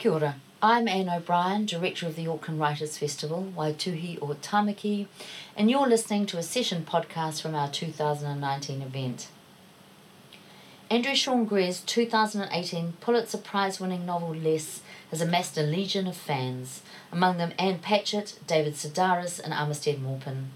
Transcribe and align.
Kia 0.00 0.12
ora. 0.12 0.36
I'm 0.62 0.88
Anne 0.88 1.10
O'Brien, 1.10 1.66
Director 1.66 2.06
of 2.06 2.16
the 2.16 2.26
Auckland 2.26 2.58
Writers 2.58 2.96
Festival, 2.96 3.52
Waituhi 3.54 4.16
o 4.22 4.28
Tamaki, 4.28 5.08
and 5.54 5.70
you're 5.70 5.86
listening 5.86 6.24
to 6.24 6.38
a 6.38 6.42
session 6.42 6.86
podcast 6.88 7.42
from 7.42 7.54
our 7.54 7.70
2019 7.70 8.80
event. 8.80 9.28
Andrew 10.88 11.14
Sean 11.14 11.44
Greer's 11.44 11.82
2018 11.82 12.94
Pulitzer 13.02 13.36
Prize 13.36 13.78
winning 13.78 14.06
novel 14.06 14.34
Less 14.34 14.80
has 15.10 15.20
amassed 15.20 15.58
a 15.58 15.62
legion 15.62 16.06
of 16.06 16.16
fans, 16.16 16.80
among 17.12 17.36
them 17.36 17.52
Ann 17.58 17.78
Patchett, 17.80 18.38
David 18.46 18.76
Sedaris, 18.76 19.38
and 19.38 19.52
Armistead 19.52 20.00
Maupin. 20.00 20.46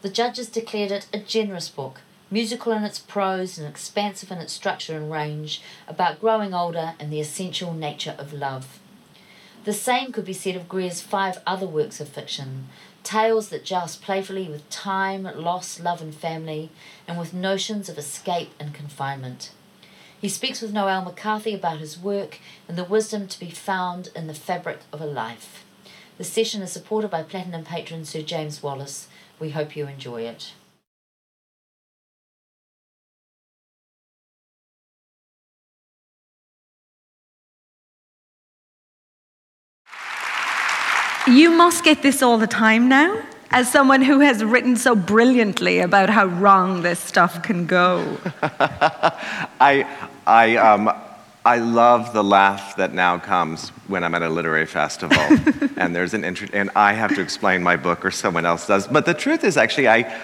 The 0.00 0.08
judges 0.08 0.48
declared 0.48 0.90
it 0.90 1.06
a 1.12 1.18
generous 1.18 1.68
book, 1.68 2.00
musical 2.30 2.72
in 2.72 2.84
its 2.84 2.98
prose 2.98 3.58
and 3.58 3.66
expansive 3.66 4.30
in 4.30 4.38
its 4.38 4.52
structure 4.52 4.96
and 4.96 5.10
range, 5.10 5.60
about 5.88 6.20
growing 6.20 6.54
older 6.54 6.94
and 7.00 7.12
the 7.12 7.20
essential 7.20 7.74
nature 7.74 8.14
of 8.18 8.32
love. 8.32 8.78
The 9.64 9.72
same 9.72 10.12
could 10.12 10.24
be 10.24 10.32
said 10.32 10.56
of 10.56 10.68
Greer's 10.68 11.02
five 11.02 11.42
other 11.46 11.66
works 11.66 12.00
of 12.00 12.08
fiction, 12.08 12.68
tales 13.02 13.48
that 13.48 13.64
joust 13.64 14.00
playfully 14.00 14.48
with 14.48 14.68
time, 14.70 15.24
loss, 15.24 15.80
love, 15.80 16.00
and 16.00 16.14
family, 16.14 16.70
and 17.06 17.18
with 17.18 17.34
notions 17.34 17.88
of 17.88 17.98
escape 17.98 18.52
and 18.58 18.72
confinement. 18.72 19.50
He 20.20 20.28
speaks 20.28 20.60
with 20.60 20.72
Noelle 20.72 21.04
McCarthy 21.04 21.54
about 21.54 21.78
his 21.78 21.98
work 21.98 22.38
and 22.68 22.76
the 22.76 22.84
wisdom 22.84 23.26
to 23.26 23.40
be 23.40 23.50
found 23.50 24.10
in 24.14 24.26
the 24.26 24.34
fabric 24.34 24.80
of 24.92 25.00
a 25.00 25.06
life. 25.06 25.64
The 26.18 26.24
session 26.24 26.60
is 26.60 26.72
supported 26.72 27.10
by 27.10 27.22
Platinum 27.22 27.64
patron 27.64 28.04
Sir 28.04 28.20
James 28.20 28.62
Wallace. 28.62 29.08
We 29.38 29.50
hope 29.50 29.74
you 29.74 29.86
enjoy 29.86 30.22
it. 30.22 30.52
You 41.30 41.52
must 41.52 41.84
get 41.84 42.02
this 42.02 42.22
all 42.22 42.38
the 42.38 42.48
time 42.48 42.88
now, 42.88 43.22
as 43.52 43.70
someone 43.70 44.02
who 44.02 44.18
has 44.18 44.42
written 44.42 44.74
so 44.74 44.96
brilliantly 44.96 45.78
about 45.78 46.10
how 46.10 46.26
wrong 46.26 46.82
this 46.82 46.98
stuff 46.98 47.40
can 47.40 47.66
go. 47.66 48.18
I, 49.60 49.86
I, 50.26 50.56
um, 50.56 50.90
I 51.44 51.58
love 51.58 52.12
the 52.12 52.24
laugh 52.24 52.74
that 52.76 52.94
now 52.94 53.18
comes 53.18 53.68
when 53.86 54.02
I'm 54.02 54.12
at 54.16 54.22
a 54.22 54.28
literary 54.28 54.66
festival 54.66 55.16
and 55.76 55.94
there's 55.94 56.14
an 56.14 56.24
intro, 56.24 56.48
and 56.52 56.68
I 56.74 56.94
have 56.94 57.14
to 57.14 57.20
explain 57.20 57.62
my 57.62 57.76
book 57.76 58.04
or 58.04 58.10
someone 58.10 58.44
else 58.44 58.66
does. 58.66 58.88
But 58.88 59.06
the 59.06 59.14
truth 59.14 59.44
is, 59.44 59.56
actually, 59.56 59.88
I, 59.88 60.20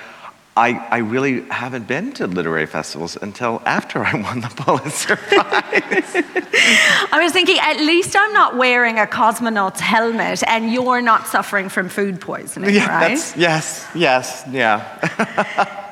I, 0.56 0.70
I 0.90 0.98
really 0.98 1.42
haven't 1.50 1.86
been 1.86 2.12
to 2.12 2.26
literary 2.26 2.64
festivals 2.66 3.18
until 3.20 3.60
after 3.66 4.02
I 4.02 4.14
won 4.14 4.40
the 4.40 4.48
Pulitzer 4.48 5.16
Prize. 5.16 6.14
I 7.12 7.20
was 7.22 7.32
thinking, 7.32 7.58
at 7.60 7.76
least 7.76 8.16
I'm 8.18 8.32
not 8.32 8.56
wearing 8.56 8.98
a 8.98 9.06
cosmonaut's 9.06 9.80
helmet 9.80 10.42
and 10.46 10.72
you're 10.72 11.02
not 11.02 11.26
suffering 11.26 11.68
from 11.68 11.90
food 11.90 12.20
poisoning, 12.22 12.74
yeah, 12.74 12.86
right? 12.88 13.08
that's, 13.10 13.36
yes, 13.36 13.86
yes, 13.94 14.44
yeah. 14.50 15.82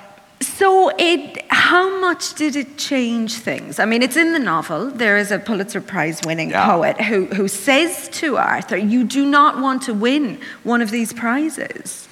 So, 0.41 0.91
it, 0.99 1.45
how 1.49 2.01
much 2.01 2.35
did 2.35 2.57
it 2.57 2.77
change 2.79 3.35
things? 3.35 3.79
I 3.79 3.85
mean, 3.85 4.03
it's 4.03 4.17
in 4.17 4.33
the 4.33 4.39
novel. 4.39 4.91
There 4.91 5.17
is 5.19 5.31
a 5.31 5.39
Pulitzer 5.39 5.81
Prize 5.81 6.21
winning 6.25 6.51
Yeah. 6.51 6.67
poet 6.67 7.01
who, 7.01 7.27
who 7.27 7.49
says 7.49 8.09
to 8.21 8.37
Arthur, 8.37 8.77
You 8.77 9.05
do 9.05 9.25
not 9.27 9.61
want 9.61 9.83
to 9.83 9.95
win 9.95 10.41
one 10.63 10.81
of 10.83 10.91
these 10.91 11.13
prizes. 11.13 12.09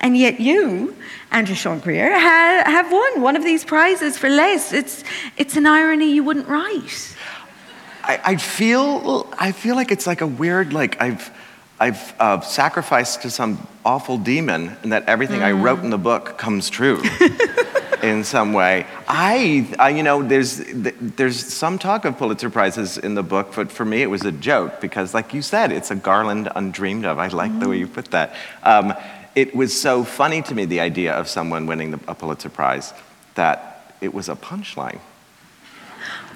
And 0.00 0.16
yet, 0.16 0.40
you, 0.40 0.96
Andrew 1.30 1.54
Sean 1.54 1.78
Greer, 1.78 2.18
ha, 2.18 2.62
have 2.64 2.90
won 2.90 3.20
one 3.20 3.36
of 3.36 3.44
these 3.44 3.64
prizes 3.64 4.16
for 4.16 4.30
less. 4.30 4.72
It's, 4.72 5.04
it's 5.36 5.56
an 5.56 5.66
irony 5.66 6.12
you 6.12 6.24
wouldn't 6.24 6.48
write. 6.48 7.16
I, 8.02 8.20
I 8.24 8.36
feel 8.36 9.28
I 9.38 9.52
feel 9.52 9.76
like 9.76 9.92
it's 9.92 10.06
like 10.06 10.20
a 10.20 10.26
weird 10.26 10.72
like 10.72 11.00
I've 11.00 11.30
I've 11.78 12.14
uh, 12.18 12.40
sacrificed 12.40 13.22
to 13.22 13.30
some 13.30 13.66
awful 13.84 14.18
demon, 14.18 14.76
and 14.82 14.92
that 14.92 15.08
everything 15.08 15.42
I 15.42 15.52
wrote 15.52 15.78
in 15.80 15.90
the 15.90 15.98
book 15.98 16.36
comes 16.36 16.68
true 16.68 17.00
in 18.02 18.24
some 18.24 18.52
way. 18.52 18.86
I, 19.08 19.66
I 19.78 19.90
you 19.90 20.02
know 20.02 20.22
there's 20.22 20.60
there's 20.66 21.38
some 21.38 21.78
talk 21.78 22.04
of 22.04 22.18
Pulitzer 22.18 22.50
prizes 22.50 22.98
in 22.98 23.14
the 23.14 23.22
book, 23.22 23.52
but 23.54 23.70
for 23.70 23.84
me 23.84 24.02
it 24.02 24.10
was 24.10 24.24
a 24.24 24.32
joke 24.32 24.80
because, 24.80 25.14
like 25.14 25.32
you 25.32 25.40
said, 25.40 25.72
it's 25.72 25.90
a 25.90 25.96
garland 25.96 26.48
undreamed 26.54 27.04
of. 27.04 27.18
I 27.18 27.28
like 27.28 27.58
the 27.60 27.68
way 27.68 27.78
you 27.78 27.86
put 27.86 28.06
that. 28.06 28.34
Um, 28.62 28.94
it 29.34 29.54
was 29.54 29.78
so 29.78 30.04
funny 30.04 30.42
to 30.42 30.54
me 30.54 30.64
the 30.64 30.80
idea 30.80 31.12
of 31.12 31.28
someone 31.28 31.66
winning 31.66 31.92
the, 31.92 32.00
a 32.08 32.14
Pulitzer 32.14 32.48
prize 32.48 32.92
that 33.34 33.94
it 34.00 34.12
was 34.12 34.28
a 34.28 34.34
punchline. 34.34 35.00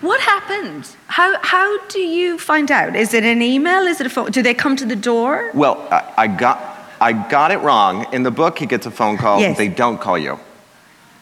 What 0.01 0.21
happened? 0.21 0.89
How, 1.07 1.39
how 1.43 1.79
do 1.87 2.01
you 2.01 2.39
find 2.39 2.71
out? 2.71 2.95
Is 2.95 3.15
it 3.15 3.25
an 3.25 3.41
email? 3.41 3.83
Is 3.83 4.01
it 4.01 4.07
a 4.07 4.11
phone? 4.11 4.31
Do 4.31 4.43
they 4.43 4.55
come 4.55 4.77
to 4.77 4.85
the 4.85 4.97
door? 4.97 5.51
Well, 5.55 5.87
I, 5.91 6.13
I 6.19 6.27
got 6.27 6.75
I 7.01 7.13
got 7.13 7.51
it 7.51 7.59
wrong. 7.59 8.07
In 8.13 8.23
the 8.23 8.31
book, 8.31 8.59
he 8.59 8.67
gets 8.67 8.87
a 8.87 8.91
phone 8.91 9.17
call. 9.19 9.41
Yes. 9.41 9.59
They 9.59 9.69
don't 9.69 10.01
call 10.01 10.17
you. 10.17 10.39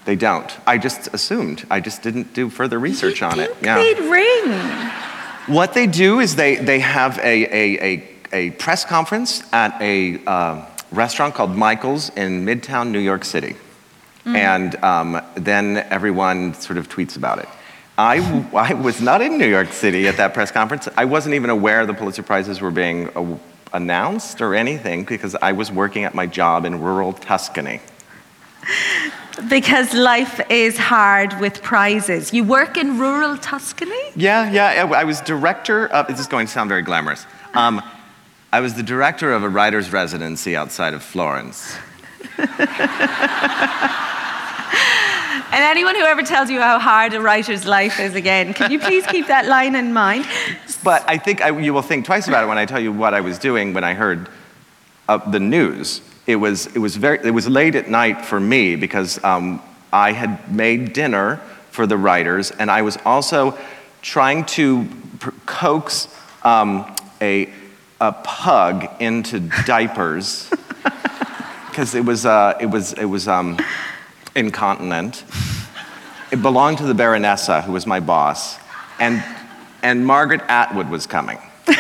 They 0.05 0.17
don't. 0.17 0.51
I 0.67 0.79
just 0.79 1.09
assumed. 1.15 1.65
I 1.71 1.81
just 1.81 2.03
didn't 2.03 2.35
do 2.35 2.51
further 2.51 2.79
research 2.79 3.21
you 3.21 3.27
on 3.27 3.41
it. 3.41 3.55
think 3.57 3.63
They'd 3.63 4.11
ring. 4.11 4.61
What 5.47 5.75
they 5.75 5.87
do 5.87 6.21
is 6.21 6.37
they 6.37 6.57
they 6.57 6.81
have 6.81 7.19
a 7.19 7.23
a, 7.23 7.85
a, 7.85 8.09
a 8.33 8.51
press 8.53 8.85
conference 8.85 9.43
at 9.53 9.81
a 9.81 10.23
uh, 10.27 10.67
restaurant 10.93 11.35
called 11.35 11.57
Michael's 11.57 12.11
in 12.11 12.45
Midtown 12.45 12.91
New 12.91 12.99
York 12.99 13.25
City, 13.25 13.57
and 14.25 14.77
um, 14.85 15.21
then 15.35 15.79
everyone 15.91 16.55
sort 16.55 16.79
of 16.79 16.89
tweets 16.89 17.17
about 17.17 17.39
it. 17.39 17.49
I, 17.99 18.19
I 18.55 18.75
was 18.75 19.01
not 19.01 19.21
in 19.21 19.37
New 19.37 19.47
York 19.49 19.73
City 19.73 20.09
at 20.09 20.17
that 20.17 20.33
press 20.33 20.51
conference. 20.51 20.89
I 20.97 21.05
wasn't 21.05 21.35
even 21.35 21.51
aware 21.51 21.85
the 21.87 21.95
Pulitzer 21.95 22.23
Prizes 22.23 22.61
were 22.61 22.71
being 22.71 23.09
uh, 23.11 23.39
announced 23.73 24.41
or 24.41 24.55
anything 24.55 25.05
because 25.05 25.35
I 25.35 25.53
was 25.53 25.71
working 25.71 26.05
at 26.05 26.15
my 26.15 26.27
job 26.27 26.65
in 26.65 26.81
rural 26.81 27.13
Tuscany. 27.13 27.81
Because 29.49 29.93
life 29.95 30.41
is 30.51 30.79
hard 30.79 31.39
with 31.41 31.63
prizes. 31.63 32.33
You 32.33 32.45
work 32.45 32.77
in 32.77 32.99
rural 32.99 33.37
Tuscany? 33.39 34.11
Yeah, 34.15 34.51
yeah. 34.51 34.85
I 34.85 35.01
I 35.01 35.05
was 35.05 35.21
director 35.21 35.89
of, 35.89 36.07
this 36.07 36.21
is 36.21 36.27
going 36.27 36.47
to 36.47 36.53
sound 36.53 36.69
very 36.69 36.83
glamorous. 36.83 37.27
Um, 37.55 37.83
I 38.53 38.61
was 38.61 38.75
the 38.75 38.83
director 38.83 39.33
of 39.33 39.43
a 39.43 39.49
writer's 39.49 39.93
residency 39.93 40.57
outside 40.57 40.95
of 40.95 41.03
Florence. 41.03 41.77
And 45.53 45.63
anyone 45.63 45.95
who 45.95 46.01
ever 46.01 46.23
tells 46.23 46.49
you 46.49 46.61
how 46.61 46.79
hard 46.79 47.13
a 47.13 47.21
writer's 47.21 47.67
life 47.67 48.01
is 48.01 48.15
again, 48.15 48.55
can 48.55 48.71
you 48.71 48.79
please 48.79 49.07
keep 49.07 49.27
that 49.27 49.45
line 49.45 49.75
in 49.75 49.93
mind? 49.93 50.27
But 50.83 51.05
I 51.07 51.19
think 51.19 51.43
I, 51.43 51.51
you 51.61 51.75
will 51.75 51.83
think 51.83 52.07
twice 52.07 52.27
about 52.27 52.45
it 52.45 52.47
when 52.47 52.57
I 52.57 52.65
tell 52.65 52.81
you 52.81 52.91
what 52.91 53.13
I 53.13 53.21
was 53.21 53.39
doing 53.39 53.75
when 53.75 53.85
I 53.85 53.93
heard 53.93 54.31
uh, 55.11 55.19
the 55.19 55.39
news. 55.39 56.01
It 56.27 56.37
was, 56.37 56.69
it, 56.69 56.79
was 56.79 56.97
very, 56.97 57.19
it 57.23 57.33
was 57.33 57.49
late 57.49 57.75
at 57.75 57.91
night 57.91 58.25
for 58.25 58.41
me 58.41 58.77
because 58.77 59.23
um, 59.23 59.63
I 59.93 60.13
had 60.13 60.51
made 60.51 60.95
dinner 60.95 61.37
for 61.71 61.87
the 61.87 61.99
writers, 61.99 62.51
and 62.53 62.71
I 62.71 62.81
was 62.81 62.97
also 63.05 63.59
trying 64.01 64.47
to 64.47 64.89
pr- 65.19 65.31
coax 65.45 66.09
um, 66.45 66.97
a, 67.21 67.53
a 68.03 68.11
pug 68.25 68.89
into 69.01 69.39
diapers 69.65 70.51
because 71.69 71.95
it 71.95 72.05
was, 72.05 72.27
uh, 72.27 72.59
it 72.61 72.67
was, 72.67 72.93
it 72.95 73.05
was 73.05 73.29
um, 73.29 73.57
incontinent. 74.35 75.25
It 76.33 76.43
belonged 76.43 76.79
to 76.79 76.85
the 76.85 76.95
Baronessa, 76.95 77.63
who 77.63 77.71
was 77.71 77.87
my 77.87 78.01
boss, 78.01 78.59
and, 78.99 79.23
and 79.85 80.05
Margaret 80.05 80.41
Atwood 80.49 80.91
was 80.91 81.07
coming. 81.07 81.39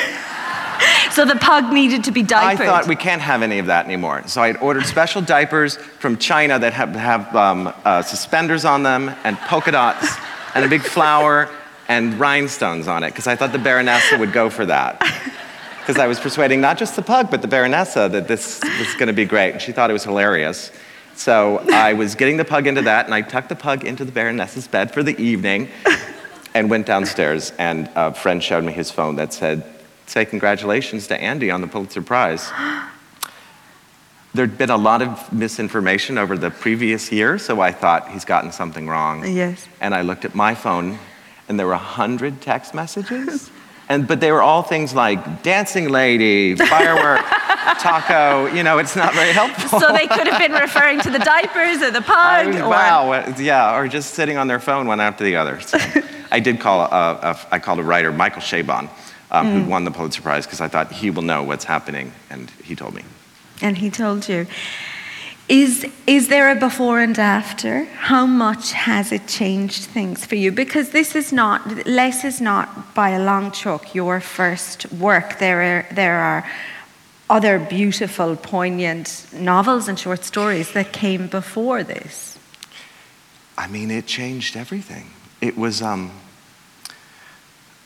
So 1.10 1.26
the 1.26 1.36
pug 1.36 1.70
needed 1.70 2.04
to 2.04 2.10
be 2.10 2.22
diapered. 2.22 2.66
I 2.66 2.70
thought 2.70 2.88
we 2.88 2.96
can't 2.96 3.20
have 3.20 3.42
any 3.42 3.58
of 3.58 3.66
that 3.66 3.84
anymore. 3.84 4.26
So 4.28 4.40
I 4.40 4.46
had 4.46 4.56
ordered 4.56 4.86
special 4.86 5.20
diapers 5.20 5.76
from 5.76 6.16
China 6.16 6.58
that 6.58 6.72
have, 6.72 6.94
have 6.94 7.36
um, 7.36 7.70
uh, 7.84 8.00
suspenders 8.00 8.64
on 8.64 8.82
them 8.82 9.14
and 9.22 9.36
polka 9.36 9.72
dots 9.72 10.16
and 10.54 10.64
a 10.64 10.68
big 10.68 10.80
flower 10.80 11.50
and 11.86 12.18
rhinestones 12.18 12.88
on 12.88 13.04
it 13.04 13.10
because 13.10 13.26
I 13.26 13.36
thought 13.36 13.52
the 13.52 13.58
Baronessa 13.58 14.18
would 14.18 14.32
go 14.32 14.48
for 14.48 14.64
that. 14.64 15.02
Because 15.82 15.98
I 15.98 16.06
was 16.06 16.20
persuading 16.20 16.60
not 16.60 16.78
just 16.78 16.94
the 16.94 17.02
pug, 17.02 17.28
but 17.28 17.42
the 17.42 17.48
Baronessa 17.48 18.10
that 18.12 18.28
this 18.28 18.62
was 18.62 18.94
going 18.94 19.08
to 19.08 19.12
be 19.12 19.24
great. 19.24 19.50
And 19.50 19.60
she 19.60 19.72
thought 19.72 19.90
it 19.90 19.92
was 19.92 20.04
hilarious. 20.04 20.70
So 21.16 21.58
I 21.72 21.92
was 21.92 22.14
getting 22.14 22.36
the 22.36 22.44
pug 22.44 22.68
into 22.68 22.82
that, 22.82 23.06
and 23.06 23.14
I 23.14 23.22
tucked 23.22 23.48
the 23.48 23.56
pug 23.56 23.84
into 23.84 24.04
the 24.04 24.12
Baronessa's 24.12 24.68
bed 24.68 24.94
for 24.94 25.02
the 25.02 25.20
evening 25.20 25.68
and 26.54 26.70
went 26.70 26.86
downstairs. 26.86 27.52
And 27.58 27.90
a 27.96 28.14
friend 28.14 28.42
showed 28.42 28.62
me 28.62 28.72
his 28.72 28.92
phone 28.92 29.16
that 29.16 29.32
said, 29.32 29.64
Say 30.06 30.24
congratulations 30.24 31.08
to 31.08 31.20
Andy 31.20 31.50
on 31.50 31.60
the 31.60 31.66
Pulitzer 31.66 32.02
Prize. 32.02 32.50
There'd 34.34 34.56
been 34.56 34.70
a 34.70 34.76
lot 34.76 35.02
of 35.02 35.32
misinformation 35.32 36.16
over 36.16 36.38
the 36.38 36.50
previous 36.50 37.10
year, 37.10 37.38
so 37.38 37.60
I 37.60 37.72
thought 37.72 38.10
he's 38.10 38.24
gotten 38.24 38.52
something 38.52 38.88
wrong. 38.88 39.26
Yes. 39.26 39.66
And 39.80 39.94
I 39.94 40.02
looked 40.02 40.24
at 40.24 40.34
my 40.34 40.54
phone, 40.54 40.98
and 41.48 41.58
there 41.58 41.66
were 41.66 41.72
100 41.72 42.40
text 42.40 42.72
messages. 42.72 43.50
And, 43.92 44.08
but 44.08 44.20
they 44.20 44.32
were 44.32 44.40
all 44.40 44.62
things 44.62 44.94
like 44.94 45.42
dancing 45.42 45.90
lady, 45.90 46.56
firework, 46.74 47.20
taco. 47.78 48.46
You 48.46 48.62
know, 48.62 48.78
it's 48.78 48.96
not 48.96 49.12
very 49.12 49.32
helpful. 49.40 49.80
So 49.80 49.92
they 49.92 50.06
could 50.06 50.26
have 50.26 50.40
been 50.40 50.52
referring 50.58 51.00
to 51.00 51.10
the 51.10 51.18
diapers 51.18 51.82
or 51.82 51.90
the 51.90 52.00
pug. 52.14 52.54
or- 52.54 52.70
wow, 52.70 53.12
uh, 53.12 53.34
yeah, 53.38 53.76
or 53.76 53.86
just 53.88 54.14
sitting 54.14 54.38
on 54.38 54.48
their 54.48 54.60
phone 54.60 54.86
one 54.86 54.98
after 54.98 55.24
the 55.24 55.36
other. 55.36 55.60
So 55.60 55.76
I 56.30 56.40
did 56.40 56.58
call, 56.58 56.80
a, 56.80 56.86
a, 56.86 57.38
I 57.50 57.58
called 57.58 57.80
a 57.80 57.82
writer, 57.82 58.10
Michael 58.12 58.40
Chabon, 58.40 58.88
um, 59.30 59.46
who 59.64 59.68
won 59.68 59.84
the 59.84 59.90
Pulitzer 59.90 60.22
Prize, 60.22 60.46
because 60.46 60.62
I 60.62 60.68
thought 60.68 60.90
he 60.90 61.10
will 61.10 61.20
know 61.22 61.42
what's 61.42 61.64
happening, 61.64 62.12
and 62.30 62.50
he 62.64 62.74
told 62.74 62.94
me. 62.94 63.02
And 63.60 63.76
he 63.76 63.90
told 63.90 64.26
you. 64.26 64.46
Is, 65.52 65.86
is 66.06 66.28
there 66.28 66.50
a 66.50 66.56
before 66.56 67.00
and 67.00 67.18
after? 67.18 67.84
How 67.84 68.24
much 68.24 68.72
has 68.72 69.12
it 69.12 69.26
changed 69.26 69.84
things 69.84 70.24
for 70.24 70.34
you? 70.34 70.50
Because 70.50 70.92
this 70.92 71.14
is 71.14 71.30
not, 71.30 71.86
Less 71.86 72.24
is 72.24 72.40
not 72.40 72.94
by 72.94 73.10
a 73.10 73.22
long 73.22 73.52
chalk 73.52 73.94
your 73.94 74.18
first 74.18 74.90
work. 74.90 75.38
There 75.40 75.60
are, 75.60 75.86
there 75.92 76.16
are 76.16 76.50
other 77.28 77.58
beautiful, 77.58 78.34
poignant 78.34 79.26
novels 79.34 79.88
and 79.88 79.98
short 79.98 80.24
stories 80.24 80.72
that 80.72 80.90
came 80.90 81.26
before 81.26 81.84
this. 81.84 82.38
I 83.58 83.66
mean, 83.66 83.90
it 83.90 84.06
changed 84.06 84.56
everything. 84.56 85.10
It 85.42 85.58
was 85.58 85.82
um, 85.82 86.12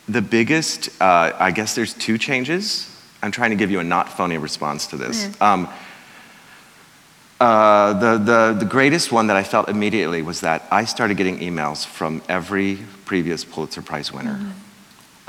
the 0.08 0.22
biggest, 0.22 0.88
uh, 1.02 1.32
I 1.36 1.50
guess 1.50 1.74
there's 1.74 1.94
two 1.94 2.16
changes. 2.16 2.96
I'm 3.24 3.32
trying 3.32 3.50
to 3.50 3.56
give 3.56 3.72
you 3.72 3.80
a 3.80 3.84
not 3.84 4.08
phony 4.08 4.38
response 4.38 4.86
to 4.88 4.96
this. 4.96 5.40
Um, 5.40 5.68
uh, 7.40 7.92
the, 7.92 8.18
the, 8.18 8.56
the 8.60 8.64
greatest 8.64 9.12
one 9.12 9.26
that 9.26 9.36
I 9.36 9.42
felt 9.42 9.68
immediately 9.68 10.22
was 10.22 10.40
that 10.40 10.64
I 10.70 10.84
started 10.84 11.16
getting 11.16 11.38
emails 11.38 11.84
from 11.84 12.22
every 12.28 12.78
previous 13.04 13.44
Pulitzer 13.44 13.82
Prize 13.82 14.12
winner 14.12 14.54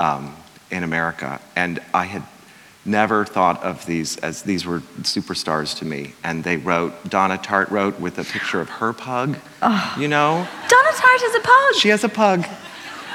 um, 0.00 0.34
in 0.70 0.84
America. 0.84 1.40
And 1.54 1.80
I 1.92 2.04
had 2.04 2.22
never 2.84 3.26
thought 3.26 3.62
of 3.62 3.84
these 3.84 4.16
as 4.18 4.42
these 4.42 4.64
were 4.64 4.80
superstars 5.02 5.76
to 5.78 5.84
me. 5.84 6.14
And 6.24 6.42
they 6.42 6.56
wrote, 6.56 7.10
Donna 7.10 7.36
Tartt 7.36 7.70
wrote 7.70 8.00
with 8.00 8.18
a 8.18 8.24
picture 8.24 8.60
of 8.60 8.70
her 8.70 8.94
pug, 8.94 9.36
you 9.98 10.08
know? 10.08 10.48
Donna 10.68 10.90
Tartt 10.92 11.22
is 11.22 11.34
a 11.34 11.40
pug. 11.40 11.74
She 11.74 11.88
has 11.88 12.04
a 12.04 12.08
pug. 12.08 12.46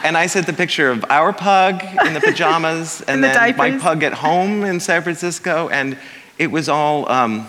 And 0.03 0.17
I 0.17 0.27
sent 0.27 0.45
the 0.45 0.53
picture 0.53 0.91
of 0.91 1.05
our 1.09 1.33
pug 1.33 1.81
in 2.05 2.13
the 2.13 2.19
pajamas 2.19 3.01
and 3.07 3.23
the 3.23 3.29
then 3.29 3.57
my 3.57 3.77
pug 3.79 4.03
at 4.03 4.13
home 4.13 4.63
in 4.63 4.79
San 4.79 5.01
Francisco. 5.01 5.69
And 5.69 5.97
it 6.37 6.51
was 6.51 6.67
all 6.67 7.09
um, 7.09 7.47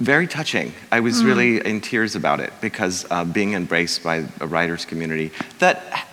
very 0.00 0.26
touching. 0.26 0.72
I 0.90 1.00
was 1.00 1.22
really 1.22 1.64
in 1.64 1.82
tears 1.82 2.16
about 2.16 2.40
it 2.40 2.52
because 2.62 3.06
uh, 3.10 3.24
being 3.24 3.52
embraced 3.52 4.02
by 4.02 4.24
a 4.40 4.46
writer's 4.46 4.86
community 4.86 5.30
that 5.58 6.08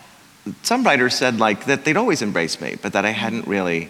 some 0.61 0.83
writers 0.83 1.15
said 1.15 1.39
like 1.39 1.65
that 1.65 1.85
they'd 1.85 1.97
always 1.97 2.21
embraced 2.21 2.61
me, 2.61 2.75
but 2.81 2.93
that 2.93 3.05
I 3.05 3.11
hadn't 3.11 3.47
really 3.47 3.89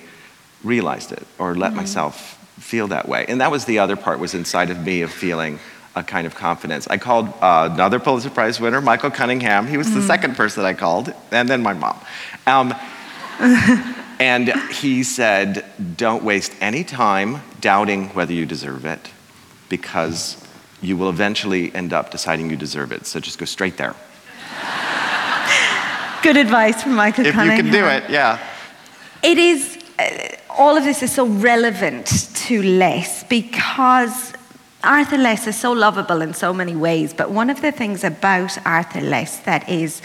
realized 0.64 1.12
it 1.12 1.26
or 1.40 1.56
let 1.56 1.74
myself 1.74 2.36
feel 2.60 2.88
that 2.88 3.08
way. 3.08 3.26
And 3.28 3.42
that 3.42 3.52
was 3.52 3.66
the 3.66 3.80
other 3.80 3.96
part 3.96 4.20
was 4.20 4.34
inside 4.36 4.70
of 4.70 4.86
me 4.86 5.02
of 5.02 5.12
feeling 5.12 5.60
a 5.96 6.04
kind 6.04 6.28
of 6.28 6.36
confidence. 6.36 6.88
I 6.88 6.98
called 6.98 7.30
uh, 7.42 7.70
another 7.72 8.00
Pulitzer 8.00 8.30
Prize 8.30 8.60
winner, 8.60 8.82
Michael 8.82 9.10
Cunningham. 9.10 9.66
He 9.66 9.78
was 9.78 9.92
the 9.92 10.02
second 10.02 10.36
person 10.36 10.64
I 10.64 10.76
called, 10.76 11.12
and 11.32 11.50
then 11.50 11.64
my 11.64 11.74
mom. 11.74 12.00
Um, 12.46 12.74
and 14.20 14.54
he 14.72 15.02
said, 15.04 15.66
Don't 15.96 16.24
waste 16.24 16.54
any 16.62 16.84
time 16.84 17.42
doubting 17.62 18.10
whether 18.10 18.34
you 18.34 18.46
deserve 18.46 18.86
it 18.86 19.10
because 19.70 20.38
you 20.82 20.96
will 20.98 21.10
eventually 21.10 21.74
end 21.74 21.94
up 21.94 22.12
deciding 22.12 22.50
you 22.50 22.56
deserve 22.56 22.92
it. 22.92 23.06
So 23.06 23.20
just 23.20 23.40
go 23.40 23.46
straight 23.46 23.78
there. 23.78 23.96
Good 26.24 26.38
advice 26.38 26.84
from 26.84 26.94
Michael 26.94 27.26
If 27.26 27.36
you 27.36 27.42
can 27.42 27.72
do 27.72 27.86
it, 27.86 28.10
yeah. 28.10 28.40
It 29.24 29.38
is, 29.38 29.78
uh, 29.98 30.36
all 30.50 30.78
of 30.78 30.84
this 30.84 31.02
is 31.02 31.12
so 31.12 31.26
relevant 31.28 32.08
to 32.36 32.62
Less 32.62 33.24
because 33.24 34.34
Arthur 34.84 35.18
Less 35.18 35.48
is 35.48 35.60
so 35.60 35.72
lovable 35.72 36.22
in 36.22 36.34
so 36.34 36.54
many 36.54 36.76
ways. 36.76 37.14
But 37.14 37.32
one 37.32 37.50
of 37.50 37.62
the 37.62 37.72
things 37.72 38.04
about 38.04 38.58
Arthur 38.66 39.02
Less 39.02 39.40
that 39.42 39.68
is 39.68 40.02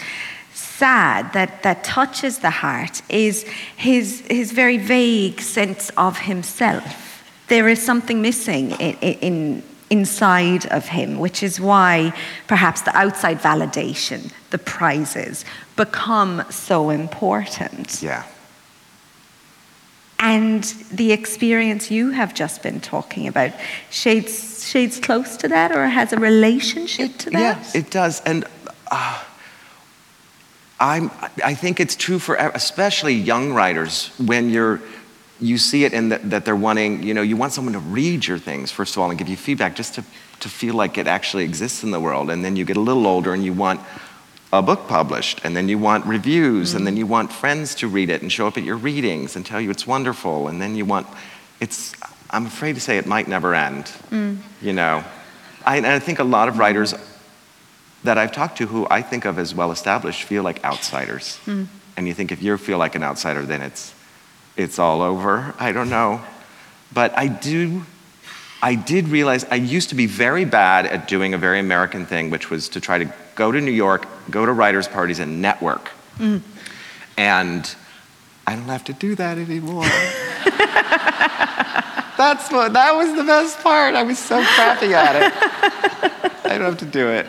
sad, 0.53 1.31
that, 1.33 1.61
that 1.63 1.83
touches 1.83 2.39
the 2.39 2.49
heart, 2.49 3.01
is 3.09 3.43
his, 3.77 4.21
his 4.21 4.51
very 4.51 4.77
vague 4.77 5.39
sense 5.39 5.91
of 5.91 6.17
himself. 6.17 7.12
There 7.47 7.67
is 7.67 7.81
something 7.81 8.21
missing 8.21 8.71
in, 8.71 8.95
in, 8.95 9.63
inside 9.89 10.65
of 10.67 10.87
him, 10.87 11.19
which 11.19 11.43
is 11.43 11.59
why 11.59 12.13
perhaps 12.47 12.81
the 12.81 12.95
outside 12.97 13.39
validation, 13.39 14.31
the 14.49 14.57
prizes, 14.57 15.45
become 15.75 16.43
so 16.49 16.89
important. 16.89 18.01
Yeah. 18.01 18.23
And 20.19 20.63
the 20.89 21.11
experience 21.11 21.91
you 21.91 22.11
have 22.11 22.33
just 22.33 22.63
been 22.63 22.79
talking 22.79 23.27
about 23.27 23.51
shades 23.89 24.65
shades 24.65 24.97
close 24.99 25.35
to 25.37 25.49
that, 25.49 25.71
or 25.75 25.85
has 25.87 26.13
a 26.13 26.17
relationship 26.17 27.17
to 27.17 27.29
that. 27.31 27.73
Yeah, 27.73 27.81
it 27.81 27.91
does. 27.91 28.21
And 28.21 28.45
uh, 28.89 29.21
I'm, 30.79 31.11
I 31.43 31.53
think 31.53 31.79
it's 31.79 31.95
true 31.95 32.19
for 32.19 32.35
especially 32.35 33.13
young 33.13 33.53
writers 33.53 34.11
when 34.17 34.49
you're, 34.49 34.81
you 35.39 35.57
see 35.57 35.83
it 35.83 35.93
in 35.93 36.09
that, 36.09 36.29
that 36.29 36.45
they're 36.45 36.55
wanting, 36.55 37.03
you 37.03 37.13
know, 37.13 37.21
you 37.21 37.35
want 37.35 37.53
someone 37.53 37.73
to 37.73 37.79
read 37.79 38.25
your 38.25 38.37
things, 38.37 38.71
first 38.71 38.95
of 38.95 39.01
all, 39.01 39.09
and 39.09 39.17
give 39.17 39.27
you 39.27 39.37
feedback 39.37 39.75
just 39.75 39.95
to, 39.95 40.03
to 40.39 40.49
feel 40.49 40.75
like 40.75 40.97
it 40.97 41.07
actually 41.07 41.43
exists 41.43 41.83
in 41.83 41.91
the 41.91 41.99
world. 41.99 42.29
And 42.29 42.45
then 42.45 42.55
you 42.55 42.65
get 42.65 42.77
a 42.77 42.81
little 42.81 43.07
older 43.07 43.33
and 43.33 43.43
you 43.43 43.53
want 43.53 43.81
a 44.53 44.61
book 44.61 44.87
published, 44.87 45.41
and 45.43 45.57
then 45.57 45.67
you 45.67 45.79
want 45.79 46.05
reviews, 46.05 46.75
and 46.75 46.85
then 46.85 46.95
you 46.95 47.07
want 47.07 47.33
friends 47.33 47.73
to 47.73 47.87
read 47.87 48.11
it 48.11 48.21
and 48.21 48.31
show 48.31 48.45
up 48.45 48.55
at 48.55 48.63
your 48.63 48.77
readings 48.77 49.35
and 49.35 49.43
tell 49.43 49.59
you 49.59 49.71
it's 49.71 49.87
wonderful, 49.87 50.47
and 50.47 50.61
then 50.61 50.75
you 50.75 50.85
want, 50.85 51.07
it's, 51.59 51.93
I'm 52.29 52.45
afraid 52.45 52.75
to 52.75 52.79
say 52.79 52.99
it 52.99 53.07
might 53.07 53.27
never 53.27 53.55
end, 53.55 53.85
mm. 54.11 54.37
you 54.61 54.73
know. 54.73 55.03
I, 55.65 55.77
and 55.77 55.87
I 55.87 55.97
think 55.97 56.19
a 56.19 56.23
lot 56.23 56.49
of 56.49 56.59
writers 56.59 56.93
that 58.03 58.19
I've 58.19 58.31
talked 58.31 58.59
to 58.59 58.67
who 58.67 58.85
I 58.91 59.01
think 59.01 59.25
of 59.25 59.39
as 59.39 59.55
well 59.55 59.71
established 59.71 60.21
feel 60.23 60.43
like 60.43 60.63
outsiders. 60.63 61.39
Mm. 61.45 61.65
And 61.97 62.07
you 62.07 62.13
think 62.13 62.31
if 62.31 62.43
you 62.43 62.55
feel 62.57 62.77
like 62.77 62.93
an 62.93 63.01
outsider, 63.01 63.43
then 63.47 63.63
it's, 63.63 63.91
it's 64.55 64.79
all 64.79 65.01
over. 65.01 65.53
I 65.59 65.71
don't 65.71 65.89
know. 65.89 66.21
But 66.93 67.17
I 67.17 67.27
do, 67.27 67.83
I 68.61 68.75
did 68.75 69.07
realize 69.07 69.45
I 69.45 69.55
used 69.55 69.89
to 69.89 69.95
be 69.95 70.05
very 70.05 70.45
bad 70.45 70.85
at 70.85 71.07
doing 71.07 71.33
a 71.33 71.37
very 71.37 71.59
American 71.59 72.05
thing, 72.05 72.29
which 72.29 72.49
was 72.49 72.69
to 72.69 72.79
try 72.79 72.99
to 72.99 73.13
go 73.35 73.51
to 73.51 73.59
New 73.59 73.71
York, 73.71 74.05
go 74.29 74.45
to 74.45 74.51
writers' 74.51 74.87
parties, 74.87 75.19
and 75.19 75.41
network. 75.41 75.89
Mm. 76.17 76.41
And 77.17 77.75
I 78.45 78.55
don't 78.55 78.65
have 78.65 78.83
to 78.85 78.93
do 78.93 79.15
that 79.15 79.37
anymore. 79.37 79.85
That's 82.15 82.51
what, 82.51 82.73
that 82.73 82.93
was 82.93 83.15
the 83.15 83.23
best 83.23 83.59
part. 83.59 83.95
I 83.95 84.03
was 84.03 84.19
so 84.19 84.43
crappy 84.43 84.93
at 84.93 85.15
it. 85.15 85.33
I 86.45 86.57
don't 86.57 86.61
have 86.61 86.77
to 86.77 86.85
do 86.85 87.07
it. 87.07 87.25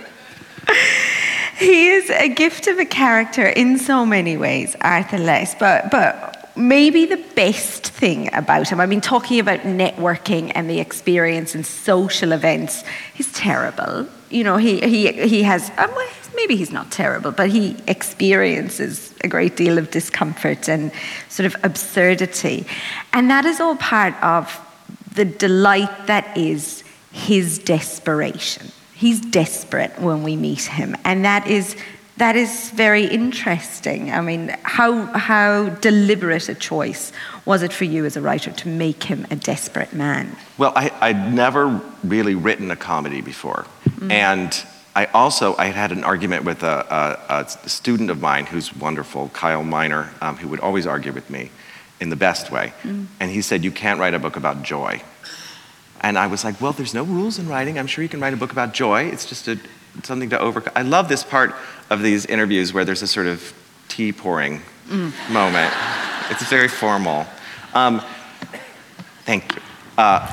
He 1.59 1.89
is 1.89 2.11
a 2.11 2.29
gift 2.29 2.67
of 2.67 2.79
a 2.79 2.85
character 2.85 3.47
in 3.47 3.79
so 3.79 4.05
many 4.05 4.37
ways, 4.37 4.77
Arthur 4.81 5.19
Less, 5.19 5.55
but, 5.55 5.91
but 5.91 6.34
maybe 6.57 7.07
the 7.07 7.23
best 7.35 7.89
thing 7.89 8.33
about 8.35 8.69
him, 8.69 8.81
I 8.81 8.87
mean, 8.87 9.01
talking 9.01 9.41
about 9.41 9.61
networking 9.61 10.53
and 10.55 10.69
the 10.69 10.81
experience 10.81 11.55
and 11.55 11.67
social 11.67 12.33
events, 12.33 12.85
he's 13.15 13.33
terrible. 13.33 14.07
You 14.31 14.45
know, 14.45 14.57
he, 14.57 14.81
he, 14.81 15.13
he 15.29 15.43
has, 15.43 15.71
um, 15.79 15.93
maybe 16.35 16.57
he's 16.57 16.73
not 16.73 16.91
terrible, 16.91 17.33
but 17.33 17.51
he 17.51 17.77
experiences 17.87 19.15
a 19.23 19.29
great 19.29 19.57
deal 19.57 19.79
of 19.79 19.91
discomfort 19.91 20.69
and 20.69 20.93
sort 21.29 21.47
of 21.47 21.57
absurdity. 21.65 22.67
And 23.13 23.31
that 23.31 23.45
is 23.45 23.61
all 23.61 23.77
part 23.77 24.15
of 24.23 24.61
the 25.15 25.25
delight 25.25 26.07
that 26.07 26.37
is 26.37 26.83
his 27.13 27.59
desperation. 27.59 28.71
He's 28.95 29.21
desperate 29.21 29.99
when 29.99 30.23
we 30.23 30.37
meet 30.37 30.63
him, 30.63 30.97
and 31.05 31.25
that 31.25 31.47
is 31.47 31.77
that 32.17 32.37
is 32.37 32.71
very 32.71 33.07
interesting. 33.07 34.11
I 34.13 34.21
mean, 34.21 34.57
how 34.63 35.07
how 35.19 35.69
deliberate 35.81 36.49
a 36.49 36.55
choice 36.55 37.13
was 37.45 37.63
it 37.63 37.73
for 37.73 37.85
you 37.85 38.05
as 38.05 38.17
a 38.17 38.21
writer 38.21 38.51
to 38.53 38.69
make 38.69 39.03
him 39.05 39.27
a 39.31 39.37
desperate 39.37 39.93
man? 39.93 40.37
Well, 40.57 40.73
I, 40.77 40.91
I'd 41.01 41.35
never 41.35 41.81
really 42.03 42.35
written 42.35 42.71
a 42.71 42.77
comedy 42.77 43.21
before. 43.21 43.67
And 44.11 44.65
I 44.95 45.07
also, 45.07 45.57
I 45.57 45.67
had 45.67 45.75
had 45.75 45.93
an 45.93 46.05
argument 46.05 46.45
with 46.45 46.63
a, 46.63 47.19
a, 47.29 47.41
a 47.41 47.69
student 47.69 48.11
of 48.11 48.21
mine 48.21 48.47
who's 48.47 48.75
wonderful, 48.77 49.29
Kyle 49.31 49.65
Minor, 49.65 50.11
um, 50.21 50.37
who 50.37 50.49
would 50.49 50.61
always 50.61 50.87
argue 50.87 51.13
with 51.13 51.31
me 51.31 51.51
in 52.01 52.11
the 52.11 52.17
best 52.17 52.51
way. 52.51 52.73
And 53.19 53.31
he 53.31 53.43
said, 53.43 53.65
you 53.65 53.71
can't 53.71 53.99
write 53.99 54.15
a 54.15 54.19
book 54.19 54.37
about 54.37 54.63
joy. 54.63 55.03
And 56.01 56.19
I 56.19 56.27
was 56.27 56.45
like, 56.45 56.61
well, 56.61 56.73
there's 56.73 56.95
no 56.95 57.03
rules 57.03 57.39
in 57.39 57.49
writing. 57.49 57.79
I'm 57.79 57.87
sure 57.87 58.03
you 58.03 58.11
can 58.11 58.21
write 58.21 58.35
a 58.35 58.37
book 58.37 58.53
about 58.53 58.75
joy. 58.75 59.05
It's 59.05 59.25
just 59.25 59.49
a, 59.49 59.59
something 60.03 60.31
to 60.31 60.39
overcome. 60.39 60.73
I 60.77 60.83
love 60.83 61.09
this 61.09 61.25
part 61.25 61.55
of 61.91 62.03
these 62.03 62.27
interviews 62.27 62.73
where 62.73 62.85
there's 62.85 63.03
a 63.03 63.07
sort 63.07 63.27
of 63.27 63.55
tea 63.89 64.13
pouring 64.13 64.61
moment. 65.31 65.73
It's 66.31 66.49
very 66.49 66.69
formal. 66.69 67.27
Um, 67.75 68.03
thank 69.25 69.55
you. 69.55 69.63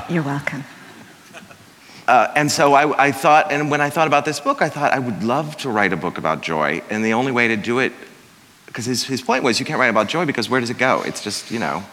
You're 0.08 0.22
welcome. 0.22 0.64
Uh, 2.08 2.32
and 2.34 2.50
so 2.50 2.74
I, 2.74 3.06
I 3.06 3.12
thought, 3.12 3.52
and 3.52 3.70
when 3.70 3.80
I 3.80 3.88
thought 3.88 4.06
about 4.06 4.24
this 4.24 4.40
book, 4.40 4.60
I 4.60 4.68
thought 4.68 4.92
I 4.92 4.98
would 4.98 5.22
love 5.22 5.56
to 5.58 5.70
write 5.70 5.92
a 5.92 5.96
book 5.96 6.18
about 6.18 6.42
joy. 6.42 6.82
And 6.90 7.04
the 7.04 7.12
only 7.12 7.32
way 7.32 7.48
to 7.48 7.56
do 7.56 7.78
it, 7.78 7.92
because 8.66 8.86
his, 8.86 9.04
his 9.04 9.22
point 9.22 9.44
was 9.44 9.60
you 9.60 9.66
can't 9.66 9.78
write 9.78 9.88
about 9.88 10.08
joy 10.08 10.26
because 10.26 10.50
where 10.50 10.60
does 10.60 10.70
it 10.70 10.78
go? 10.78 11.02
It's 11.02 11.22
just, 11.22 11.50
you 11.50 11.58
know. 11.58 11.84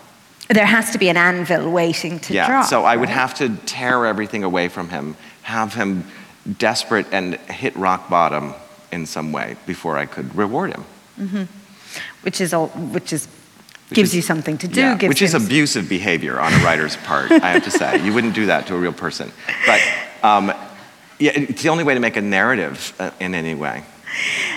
There 0.49 0.65
has 0.65 0.91
to 0.91 0.97
be 0.97 1.09
an 1.09 1.17
anvil 1.17 1.69
waiting 1.71 2.19
to 2.21 2.33
yeah. 2.33 2.47
drop. 2.47 2.65
so 2.65 2.83
I 2.83 2.95
would 2.95 3.09
have 3.09 3.35
to 3.35 3.55
tear 3.65 4.07
everything 4.07 4.43
away 4.43 4.67
from 4.67 4.89
him, 4.89 5.15
have 5.43 5.75
him 5.75 6.05
desperate 6.57 7.05
and 7.11 7.35
hit 7.35 7.75
rock 7.75 8.09
bottom 8.09 8.55
in 8.91 9.05
some 9.05 9.31
way 9.31 9.55
before 9.65 9.98
I 9.98 10.05
could 10.05 10.36
reward 10.36 10.74
him. 10.75 11.48
which 12.22 12.39
is 12.41 12.53
all, 12.53 12.67
which 12.67 13.12
is 13.13 13.27
gives 13.93 14.10
is- 14.10 14.15
you 14.15 14.22
something 14.22 14.58
to 14.58 14.67
do. 14.67 14.81
Yeah, 14.81 15.08
which 15.08 15.22
is 15.22 15.34
abusive 15.34 15.89
behavior 15.89 16.39
on 16.39 16.53
a 16.53 16.58
writer's 16.58 16.96
part, 16.98 17.31
I 17.31 17.50
have 17.51 17.63
to 17.63 17.72
say. 17.72 18.03
You 18.03 18.13
wouldn't 18.13 18.36
do 18.36 18.46
that 18.48 18.67
to 18.67 18.75
a 18.75 18.77
real 18.77 18.93
person. 18.93 19.31
But 19.65 19.81
um, 20.24 20.53
yeah, 21.19 21.31
it's 21.34 21.63
the 21.63 21.69
only 21.69 21.84
way 21.84 21.93
to 21.93 22.00
make 22.00 22.17
a 22.17 22.22
narrative 22.22 22.93
uh, 23.00 23.12
in 23.19 23.34
any 23.36 23.55
way. 23.55 23.84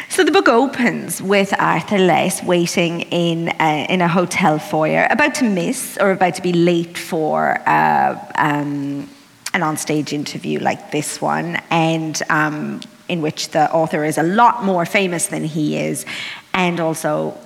So 0.09 0.25
the 0.25 0.31
book 0.31 0.49
opens 0.49 1.23
with 1.23 1.55
Arthur 1.59 1.99
Less 1.99 2.43
waiting 2.43 3.03
in 3.03 3.49
a, 3.61 3.87
in 3.89 4.01
a 4.01 4.09
hotel 4.09 4.59
foyer, 4.59 5.07
about 5.11 5.35
to 5.37 5.45
miss 5.45 5.97
or 5.99 6.11
about 6.11 6.35
to 6.35 6.43
be 6.43 6.53
late 6.53 6.97
for 6.99 7.59
uh, 7.67 8.19
um, 8.37 9.09
an 9.55 9.61
onstage 9.61 10.13
interview 10.13 10.59
like 10.59 10.91
this 10.91 11.21
one, 11.21 11.61
and 11.71 12.23
um, 12.31 12.81
in 13.13 13.21
which 13.21 13.51
the 13.51 13.71
author 13.73 14.05
is 14.05 14.17
a 14.17 14.23
lot 14.23 14.65
more 14.65 14.87
famous 14.87 15.27
than 15.27 15.45
he 15.45 15.77
is, 15.77 16.07
and 16.55 16.81
also 16.81 17.37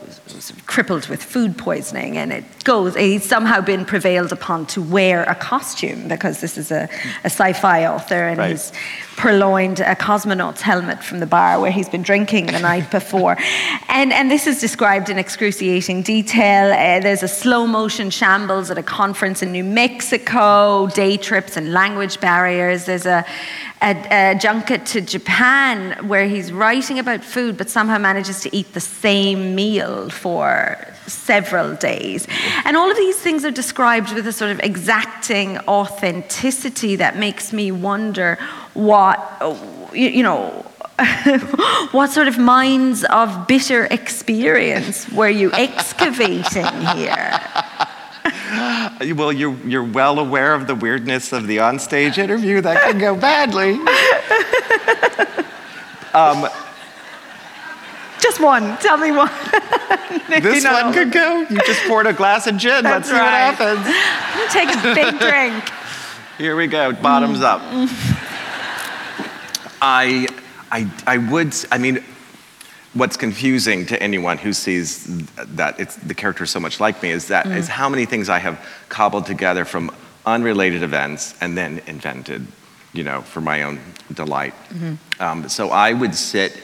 crippled 0.67 1.09
with 1.09 1.23
food 1.23 1.57
poisoning. 1.57 2.17
And 2.17 2.33
it 2.33 2.45
goes, 2.65 2.95
he's 2.97 3.25
somehow 3.25 3.61
been 3.61 3.85
prevailed 3.85 4.33
upon 4.33 4.67
to 4.67 4.83
wear 4.83 5.23
a 5.25 5.35
costume 5.35 6.09
because 6.09 6.41
this 6.41 6.59
is 6.59 6.71
a, 6.71 6.89
a 7.25 7.31
sci-fi 7.31 7.87
author, 7.87 8.29
and 8.29 8.39
Right. 8.39 8.51
he's 8.51 8.73
purloined 9.17 9.81
a 9.81 9.95
cosmonaut's 9.95 10.61
helmet 10.61 11.03
from 11.03 11.21
the 11.21 11.27
bar 11.27 11.59
where 11.59 11.71
he's 11.71 11.89
been 11.89 12.03
drinking 12.03 12.47
the 12.47 12.59
night 12.59 12.91
before. 12.91 13.37
And, 13.89 14.13
and 14.13 14.31
this 14.31 14.47
is 14.47 14.61
described 14.61 15.09
in 15.09 15.19
excruciating 15.19 16.03
detail. 16.03 16.67
Uh, 16.73 17.01
there's 17.01 17.23
a 17.23 17.29
slow 17.29 17.67
motion 17.67 18.11
shambles 18.11 18.71
at 18.71 18.77
a 18.77 18.83
conference 18.83 19.43
in 19.43 19.53
New 19.53 19.65
Mexico, 19.65 20.87
day 20.89 21.17
trips 21.17 21.57
and 21.57 21.73
language 21.73 22.21
barriers. 22.21 22.85
There's 22.85 23.07
a, 23.07 23.25
a, 23.81 23.91
a 24.35 24.35
junket 24.39 24.85
to 24.87 25.01
Japan 25.01 26.07
where 26.09 26.27
he's 26.29 26.53
writing 26.53 26.99
about 26.99 27.25
food 27.25 27.57
but 27.57 27.71
somehow 27.71 27.97
manages 27.99 28.41
to 28.43 28.55
eat 28.55 28.75
the 28.75 28.81
same 28.81 29.55
meal 29.55 29.96
for 30.11 30.77
several 31.07 31.75
days. 31.75 32.27
And 32.65 32.77
all 32.77 32.91
of 32.91 32.97
these 32.97 33.19
things 33.19 33.45
are 33.45 33.51
described 33.51 34.13
with 34.13 34.27
a 34.27 34.33
sort 34.33 34.51
of 34.51 34.61
exacting 34.61 35.59
authenticity 35.61 36.97
that 36.97 37.17
makes 37.17 37.53
me 37.53 37.73
wonder 37.73 38.39
what, 38.75 39.19
you, 39.93 40.23
know, 40.23 40.65
what 41.93 42.11
sort 42.11 42.29
of 42.29 42.39
mines 42.39 43.05
of 43.05 43.47
bitter 43.47 43.87
experience 43.87 45.09
were 45.11 45.29
you 45.29 45.53
excavating 45.53 46.67
here? 46.95 47.41
Well, 49.15 49.33
you're, 49.33 49.57
you're 49.67 49.85
well 49.85 50.19
aware 50.19 50.55
of 50.55 50.67
the 50.67 50.75
weirdness 50.75 51.33
of 51.33 51.47
the 51.47 51.59
onstage 51.59 52.17
interview. 52.19 52.61
That 52.61 52.81
can 52.83 52.99
go 52.99 53.15
badly. 53.17 53.79
Um, 56.17 56.49
Just 58.21 58.41
one. 58.41 58.77
Tell 58.79 58.97
me 58.97 59.11
one. 59.13 59.31
This 60.29 60.65
one 60.65 60.93
could 60.93 61.13
go. 61.13 61.47
You 61.49 61.59
just 61.65 61.85
poured 61.87 62.07
a 62.07 62.13
glass 62.13 62.47
of 62.49 62.57
gin. 62.57 62.83
Let's 62.85 63.09
That's 63.09 63.11
see 63.11 63.15
right. 63.15 63.53
what 63.53 63.55
happens. 63.55 64.53
Take 64.53 64.69
a 64.69 64.95
big 64.95 65.21
drink. 65.31 65.71
Here 66.37 66.57
we 66.57 66.67
go, 66.67 66.93
bottoms 66.93 67.41
up. 67.43 67.61
I, 69.81 70.27
I, 70.73 70.91
I 71.07 71.19
would, 71.19 71.55
I 71.71 71.79
mean, 71.79 72.03
what's 72.95 73.17
confusing 73.17 73.87
to 73.87 74.03
anyone 74.03 74.37
who 74.39 74.53
sees 74.53 75.07
that 75.37 75.79
it's, 75.79 75.97
the 75.97 76.15
character 76.15 76.45
is 76.45 76.51
so 76.51 76.61
much 76.61 76.81
like 76.81 77.03
me 77.03 77.11
is 77.11 77.29
that 77.29 77.47
is 77.47 77.69
how 77.69 77.89
many 77.89 78.05
things 78.05 78.29
I 78.29 78.39
have 78.39 78.59
cobbled 78.89 79.27
together 79.27 79.65
from 79.65 79.95
unrelated 80.27 80.83
events 80.83 81.35
and 81.41 81.57
then 81.57 81.81
invented, 81.87 82.47
you 82.93 83.05
know, 83.05 83.23
for 83.23 83.41
my 83.41 83.63
own 83.63 83.79
delight. 84.13 84.55
Um, 85.21 85.49
so 85.49 85.71
I 85.71 85.93
would 85.93 86.15
sit. 86.15 86.61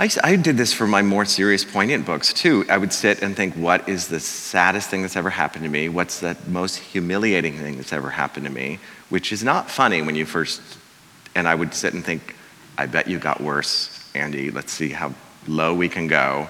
I, 0.00 0.08
I 0.24 0.36
did 0.36 0.56
this 0.56 0.72
for 0.72 0.86
my 0.86 1.02
more 1.02 1.26
serious, 1.26 1.62
poignant 1.62 2.06
books 2.06 2.32
too. 2.32 2.64
I 2.70 2.78
would 2.78 2.90
sit 2.90 3.20
and 3.20 3.36
think, 3.36 3.54
what 3.54 3.86
is 3.86 4.08
the 4.08 4.18
saddest 4.18 4.88
thing 4.88 5.02
that's 5.02 5.14
ever 5.14 5.28
happened 5.28 5.64
to 5.64 5.70
me? 5.70 5.90
What's 5.90 6.20
the 6.20 6.38
most 6.48 6.76
humiliating 6.76 7.58
thing 7.58 7.76
that's 7.76 7.92
ever 7.92 8.08
happened 8.08 8.46
to 8.46 8.52
me? 8.52 8.78
Which 9.10 9.30
is 9.30 9.44
not 9.44 9.70
funny 9.70 10.00
when 10.00 10.14
you 10.14 10.24
first, 10.24 10.62
and 11.34 11.46
I 11.46 11.54
would 11.54 11.74
sit 11.74 11.92
and 11.92 12.02
think, 12.02 12.34
I 12.78 12.86
bet 12.86 13.08
you 13.08 13.18
got 13.18 13.42
worse, 13.42 14.10
Andy. 14.14 14.50
Let's 14.50 14.72
see 14.72 14.88
how 14.88 15.12
low 15.46 15.74
we 15.74 15.90
can 15.90 16.06
go. 16.06 16.48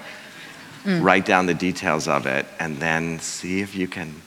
Hmm. 0.83 1.01
Write 1.01 1.25
down 1.25 1.45
the 1.45 1.53
details 1.53 2.07
of 2.07 2.27
it, 2.27 2.45
and 2.57 2.77
then 2.77 3.19
see 3.19 3.59
if 3.59 3.75
you 3.75 3.85
can 3.85 4.21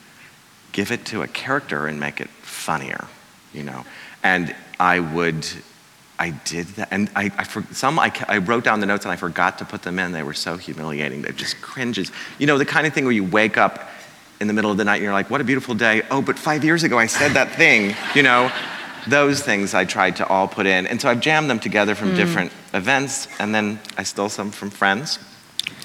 give 0.71 0.91
it 0.91 1.03
to 1.05 1.23
a 1.23 1.27
character 1.27 1.87
and 1.87 1.99
make 1.99 2.21
it 2.21 2.29
funnier, 2.43 3.07
you 3.55 3.63
know. 3.63 3.85
And 4.21 4.55
I 4.79 4.99
would, 4.99 5.47
I 6.17 6.29
did 6.29 6.67
that, 6.67 6.87
and 6.91 7.09
I, 7.15 7.25
I 7.37 7.43
for, 7.43 7.63
some 7.73 7.99
I, 7.99 8.11
I 8.27 8.37
wrote 8.37 8.63
down 8.63 8.79
the 8.79 8.85
notes 8.85 9.05
and 9.05 9.11
I 9.11 9.17
forgot 9.17 9.57
to 9.59 9.65
put 9.65 9.81
them 9.81 9.99
in. 9.99 10.13
They 10.13 10.23
were 10.23 10.33
so 10.33 10.55
humiliating. 10.55 11.21
They 11.21 11.31
just 11.31 11.61
cringes. 11.61 12.11
You 12.39 12.47
know, 12.47 12.57
the 12.57 12.65
kind 12.65 12.87
of 12.87 12.93
thing 12.93 13.03
where 13.03 13.13
you 13.13 13.23
wake 13.23 13.57
up 13.57 13.89
in 14.39 14.47
the 14.47 14.53
middle 14.53 14.71
of 14.71 14.77
the 14.77 14.85
night 14.85 14.95
and 14.95 15.03
you're 15.03 15.13
like, 15.13 15.29
what 15.29 15.41
a 15.41 15.43
beautiful 15.43 15.75
day. 15.75 16.03
Oh, 16.09 16.21
but 16.21 16.39
five 16.39 16.63
years 16.63 16.83
ago 16.83 16.97
I 16.97 17.07
said 17.07 17.33
that 17.33 17.51
thing, 17.55 17.95
you 18.13 18.23
know. 18.23 18.51
Those 19.07 19.43
things 19.43 19.75
I 19.75 19.85
tried 19.85 20.15
to 20.15 20.25
all 20.25 20.47
put 20.47 20.65
in. 20.65 20.87
And 20.87 20.99
so 20.99 21.07
I've 21.07 21.19
jammed 21.19 21.47
them 21.47 21.59
together 21.59 21.93
from 21.93 22.13
mm. 22.13 22.15
different 22.15 22.51
events, 22.73 23.27
and 23.37 23.53
then 23.53 23.79
I 23.99 24.03
stole 24.03 24.29
some 24.29 24.49
from 24.49 24.71
friends. 24.71 25.19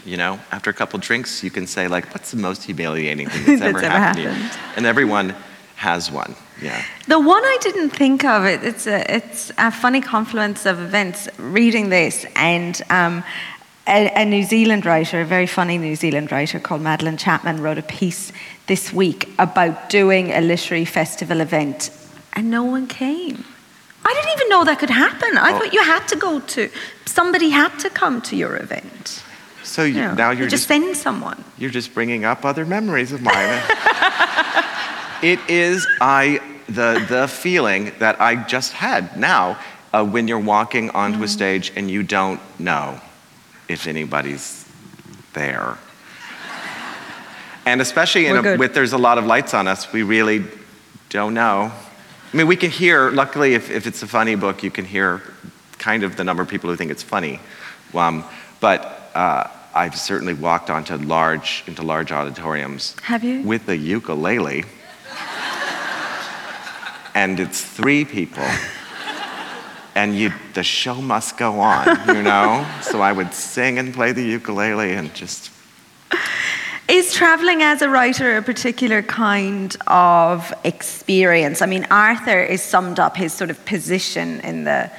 You 0.07 0.17
know, 0.17 0.41
after 0.51 0.71
a 0.71 0.73
couple 0.73 0.99
drinks, 1.01 1.45
you 1.45 1.51
can 1.51 1.67
say, 1.67 1.87
like, 1.87 2.15
what's 2.15 2.31
the 2.31 2.39
most 2.39 2.65
humiliating 2.65 3.29
thing 3.29 3.45
that's, 3.45 3.61
That's 3.61 3.77
ever, 3.77 3.79
ever 3.85 3.99
happened, 3.99 4.25
to 4.25 4.33
you? 4.33 4.51
And 4.77 4.87
everyone 4.87 5.35
has 5.77 6.11
one. 6.11 6.35
Yeah. 6.63 6.83
The 7.07 7.19
one 7.19 7.43
I 7.45 7.57
didn't 7.61 7.91
think 7.91 8.25
of, 8.25 8.45
it, 8.45 8.63
it's, 8.63 8.87
a, 8.87 9.15
it's 9.15 9.51
a 9.59 9.71
funny 9.71 10.01
confluence 10.01 10.67
of 10.67 10.79
events 10.81 11.29
reading 11.39 11.89
this 11.89 12.27
and 12.37 12.81
um, 12.91 13.25
a, 13.87 14.11
a 14.15 14.25
New 14.25 14.43
Zealand 14.45 14.85
writer, 14.85 15.21
a 15.23 15.25
very 15.25 15.47
funny 15.47 15.79
New 15.79 15.97
Zealand 15.97 16.31
writer 16.31 16.61
called 16.61 16.83
Madeleine 16.83 17.17
Chapman, 17.17 17.63
wrote 17.63 17.79
a 17.79 17.83
piece 17.83 18.33
this 18.67 18.93
week 18.93 19.29
about 19.39 19.89
doing 19.91 20.31
a 20.33 20.41
literary 20.41 20.85
festival 20.85 21.41
event 21.41 21.91
and 22.35 22.51
no 22.51 22.63
one 22.65 22.87
came. 22.87 23.45
I 24.05 24.15
didn't 24.15 24.33
even 24.37 24.49
know 24.49 24.65
that 24.65 24.79
could 24.79 24.91
happen. 24.91 25.37
I 25.39 25.53
Oh. 25.53 25.59
thought 25.59 25.73
you 25.73 25.83
had 25.83 26.07
to 26.09 26.17
go 26.17 26.41
to, 26.41 26.71
somebody 27.07 27.51
had 27.51 27.77
to 27.81 27.91
come 27.91 28.21
to 28.23 28.37
your 28.37 28.57
event. 28.57 29.23
So 29.63 29.83
you, 29.85 29.95
You 29.95 30.01
know, 30.03 30.15
now 30.15 30.31
you 30.31 30.39
you're 30.41 30.49
just 30.49 30.69
just, 30.69 30.69
send 30.69 30.97
someone. 30.97 31.45
you're 31.59 31.71
just 31.71 31.93
bringing 31.95 32.25
up 32.25 32.45
other 32.45 32.65
memories 32.67 33.13
of 33.13 33.23
mine. 33.23 33.61
it 35.23 35.39
is 35.49 35.87
I 36.01 36.41
the 36.67 37.05
the 37.09 37.29
feeling 37.29 37.93
that 37.99 38.21
I 38.21 38.37
just 38.37 38.73
had 38.73 39.17
now 39.17 39.59
uh, 39.93 40.05
when 40.05 40.29
you're 40.29 40.39
walking 40.39 40.91
onto 40.91 41.23
a 41.23 41.29
stage 41.29 41.73
and 41.77 41.91
you 41.91 42.03
don't 42.03 42.41
know 42.59 43.01
if 43.69 43.87
anybody's 43.87 44.69
there. 45.33 45.79
And 47.67 47.81
especially 47.81 48.27
in 48.27 48.45
a, 48.45 48.57
with 48.57 48.75
there's 48.75 48.93
a 48.93 48.99
lot 48.99 49.19
of 49.19 49.27
lights 49.27 49.55
on 49.55 49.69
us, 49.69 49.93
we 49.93 50.03
really 50.03 50.45
don't 51.09 51.35
know. 51.35 51.71
I 52.33 52.37
mean, 52.37 52.47
we 52.47 52.57
can 52.57 52.71
hear. 52.71 53.11
Luckily, 53.11 53.55
if, 53.55 53.71
if 53.71 53.87
it's 53.87 54.03
a 54.03 54.07
funny 54.07 54.35
book, 54.35 54.63
you 54.63 54.71
can 54.71 54.85
hear 54.85 55.23
kind 55.79 56.05
of 56.05 56.17
the 56.17 56.25
number 56.25 56.43
of 56.43 56.49
people 56.49 56.71
who 56.71 56.77
think 56.77 56.91
it's 56.91 57.03
funny. 57.03 57.41
Um, 57.95 58.25
but 58.61 59.11
uh, 59.15 59.49
I've 59.75 59.97
certainly 59.97 60.35
walked 60.35 60.71
onto 60.71 60.97
large 60.97 61.65
into 61.67 61.83
large 61.83 62.13
auditoriums. 62.13 62.97
Have 63.03 63.25
you? 63.25 63.43
With 63.43 63.69
a 63.69 63.77
ukulele, 63.77 64.65
and 67.15 67.41
it's 67.41 67.63
three 67.63 68.05
people, 68.05 68.47
and 69.95 70.17
you 70.17 70.33
the 70.55 70.63
show 70.63 71.01
must 71.01 71.37
go 71.37 71.61
on, 71.61 71.87
you 72.09 72.23
know. 72.23 72.67
so 72.83 73.01
I 73.01 73.13
would 73.13 73.33
sing 73.35 73.79
and 73.79 73.93
play 73.93 74.13
the 74.13 74.25
ukulele 74.25 74.93
and 74.93 75.13
just 75.15 75.51
Is 76.89 77.15
traveling 77.15 77.63
as 77.63 77.83
a 77.83 77.89
writer 77.89 78.37
a 78.37 78.43
particular 78.43 79.03
kind 79.03 79.77
of 79.87 80.53
experience? 80.65 81.63
I 81.63 81.67
mean, 81.67 81.87
Arthur 81.91 82.41
is 82.43 82.63
summed 82.63 82.99
up 82.99 83.17
his 83.17 83.33
sort 83.33 83.51
of 83.51 83.65
position 83.65 84.41
in 84.41 84.65
the 84.65 84.91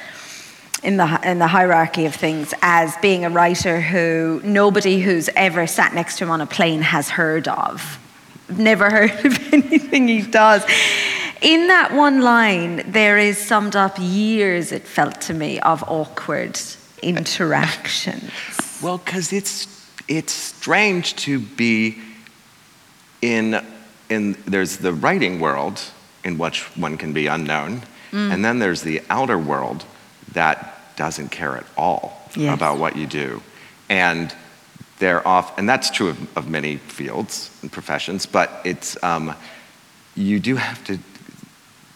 in 0.83 0.97
the 0.97 1.19
in 1.23 1.39
the 1.39 1.47
hierarchy 1.47 2.05
of 2.05 2.15
things 2.15 2.53
as 2.61 2.95
being 3.01 3.25
a 3.25 3.29
writer 3.29 3.81
who 3.81 4.41
nobody 4.43 4.99
who's 4.99 5.29
ever 5.35 5.67
sat 5.67 5.93
next 5.93 6.17
to 6.17 6.23
him 6.23 6.31
on 6.31 6.41
a 6.41 6.45
plane 6.45 6.81
has 6.81 7.09
heard 7.09 7.47
of. 7.47 7.99
Never 8.49 8.89
heard 8.89 9.25
of 9.25 9.53
anything 9.53 10.07
he 10.07 10.21
does. 10.21 10.63
In 11.41 11.67
that 11.67 11.91
one 11.93 12.21
line, 12.21 12.83
there 12.91 13.17
is 13.17 13.37
summed 13.37 13.75
up 13.75 13.95
years, 13.99 14.71
it 14.71 14.83
felt 14.83 15.19
to 15.21 15.33
me, 15.33 15.59
of 15.61 15.83
awkward 15.87 16.59
interactions. 17.01 18.31
Well, 18.81 18.99
because 18.99 19.33
it's 19.33 19.67
it's 20.07 20.33
strange 20.33 21.15
to 21.17 21.39
be 21.39 21.97
in 23.21 23.63
in 24.09 24.33
there's 24.45 24.77
the 24.77 24.93
writing 24.93 25.39
world 25.39 25.81
in 26.23 26.37
which 26.37 26.61
one 26.77 26.97
can 26.97 27.13
be 27.13 27.25
unknown, 27.27 27.81
and 28.11 28.43
then 28.45 28.59
there's 28.59 28.81
the 28.81 29.01
outer 29.09 29.37
world 29.39 29.85
that 30.33 30.95
doesn't 30.95 31.29
care 31.31 31.57
at 31.57 31.65
all 31.77 32.17
Yes. 32.35 32.53
about 32.53 32.77
what 32.77 32.95
you 32.95 33.07
do, 33.07 33.41
and 33.89 34.33
they're 34.99 35.27
off, 35.27 35.57
and 35.57 35.67
that's 35.67 35.89
true 35.89 36.09
of, 36.09 36.37
of 36.37 36.49
many 36.49 36.77
fields 36.77 37.49
and 37.61 37.71
professions. 37.71 38.25
But 38.25 38.49
it's 38.63 38.95
um, 39.03 39.33
you 40.15 40.39
do 40.39 40.55
have 40.55 40.81
to 40.85 40.97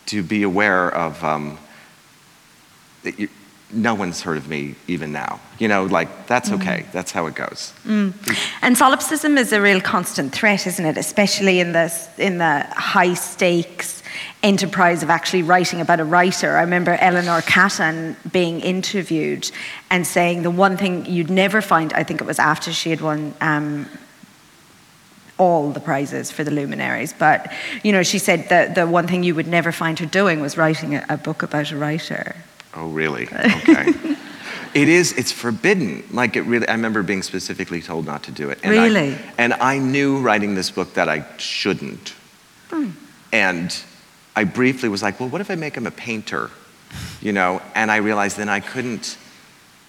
to 0.08 0.24
be 0.24 0.44
aware 0.44 0.94
of 0.94 1.24
um, 1.24 1.58
that 3.04 3.20
you, 3.20 3.30
no 3.72 3.96
one's 3.96 4.22
heard 4.22 4.38
of 4.38 4.48
me 4.48 4.76
even 4.88 5.12
now. 5.12 5.40
You 5.60 5.68
know, 5.68 5.86
like 5.86 6.28
that's 6.28 6.52
okay. 6.52 6.86
That's 6.92 7.12
how 7.12 7.26
it 7.28 7.36
goes. 7.36 7.74
And 8.62 8.78
solipsism 8.78 9.38
is 9.38 9.52
a 9.52 9.62
real 9.62 9.82
constant 9.82 10.34
threat, 10.34 10.68
isn't 10.68 10.86
it? 10.86 10.98
Especially 10.98 11.60
in 11.60 11.72
the 11.72 11.92
in 12.18 12.38
the 12.38 12.66
high 12.72 13.14
stakes 13.14 14.04
enterprise 14.44 15.02
of 15.02 15.10
actually 15.10 15.44
writing 15.44 15.82
about 15.82 16.00
a 16.00 16.06
writer. 16.06 16.58
I 16.58 16.62
remember 16.62 16.98
Eleanor 17.02 17.42
Catton 17.42 18.16
being 18.32 18.62
interviewed 18.62 19.50
and 19.90 20.06
saying 20.06 20.44
the 20.44 20.52
one 20.52 20.78
thing 20.78 21.06
you'd 21.06 21.32
never 21.32 21.62
find. 21.62 21.92
I 21.94 22.04
think 22.04 22.22
it 22.22 22.28
was 22.28 22.40
after 22.40 22.72
she 22.72 22.92
had 22.92 23.02
won. 23.02 23.34
Um, 23.42 23.88
all 25.38 25.72
the 25.72 25.80
prizes 25.80 26.32
for 26.32 26.44
the 26.44 26.52
luminaries, 26.52 27.14
but 27.14 27.52
you 27.84 27.92
know, 27.92 28.04
she 28.04 28.20
said 28.20 28.48
that 28.50 28.76
the 28.76 28.88
one 28.88 29.08
thing 29.08 29.24
you 29.24 29.36
would 29.36 29.48
never 29.48 29.72
find 29.72 30.00
her 30.00 30.06
doing 30.06 30.40
was 30.42 30.58
writing 30.58 30.96
a, 30.96 31.06
a 31.10 31.18
book 31.18 31.44
about 31.44 31.72
a 31.72 31.78
writer. 31.78 32.36
Oh, 32.74 32.90
really? 32.90 33.24
Okay. 33.28 33.94
it 34.74 34.90
is. 34.90 35.14
It's 35.14 35.32
forbidden. 35.32 36.04
Like 36.12 36.36
it 36.36 36.42
really. 36.44 36.68
I 36.68 36.74
remember 36.74 37.04
being 37.04 37.24
specifically 37.24 37.82
told 37.82 38.06
not 38.06 38.24
to 38.24 38.32
do 38.32 38.50
it. 38.50 38.60
And 38.64 38.78
I- 38.80 38.84
Really? 38.84 39.18
and 39.38 39.54
I 39.54 39.78
knew 39.78 40.20
writing 40.20 40.56
this 40.56 40.72
book 40.72 40.94
that 40.94 41.10
I 41.10 41.26
shouldn't. 41.38 42.14
Hmm. 42.70 42.92
And 43.32 43.76
I 44.36 44.44
briefly 44.46 44.90
was 44.90 45.02
like, 45.02 45.20
well, 45.20 45.30
what 45.30 45.42
if 45.42 45.50
I 45.52 45.56
make 45.56 45.76
him 45.76 45.88
a 45.88 45.92
painter? 45.92 46.50
You 47.22 47.32
know. 47.34 47.62
And 47.76 47.92
I 47.92 47.98
realized 47.98 48.38
then 48.38 48.50
I 48.50 48.60
couldn't. 48.62 49.18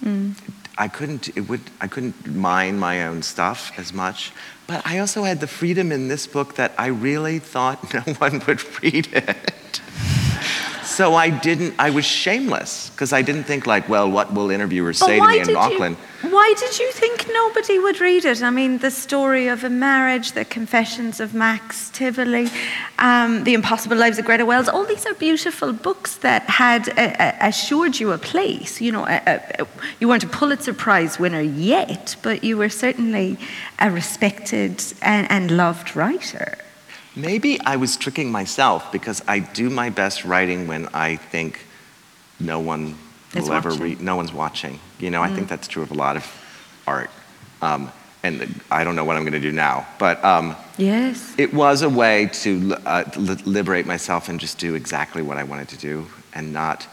Hmm. 0.02 0.32
I 0.78 0.88
couldn't. 0.88 1.28
It 1.36 1.48
would. 1.48 1.62
I 1.80 1.86
couldn't 1.88 2.26
mine 2.34 2.78
my 2.78 3.06
own 3.06 3.22
stuff 3.22 3.72
as 3.78 3.92
much. 3.92 4.32
But 4.66 4.84
I 4.84 4.98
also 4.98 5.22
had 5.22 5.40
the 5.40 5.46
freedom 5.46 5.92
in 5.92 6.08
this 6.08 6.26
book 6.26 6.56
that 6.56 6.72
I 6.76 6.86
really 6.86 7.38
thought 7.38 7.94
no 8.06 8.14
one 8.14 8.42
would 8.46 8.82
read 8.82 9.08
it. 9.12 9.80
So 10.86 11.14
I 11.14 11.30
didn't, 11.30 11.74
I 11.80 11.90
was 11.90 12.04
shameless 12.04 12.90
because 12.90 13.12
I 13.12 13.20
didn't 13.20 13.44
think, 13.44 13.66
like, 13.66 13.88
well, 13.88 14.08
what 14.08 14.32
will 14.32 14.50
interviewers 14.50 14.98
say 14.98 15.18
to 15.18 15.26
me 15.26 15.40
in 15.40 15.56
Auckland? 15.56 15.96
You, 16.22 16.30
why 16.30 16.54
did 16.56 16.78
you 16.78 16.90
think 16.92 17.26
nobody 17.28 17.78
would 17.80 18.00
read 18.00 18.24
it? 18.24 18.40
I 18.40 18.50
mean, 18.50 18.78
the 18.78 18.92
story 18.92 19.48
of 19.48 19.64
a 19.64 19.68
marriage, 19.68 20.32
the 20.32 20.44
confessions 20.44 21.18
of 21.18 21.34
Max 21.34 21.90
Tivoli, 21.90 22.48
um, 23.00 23.42
the 23.42 23.54
impossible 23.54 23.96
lives 23.96 24.18
of 24.18 24.26
Greta 24.26 24.46
Wells, 24.46 24.68
all 24.68 24.84
these 24.84 25.04
are 25.06 25.14
beautiful 25.14 25.72
books 25.72 26.18
that 26.18 26.42
had 26.44 26.88
uh, 26.96 27.32
assured 27.40 27.98
you 27.98 28.12
a 28.12 28.18
place. 28.18 28.80
You 28.80 28.92
know, 28.92 29.04
uh, 29.04 29.40
uh, 29.58 29.64
you 29.98 30.08
weren't 30.08 30.24
a 30.24 30.28
Pulitzer 30.28 30.72
Prize 30.72 31.18
winner 31.18 31.42
yet, 31.42 32.14
but 32.22 32.44
you 32.44 32.56
were 32.56 32.68
certainly 32.68 33.38
a 33.80 33.90
respected 33.90 34.82
and, 35.02 35.28
and 35.30 35.50
loved 35.50 35.96
writer. 35.96 36.58
Maybe 37.16 37.58
I 37.62 37.76
was 37.76 37.96
tricking 37.96 38.30
myself 38.30 38.92
because 38.92 39.22
I 39.26 39.38
do 39.38 39.70
my 39.70 39.88
best 39.88 40.26
writing 40.26 40.66
when 40.66 40.86
I 40.88 41.16
think 41.16 41.60
no 42.38 42.60
one 42.60 42.98
will 43.34 43.52
ever 43.52 43.70
read, 43.70 44.02
no 44.02 44.16
one's 44.16 44.34
watching. 44.34 44.78
You 44.98 45.10
know, 45.10 45.22
I 45.22 45.32
think 45.34 45.48
that's 45.48 45.66
true 45.66 45.82
of 45.82 45.90
a 45.90 45.94
lot 45.94 46.16
of 46.16 46.26
art. 46.86 47.10
Um, 47.62 47.90
and 48.22 48.60
I 48.70 48.84
don't 48.84 48.96
know 48.96 49.04
what 49.04 49.16
I'm 49.16 49.22
going 49.22 49.32
to 49.32 49.40
do 49.40 49.52
now, 49.52 49.86
but 49.98 50.22
um, 50.24 50.56
Yes. 50.76 51.34
it 51.38 51.54
was 51.54 51.82
a 51.82 51.88
way 51.88 52.26
to 52.42 52.74
uh, 52.84 53.04
liberate 53.16 53.86
myself 53.86 54.28
and 54.28 54.38
just 54.38 54.58
do 54.58 54.74
exactly 54.74 55.22
what 55.22 55.38
I 55.38 55.44
wanted 55.44 55.68
to 55.68 55.78
do 55.78 56.06
and 56.34 56.52
not. 56.52 56.86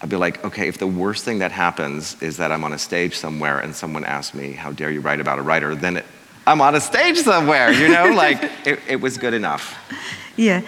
I'd 0.00 0.08
be 0.08 0.16
like, 0.16 0.44
okay, 0.44 0.66
if 0.66 0.78
the 0.78 0.86
worst 0.86 1.24
thing 1.24 1.38
that 1.38 1.52
happens 1.52 2.20
is 2.22 2.36
that 2.38 2.50
I'm 2.50 2.64
on 2.64 2.72
a 2.72 2.78
stage 2.78 3.16
somewhere 3.16 3.60
and 3.60 3.74
someone 3.74 4.04
asks 4.04 4.34
me, 4.34 4.52
how 4.52 4.72
dare 4.72 4.90
you 4.90 5.00
write 5.00 5.20
about 5.20 5.38
a 5.38 5.42
writer, 5.42 5.74
then 5.74 5.98
it, 5.98 6.06
I'm 6.48 6.62
on 6.62 6.74
a 6.74 6.80
stage 6.80 7.18
somewhere, 7.18 7.70
you 7.70 7.88
know? 7.88 8.06
like, 8.06 8.38
it, 8.66 8.80
it 8.88 9.00
was 9.02 9.18
good 9.18 9.34
enough. 9.34 9.76
Yeah. 10.34 10.62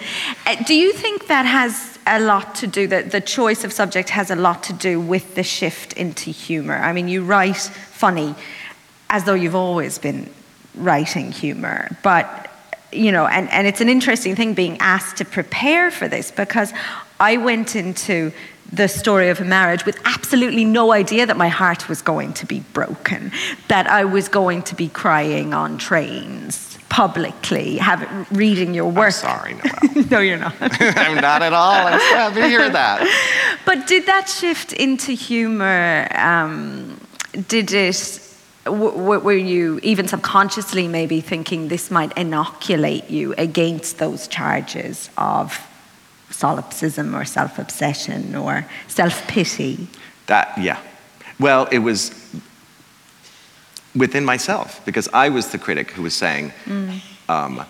Uh, 0.45 0.55
do 0.63 0.75
you 0.75 0.93
think 0.93 1.25
that 1.25 1.47
has 1.47 1.97
a 2.05 2.19
lot 2.19 2.53
to 2.55 2.67
do, 2.67 2.85
that 2.87 3.09
the 3.09 3.19
choice 3.19 3.63
of 3.63 3.73
subject 3.73 4.09
has 4.09 4.29
a 4.29 4.35
lot 4.35 4.61
to 4.63 4.73
do 4.73 4.99
with 4.99 5.33
the 5.33 5.41
shift 5.41 5.93
into 5.93 6.29
humour? 6.29 6.75
I 6.75 6.93
mean, 6.93 7.07
you 7.07 7.23
write 7.23 7.57
funny 7.57 8.35
as 9.09 9.23
though 9.23 9.33
you've 9.33 9.55
always 9.55 9.97
been 9.97 10.29
writing 10.75 11.31
humour, 11.31 11.97
but, 12.03 12.51
you 12.91 13.11
know, 13.11 13.25
and, 13.25 13.49
and 13.49 13.65
it's 13.65 13.81
an 13.81 13.89
interesting 13.89 14.35
thing 14.35 14.53
being 14.53 14.77
asked 14.79 15.17
to 15.17 15.25
prepare 15.25 15.89
for 15.89 16.07
this 16.07 16.29
because 16.29 16.73
I 17.21 17.37
went 17.37 17.75
into 17.75 18.33
the 18.73 18.87
story 18.87 19.29
of 19.29 19.39
a 19.39 19.45
marriage 19.45 19.85
with 19.85 19.99
absolutely 20.05 20.65
no 20.65 20.91
idea 20.91 21.27
that 21.27 21.37
my 21.37 21.49
heart 21.49 21.87
was 21.87 22.01
going 22.01 22.33
to 22.33 22.47
be 22.47 22.61
broken, 22.73 23.31
that 23.67 23.85
I 23.85 24.05
was 24.05 24.27
going 24.27 24.63
to 24.63 24.75
be 24.75 24.87
crying 24.89 25.53
on 25.53 25.77
trains 25.77 26.79
publicly, 26.89 27.77
have, 27.77 28.01
reading 28.31 28.73
your 28.73 28.89
work. 28.89 29.05
I'm 29.05 29.11
sorry, 29.11 29.53
Noelle. 29.93 30.05
no, 30.09 30.19
you're 30.19 30.37
not. 30.37 30.55
I'm 30.61 31.21
not 31.21 31.43
at 31.43 31.53
all. 31.53 31.87
I'm 31.87 31.99
so 31.99 32.15
happy 32.15 32.41
to 32.41 32.47
hear 32.47 32.69
that. 32.69 33.57
but 33.65 33.85
did 33.85 34.07
that 34.07 34.27
shift 34.27 34.73
into 34.73 35.11
humor? 35.11 36.07
Um, 36.15 36.99
did 37.47 37.71
it? 37.71 38.17
W- 38.65 38.91
w- 38.91 39.19
were 39.21 39.33
you 39.33 39.79
even 39.83 40.07
subconsciously 40.07 40.87
maybe 40.87 41.21
thinking 41.21 41.67
this 41.67 41.91
might 41.91 42.15
inoculate 42.17 43.09
you 43.09 43.33
against 43.37 43.97
those 43.99 44.27
charges 44.27 45.09
of 45.17 45.59
solipsism 46.31 47.15
or 47.15 47.25
self-obsession 47.25 48.35
or 48.35 48.65
self-pity? 48.87 49.87
That, 50.27 50.57
yeah. 50.57 50.79
Well, 51.39 51.67
it 51.71 51.79
was 51.79 52.11
within 53.95 54.23
myself 54.25 54.83
because 54.85 55.07
I 55.13 55.29
was 55.29 55.51
the 55.51 55.57
critic 55.57 55.91
who 55.91 56.03
was 56.03 56.13
saying, 56.13 56.53
um, 57.27 57.65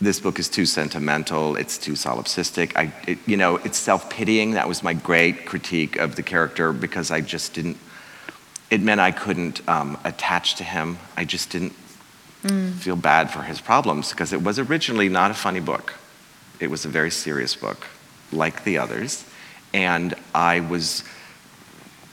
this 0.00 0.20
book 0.20 0.38
is 0.38 0.48
too 0.48 0.64
sentimental, 0.64 1.56
it's 1.56 1.76
too 1.76 1.92
solipsistic. 1.92 2.76
I, 2.76 2.92
it, 3.06 3.18
you 3.26 3.36
know, 3.36 3.56
it's 3.56 3.78
self-pitying. 3.78 4.52
That 4.52 4.68
was 4.68 4.82
my 4.82 4.94
great 4.94 5.44
critique 5.44 5.96
of 5.96 6.14
the 6.14 6.22
character 6.22 6.72
because 6.72 7.10
I 7.10 7.20
just 7.20 7.52
didn't, 7.54 7.76
it 8.70 8.80
meant 8.80 9.00
I 9.00 9.10
couldn't 9.10 9.66
um, 9.68 9.98
attach 10.04 10.54
to 10.56 10.64
him. 10.64 10.98
I 11.16 11.24
just 11.24 11.50
didn't 11.50 11.74
feel 12.78 12.94
bad 12.94 13.30
for 13.30 13.42
his 13.42 13.60
problems 13.60 14.10
because 14.10 14.32
it 14.32 14.42
was 14.42 14.58
originally 14.60 15.08
not 15.08 15.32
a 15.32 15.34
funny 15.34 15.60
book. 15.60 15.94
It 16.60 16.70
was 16.70 16.84
a 16.84 16.88
very 16.88 17.10
serious 17.10 17.56
book, 17.56 17.86
like 18.32 18.64
the 18.64 18.78
others. 18.78 19.24
And 19.72 20.14
I 20.34 20.60
was, 20.60 21.04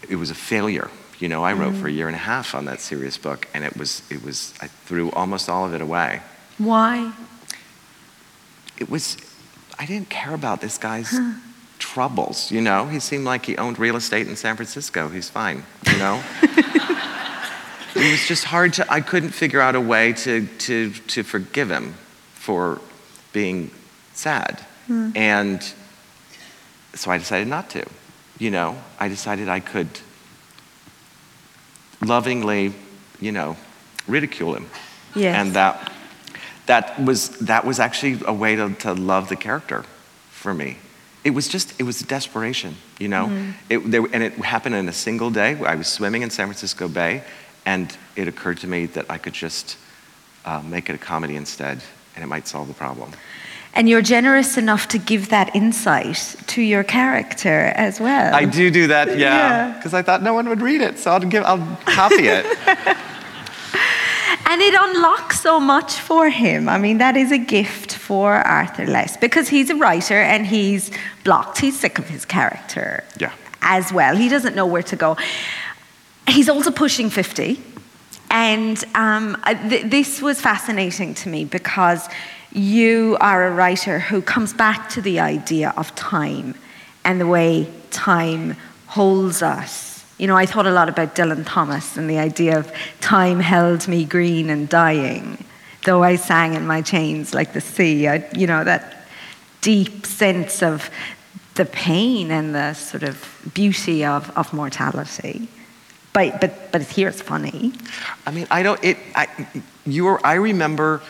it 0.09 0.15
was 0.15 0.29
a 0.29 0.35
failure. 0.35 0.89
You 1.19 1.29
know, 1.29 1.43
I 1.43 1.53
wrote 1.53 1.73
mm. 1.73 1.81
for 1.81 1.87
a 1.87 1.91
year 1.91 2.07
and 2.07 2.15
a 2.15 2.19
half 2.19 2.53
on 2.53 2.65
that 2.65 2.81
serious 2.81 3.17
book, 3.17 3.47
and 3.53 3.63
it 3.63 3.77
was, 3.77 4.03
it 4.09 4.23
was, 4.23 4.53
I 4.61 4.67
threw 4.67 5.11
almost 5.11 5.49
all 5.49 5.65
of 5.65 5.73
it 5.73 5.81
away. 5.81 6.21
Why? 6.57 7.13
It 8.77 8.89
was, 8.89 9.17
I 9.79 9.85
didn't 9.85 10.09
care 10.09 10.33
about 10.33 10.59
this 10.59 10.77
guy's 10.77 11.17
troubles, 11.79 12.51
you 12.51 12.59
know? 12.59 12.87
He 12.87 12.99
seemed 12.99 13.23
like 13.23 13.45
he 13.45 13.57
owned 13.57 13.79
real 13.79 13.95
estate 13.95 14.27
in 14.27 14.35
San 14.35 14.57
Francisco. 14.57 15.07
He's 15.07 15.29
fine, 15.29 15.63
you 15.89 15.97
know? 15.97 16.21
it 16.41 18.11
was 18.11 18.27
just 18.27 18.43
hard 18.43 18.73
to, 18.73 18.91
I 18.91 18.99
couldn't 18.99 19.29
figure 19.29 19.61
out 19.61 19.75
a 19.75 19.81
way 19.81 20.11
to, 20.13 20.45
to, 20.45 20.91
to 20.91 21.23
forgive 21.23 21.71
him 21.71 21.93
for 22.33 22.81
being 23.31 23.71
sad. 24.13 24.59
Hmm. 24.87 25.11
And 25.15 25.73
so 26.95 27.11
I 27.11 27.17
decided 27.17 27.47
not 27.47 27.69
to, 27.71 27.85
you 28.39 28.51
know? 28.51 28.77
I 28.99 29.07
decided 29.07 29.49
I 29.49 29.59
could 29.59 29.89
lovingly, 32.01 32.73
you 33.19 33.31
know, 33.31 33.57
ridicule 34.07 34.55
him. 34.55 34.69
Yes. 35.15 35.35
And 35.37 35.53
that, 35.55 35.91
that, 36.65 37.03
was, 37.03 37.29
that 37.39 37.65
was 37.65 37.79
actually 37.79 38.21
a 38.25 38.33
way 38.33 38.55
to, 38.55 38.73
to 38.75 38.93
love 38.93 39.29
the 39.29 39.35
character 39.35 39.83
for 40.29 40.53
me. 40.53 40.77
It 41.23 41.31
was 41.31 41.47
just, 41.47 41.79
it 41.79 41.83
was 41.83 41.99
desperation, 42.01 42.75
you 42.99 43.07
know? 43.07 43.53
It, 43.69 43.79
there, 43.79 44.01
and 44.13 44.21
it 44.21 44.33
happened 44.33 44.75
in 44.75 44.87
a 44.87 44.93
single 44.93 45.31
day. 45.31 45.57
I 45.65 45.75
was 45.75 45.87
swimming 45.87 46.21
in 46.21 46.29
San 46.29 46.47
Francisco 46.47 46.87
Bay, 46.87 47.23
and 47.65 47.95
it 48.15 48.27
occurred 48.27 48.59
to 48.59 48.67
me 48.67 48.85
that 48.87 49.09
I 49.09 49.17
could 49.17 49.33
just 49.33 49.77
uh, 50.45 50.61
make 50.61 50.89
it 50.89 50.93
a 50.93 50.99
comedy 50.99 51.35
instead, 51.35 51.81
and 52.15 52.23
it 52.23 52.27
might 52.27 52.47
solve 52.47 52.67
the 52.67 52.75
problem. 52.75 53.11
And 53.75 53.89
you're 53.89 54.01
generous 54.01 54.57
enough 54.57 54.87
to 54.89 54.97
give 54.97 55.29
that 55.29 55.53
insight 55.53 56.35
to 56.47 56.61
your 56.61 56.83
character 56.83 57.73
as 57.75 57.99
well. 57.99 58.33
I 58.33 58.45
do 58.45 58.71
do 58.71 58.87
that, 58.87 59.09
Yeah. 59.09 59.15
yeah, 59.17 59.73
because 59.77 59.93
I 59.93 60.01
thought 60.01 60.23
no 60.23 60.33
one 60.33 60.47
would 60.47 60.61
read 60.61 60.79
it, 60.81 60.97
so 60.97 61.11
I'll 61.11 61.19
give, 61.19 61.43
I'll 61.43 61.77
copy 61.85 62.27
it. 62.27 62.45
And 64.47 64.61
it 64.61 64.75
unlocks 64.77 65.41
so 65.41 65.59
much 65.59 65.93
for 65.95 66.29
him. 66.29 66.69
I 66.69 66.77
mean, 66.77 66.99
that 66.99 67.17
is 67.17 67.31
a 67.31 67.37
gift 67.37 67.95
for 67.95 68.35
Arthur 68.35 68.85
Less 68.85 69.17
because 69.17 69.47
he's 69.49 69.71
a 69.71 69.75
writer 69.75 70.21
and 70.21 70.45
he's 70.45 70.91
blocked. 71.23 71.57
He's 71.57 71.79
sick 71.79 71.97
of 71.97 72.07
his 72.07 72.25
character 72.25 73.03
Yeah. 73.19 73.31
as 73.61 73.91
well. 73.91 74.15
He 74.15 74.29
doesn't 74.29 74.55
know 74.55 74.67
where 74.67 74.83
to 74.83 74.95
go. 74.95 75.17
He's 76.27 76.47
also 76.47 76.69
pushing 76.69 77.09
50. 77.09 77.59
And 78.29 78.83
um, 78.93 79.35
th- 79.67 79.85
this 79.89 80.21
was 80.21 80.39
fascinating 80.39 81.15
to 81.15 81.29
me 81.29 81.45
because 81.45 82.07
you 82.55 83.17
are 83.19 83.47
a 83.47 83.51
writer 83.51 83.99
who 83.99 84.21
comes 84.21 84.53
back 84.53 84.87
to 84.89 85.01
the 85.01 85.19
idea 85.19 85.73
of 85.75 85.93
time 85.95 86.55
and 87.03 87.19
the 87.19 87.27
way 87.27 87.69
time 87.91 88.55
holds 88.87 89.41
us. 89.41 90.05
You 90.17 90.27
know, 90.27 90.37
I 90.37 90.45
thought 90.45 90.65
a 90.65 90.71
lot 90.71 90.87
about 90.87 91.15
Dylan 91.15 91.43
Thomas 91.45 91.97
and 91.97 92.09
the 92.09 92.17
idea 92.17 92.57
of 92.57 92.71
time 93.01 93.41
held 93.41 93.89
me 93.89 94.05
green 94.05 94.49
and 94.49 94.69
dying, 94.69 95.43
though 95.83 96.01
I 96.01 96.15
sang 96.15 96.53
in 96.53 96.65
my 96.65 96.81
chains 96.81 97.33
like 97.33 97.51
the 97.51 97.59
sea. 97.59 98.07
I, 98.07 98.25
you 98.33 98.47
know, 98.47 98.63
that 98.63 99.05
deep 99.59 100.05
sense 100.05 100.63
of 100.63 100.89
the 101.55 101.65
pain 101.65 102.31
and 102.31 102.55
the 102.55 102.73
sort 102.73 103.03
of 103.03 103.51
beauty 103.53 104.05
of, 104.05 104.31
of 104.37 104.53
mortality. 104.53 105.49
But, 106.13 106.39
but, 106.39 106.71
but 106.71 106.83
here 106.83 107.09
it's 107.09 107.21
funny. 107.21 107.73
I 108.25 108.31
mean, 108.31 108.47
I 108.49 108.63
don't, 108.63 108.81
it, 108.81 108.97
I, 109.13 109.27
you 109.85 110.05
were, 110.05 110.25
I 110.25 110.35
remember 110.35 111.01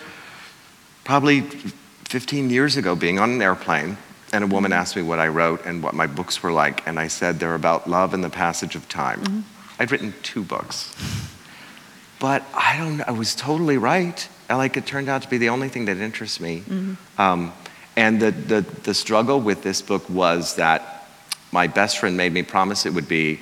probably 1.06 1.41
15 1.41 2.50
years 2.50 2.76
ago 2.76 2.96
being 2.96 3.20
on 3.20 3.30
an 3.32 3.41
airplane 3.41 3.98
and 4.34 4.44
a 4.44 4.48
woman 4.48 4.74
asked 4.74 4.98
me 4.98 5.02
what 5.02 5.20
I 5.20 5.30
wrote 5.30 5.65
and 5.65 5.82
what 5.82 5.94
my 5.94 6.08
books 6.08 6.44
were 6.44 6.52
like, 6.52 6.86
and 6.86 7.00
I 7.00 7.08
said 7.08 7.39
they're 7.39 7.56
about 7.56 7.89
love 7.89 8.13
and 8.13 8.22
the 8.22 8.30
passage 8.30 8.76
of 8.76 8.89
time. 8.89 9.24
Mm-hmm. 9.24 9.82
I'd 9.82 9.91
written 9.91 10.13
two 10.24 10.44
books. 10.44 10.94
But 12.20 12.44
I 12.54 12.78
don't 12.78 13.02
I 13.02 13.12
was 13.12 13.36
totally 13.36 13.78
right. 13.78 14.28
Like 14.50 14.78
it 14.78 14.86
turned 14.86 15.10
out 15.10 15.22
to 15.22 15.30
be 15.30 15.38
the 15.38 15.50
only 15.50 15.70
thing 15.70 15.86
that 15.86 15.98
interests 15.98 16.39
me. 16.39 16.60
Mm-hmm. 16.60 17.22
Um, 17.22 17.54
and 17.96 18.22
the, 18.22 18.32
the, 18.32 18.62
the 18.84 18.94
struggle 18.94 19.39
with 19.39 19.63
this 19.63 19.82
book 19.82 20.10
was 20.10 20.56
that 20.56 21.08
my 21.52 21.68
best 21.68 21.98
friend 21.98 22.18
made 22.18 22.34
me 22.34 22.44
promise 22.44 22.86
it 22.86 22.94
would 22.94 23.08
be 23.08 23.39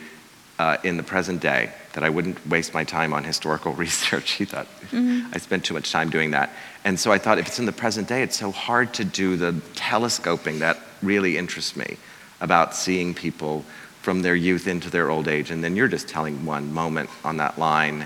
uh, 0.60 0.78
in 0.84 0.98
the 0.98 1.04
present 1.04 1.42
day, 1.42 1.72
that 1.94 2.04
I 2.04 2.10
wouldn't 2.10 2.46
waste 2.48 2.74
my 2.74 2.84
time 2.84 3.14
on 3.14 3.24
historical 3.24 3.74
research. 3.86 4.32
He 4.32 4.46
thought 4.46 4.68
mm-hmm. 4.92 5.28
I 5.34 5.38
spent 5.38 5.66
too 5.66 5.74
much 5.74 5.92
time 5.92 6.10
doing 6.10 6.32
that. 6.32 6.50
And 6.84 7.00
so 7.00 7.12
I 7.12 7.18
thought 7.18 7.38
if 7.38 7.48
it's 7.48 7.60
in 7.60 7.66
the 7.66 7.72
present 7.72 8.08
day, 8.08 8.22
it's 8.22 8.38
so 8.38 8.52
hard 8.52 8.94
to 8.96 9.06
do 9.06 9.38
the 9.38 9.62
telescoping 9.76 10.60
that 10.60 10.78
really 11.02 11.38
interests 11.38 11.76
me 11.76 11.98
about 12.42 12.76
seeing 12.76 13.14
people 13.14 13.64
from 14.02 14.22
their 14.22 14.36
youth 14.36 14.68
into 14.68 14.90
their 14.90 15.10
old 15.10 15.30
age. 15.30 15.50
And 15.50 15.64
then 15.64 15.76
you're 15.76 15.88
just 15.88 16.10
telling 16.10 16.46
one 16.46 16.74
moment 16.74 17.10
on 17.24 17.38
that 17.38 17.58
line. 17.58 18.06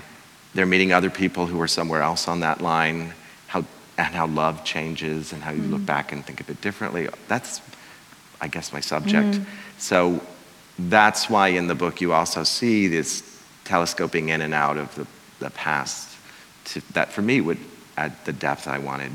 They're 0.54 0.66
meeting 0.66 0.92
other 0.92 1.10
people 1.10 1.46
who 1.46 1.60
are 1.60 1.68
somewhere 1.68 2.02
else 2.02 2.28
on 2.28 2.40
that 2.40 2.60
line, 2.60 3.14
how, 3.48 3.64
and 3.96 4.14
how 4.14 4.28
love 4.28 4.64
changes 4.64 5.32
and 5.32 5.42
how 5.42 5.50
you 5.50 5.62
mm-hmm. 5.62 5.72
look 5.72 5.86
back 5.86 6.12
and 6.12 6.24
think 6.24 6.40
of 6.40 6.48
it 6.50 6.60
differently. 6.60 7.08
That's, 7.26 7.60
I 8.40 8.46
guess, 8.46 8.72
my 8.72 8.80
subject. 8.80 9.38
Mm-hmm. 9.38 9.44
So 9.78 10.22
that's 10.78 11.28
why 11.28 11.48
in 11.48 11.66
the 11.66 11.74
book 11.74 12.00
you 12.00 12.12
also 12.12 12.44
see 12.44 12.86
this 12.86 13.27
telescoping 13.68 14.30
in 14.30 14.40
and 14.40 14.54
out 14.54 14.78
of 14.78 14.94
the, 14.94 15.06
the 15.38 15.50
past 15.50 16.16
to, 16.64 16.80
that 16.94 17.12
for 17.12 17.22
me 17.22 17.40
would 17.40 17.58
add 17.96 18.12
the 18.24 18.32
depth 18.32 18.66
I 18.66 18.78
wanted. 18.78 19.12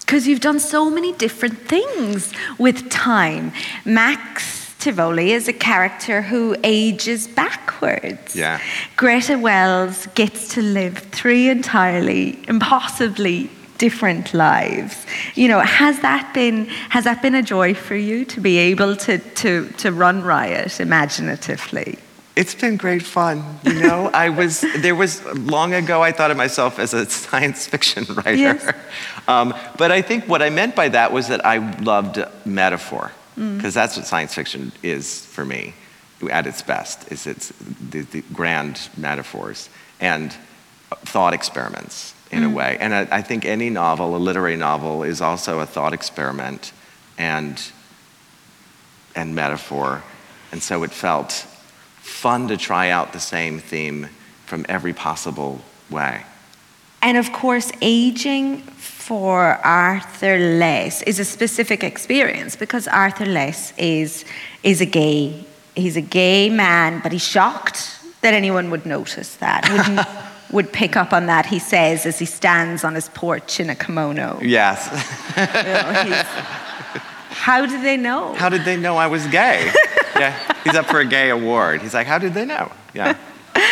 Because 0.00 0.28
you've 0.28 0.40
done 0.40 0.60
so 0.60 0.88
many 0.88 1.12
different 1.12 1.58
things 1.58 2.32
with 2.58 2.88
time. 2.88 3.52
Max 3.84 4.74
Tivoli 4.78 5.32
is 5.32 5.48
a 5.48 5.52
character 5.52 6.22
who 6.22 6.54
ages 6.62 7.26
backwards. 7.26 8.36
Yeah. 8.36 8.60
Greta 8.94 9.36
Wells 9.36 10.06
gets 10.14 10.54
to 10.54 10.62
live 10.62 10.98
three 10.98 11.48
entirely, 11.48 12.38
impossibly 12.46 13.50
different 13.78 14.32
lives. 14.32 15.04
You 15.34 15.48
know, 15.48 15.58
has 15.60 15.98
that 16.00 16.32
been 16.32 16.66
has 16.90 17.04
that 17.04 17.20
been 17.20 17.34
a 17.34 17.42
joy 17.42 17.74
for 17.74 17.96
you 17.96 18.24
to 18.26 18.40
be 18.40 18.58
able 18.58 18.94
to 18.98 19.18
to 19.18 19.68
to 19.78 19.90
run 19.90 20.22
riot 20.22 20.78
imaginatively? 20.78 21.98
It's 22.36 22.54
been 22.54 22.76
great 22.76 23.02
fun. 23.02 23.58
You 23.64 23.80
know, 23.80 24.10
I 24.14 24.28
was 24.28 24.64
there 24.76 24.94
was 24.94 25.24
long 25.34 25.72
ago 25.74 26.02
I 26.02 26.12
thought 26.12 26.30
of 26.30 26.36
myself 26.36 26.78
as 26.78 26.92
a 26.94 27.08
science 27.08 27.66
fiction 27.66 28.04
writer, 28.14 28.36
yes. 28.36 28.74
um, 29.26 29.54
but 29.78 29.90
I 29.90 30.02
think 30.02 30.28
what 30.28 30.42
I 30.42 30.50
meant 30.50 30.76
by 30.76 30.90
that 30.90 31.12
was 31.12 31.28
that 31.28 31.44
I 31.44 31.58
loved 31.80 32.22
metaphor 32.44 33.12
because 33.34 33.72
mm. 33.72 33.74
that's 33.74 33.96
what 33.96 34.06
science 34.06 34.34
fiction 34.34 34.72
is 34.82 35.24
for 35.26 35.44
me 35.44 35.74
at 36.30 36.46
its 36.46 36.62
best. 36.62 37.10
Is 37.10 37.26
it's 37.26 37.52
the, 37.90 38.02
the 38.02 38.22
grand 38.32 38.88
metaphors 38.96 39.68
and 39.98 40.34
thought 41.04 41.34
experiments 41.34 42.14
in 42.30 42.42
mm. 42.42 42.52
a 42.52 42.54
way. 42.54 42.76
And 42.80 42.94
I, 42.94 43.08
I, 43.10 43.22
think 43.22 43.44
any 43.44 43.70
novel, 43.70 44.16
a 44.16 44.18
literary 44.18 44.56
novel, 44.56 45.02
is 45.02 45.20
also 45.20 45.60
a 45.60 45.66
thought 45.66 45.92
experiment 45.92 46.72
and, 47.18 47.60
and 49.14 49.34
metaphor. 49.34 50.02
And 50.52 50.62
so 50.62 50.82
it 50.82 50.90
felt 50.90 51.46
fun 52.06 52.48
to 52.48 52.56
try 52.56 52.90
out 52.90 53.12
the 53.12 53.20
same 53.20 53.58
theme 53.58 54.08
from 54.46 54.64
every 54.68 54.92
possible 54.92 55.60
way. 55.90 56.22
And 57.02 57.16
of 57.18 57.32
course, 57.32 57.70
aging 57.82 58.62
for 58.62 59.54
Arthur 59.64 60.38
Less 60.38 61.02
is 61.02 61.18
a 61.18 61.24
specific 61.24 61.84
experience 61.84 62.56
because 62.56 62.88
Arthur 62.88 63.26
Less 63.26 63.72
is, 63.76 64.24
is 64.62 64.80
a 64.80 64.86
gay, 64.86 65.44
he's 65.74 65.96
a 65.96 66.00
gay 66.00 66.48
man, 66.48 67.00
but 67.02 67.12
he's 67.12 67.26
shocked 67.26 68.00
that 68.22 68.34
anyone 68.34 68.70
would 68.70 68.86
notice 68.86 69.36
that. 69.36 69.62
Would 70.52 70.72
pick 70.80 70.96
up 70.96 71.12
on 71.12 71.26
that, 71.26 71.46
he 71.46 71.58
says, 71.58 72.06
as 72.06 72.18
he 72.18 72.24
stands 72.24 72.82
on 72.82 72.94
his 72.94 73.08
porch 73.10 73.60
in 73.60 73.68
a 73.70 73.74
kimono. 73.74 74.40
Yes. 74.42 74.88
you 75.36 76.10
know, 76.10 76.65
how 77.36 77.66
did 77.66 77.82
they 77.82 77.96
know? 77.96 78.34
How 78.34 78.48
did 78.48 78.64
they 78.64 78.76
know 78.76 78.96
I 78.96 79.06
was 79.06 79.26
gay? 79.26 79.70
yeah, 80.16 80.36
he's 80.64 80.74
up 80.74 80.86
for 80.86 81.00
a 81.00 81.04
gay 81.04 81.30
award. 81.30 81.82
He's 81.82 81.94
like, 81.94 82.06
how 82.06 82.18
did 82.18 82.34
they 82.34 82.44
know? 82.44 82.72
Yeah. 82.94 83.16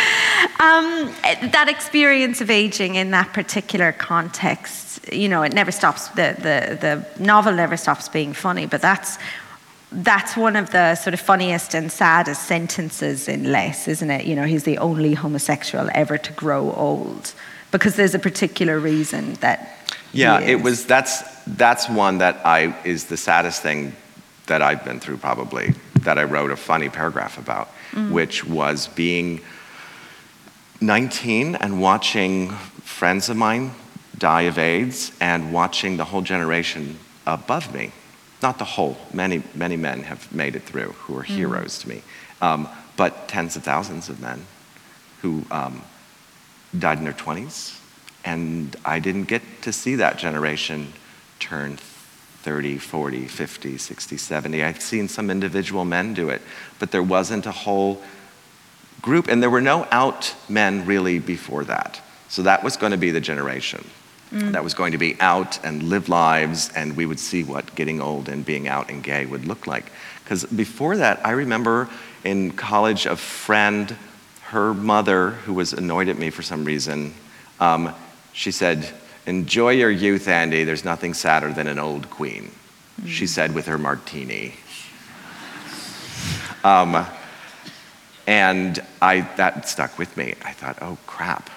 Um, 0.57 1.13
that 1.51 1.67
experience 1.67 2.39
of 2.39 2.49
aging 2.49 2.95
in 2.95 3.11
that 3.11 3.33
particular 3.33 3.91
context, 3.91 5.11
you 5.11 5.27
know, 5.27 5.43
it 5.43 5.53
never 5.53 5.71
stops, 5.71 6.07
the, 6.09 6.35
the, 6.37 6.77
the 6.79 7.23
novel 7.23 7.53
never 7.53 7.75
stops 7.75 8.07
being 8.07 8.31
funny, 8.31 8.65
but 8.65 8.81
that's 8.81 9.17
that's 9.91 10.37
one 10.37 10.55
of 10.55 10.71
the 10.71 10.95
sort 10.95 11.13
of 11.13 11.19
funniest 11.19 11.73
and 11.73 11.91
saddest 11.91 12.43
sentences 12.43 13.27
in 13.27 13.51
Less, 13.51 13.87
isn't 13.87 14.09
it? 14.09 14.25
You 14.25 14.35
know, 14.35 14.43
he's 14.43 14.63
the 14.63 14.77
only 14.77 15.13
homosexual 15.13 15.89
ever 15.93 16.17
to 16.17 16.33
grow 16.33 16.71
old 16.73 17.33
because 17.71 17.95
there's 17.95 18.15
a 18.15 18.19
particular 18.19 18.79
reason 18.79 19.33
that. 19.35 19.74
Yeah, 20.15 20.39
it 20.39 20.61
was. 20.61 20.85
That's 20.85 21.23
that's 21.45 21.89
one 21.89 22.19
that 22.19 22.45
I 22.45 22.75
is 22.83 23.05
the 23.05 23.17
saddest 23.17 23.61
thing 23.61 23.95
that 24.47 24.61
I've 24.61 24.83
been 24.83 24.99
through 24.99 25.17
probably 25.17 25.73
that 26.01 26.17
I 26.17 26.23
wrote 26.23 26.51
a 26.51 26.55
funny 26.55 26.89
paragraph 26.89 27.37
about, 27.37 27.69
mm. 27.91 28.11
which 28.11 28.45
was 28.45 28.87
being 28.89 29.41
19 30.81 31.55
and 31.55 31.81
watching 31.81 32.49
friends 32.83 33.29
of 33.29 33.37
mine 33.37 33.71
die 34.17 34.43
of 34.43 34.59
AIDS 34.59 35.11
and 35.19 35.51
watching 35.51 35.97
the 35.97 36.05
whole 36.05 36.21
generation 36.21 36.99
above 37.25 37.73
me 37.73 37.91
not 38.45 38.59
the 38.59 38.65
whole, 38.65 38.95
many, 39.11 39.41
many 39.55 39.75
men 39.75 40.03
have 40.03 40.31
made 40.31 40.55
it 40.55 40.63
through 40.63 40.91
who 40.99 41.17
are 41.17 41.23
mm. 41.23 41.35
heroes 41.35 41.79
to 41.79 41.89
me, 41.89 42.01
um, 42.41 42.67
but 42.95 43.27
tens 43.27 43.55
of 43.55 43.63
thousands 43.63 44.07
of 44.07 44.19
men 44.21 44.45
who 45.21 45.43
um, 45.51 45.81
died 46.77 46.99
in 46.99 47.03
their 47.05 47.13
20s. 47.13 47.74
And 48.25 48.75
I 48.83 48.99
didn't 48.99 49.25
get 49.25 49.41
to 49.61 49.71
see 49.71 49.95
that 49.95 50.17
generation 50.17 50.93
turn 51.39 51.77
30, 51.77 52.77
40, 52.77 53.27
50, 53.27 53.77
60, 53.77 54.17
70. 54.17 54.63
I've 54.63 54.81
seen 54.81 55.07
some 55.07 55.29
individual 55.29 55.85
men 55.85 56.13
do 56.13 56.29
it, 56.29 56.41
but 56.79 56.91
there 56.91 57.03
wasn't 57.03 57.45
a 57.45 57.51
whole 57.51 58.01
group, 59.01 59.27
and 59.27 59.41
there 59.41 59.49
were 59.49 59.61
no 59.61 59.87
out 59.91 60.35
men 60.49 60.85
really 60.85 61.19
before 61.19 61.63
that. 61.65 62.01
So 62.27 62.41
that 62.41 62.63
was 62.63 62.77
going 62.77 62.91
to 62.91 62.97
be 62.97 63.11
the 63.11 63.21
generation 63.21 63.85
mm. 64.31 64.51
that 64.51 64.63
was 64.63 64.73
going 64.73 64.91
to 64.91 64.97
be 64.97 65.19
out 65.19 65.63
and 65.63 65.83
live 65.83 66.09
lives, 66.09 66.69
and 66.75 66.95
we 66.95 67.05
would 67.05 67.19
see 67.19 67.43
what 67.43 67.75
getting 67.75 68.01
old 68.01 68.29
and 68.29 68.45
being 68.45 68.67
out 68.67 68.89
and 68.89 69.03
gay 69.03 69.25
would 69.25 69.45
look 69.45 69.67
like. 69.67 69.91
Because 70.23 70.43
before 70.45 70.97
that, 70.97 71.25
I 71.25 71.31
remember 71.31 71.89
in 72.23 72.51
college 72.51 73.05
a 73.05 73.15
friend, 73.15 73.95
her 74.43 74.73
mother, 74.73 75.31
who 75.31 75.53
was 75.53 75.73
annoyed 75.73 76.09
at 76.09 76.17
me 76.17 76.29
for 76.29 76.41
some 76.41 76.65
reason, 76.65 77.13
um, 77.59 77.93
she 78.35 78.51
said, 78.51 78.93
Enjoy 79.25 79.71
your 79.71 79.89
youth, 79.89 80.27
Andy. 80.27 80.65
There's 80.65 80.85
nothing 80.85 81.15
sadder 81.15 81.51
than 81.51 81.65
an 81.65 81.79
old 81.79 82.11
queen, 82.11 82.51
mm. 83.01 83.07
she 83.07 83.25
said 83.25 83.55
with 83.55 83.65
her 83.65 83.79
martini. 83.79 84.53
Um, 86.63 87.07
and 88.27 88.83
I, 89.01 89.21
that 89.37 89.67
stuck 89.67 89.97
with 89.97 90.15
me. 90.17 90.35
I 90.43 90.51
thought, 90.51 90.77
oh 90.81 90.97
crap, 91.07 91.49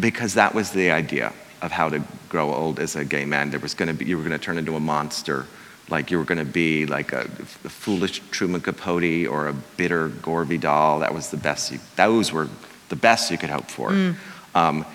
because 0.00 0.34
that 0.34 0.54
was 0.54 0.70
the 0.70 0.90
idea 0.90 1.32
of 1.62 1.70
how 1.70 1.88
to 1.88 2.02
grow 2.28 2.52
old 2.52 2.80
as 2.80 2.96
a 2.96 3.04
gay 3.04 3.24
man. 3.24 3.50
There 3.50 3.60
was 3.60 3.74
going 3.74 3.88
to 3.88 3.94
be, 3.94 4.04
you 4.04 4.18
were 4.18 4.24
going 4.24 4.38
to 4.38 4.44
turn 4.44 4.58
into 4.58 4.76
a 4.76 4.80
monster, 4.80 5.46
like 5.88 6.10
you 6.10 6.18
were 6.18 6.24
going 6.24 6.38
to 6.38 6.44
be 6.44 6.86
like 6.86 7.12
a, 7.12 7.20
a, 7.20 7.68
foolish 7.68 8.20
Truman 8.30 8.60
Capote 8.60 9.26
or 9.26 9.48
a 9.48 9.52
bitter 9.52 10.08
Gore 10.08 10.44
Vidal. 10.44 11.00
That 11.00 11.14
was 11.14 11.30
the 11.30 11.36
best. 11.36 11.70
You, 11.70 11.78
those 11.96 12.32
were 12.32 12.48
the 12.88 12.96
best 12.96 13.30
you 13.30 13.38
could 13.38 13.50
hope 13.50 13.70
for. 13.70 13.90
Mm. 13.90 14.16
Um, 14.54 14.86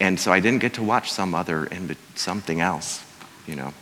and 0.00 0.18
so 0.18 0.32
I 0.32 0.40
didn't 0.40 0.60
get 0.60 0.74
to 0.74 0.82
watch 0.82 1.10
some 1.12 1.34
other, 1.34 1.68
something 2.14 2.60
else, 2.60 3.04
you 3.46 3.56
know. 3.56 3.72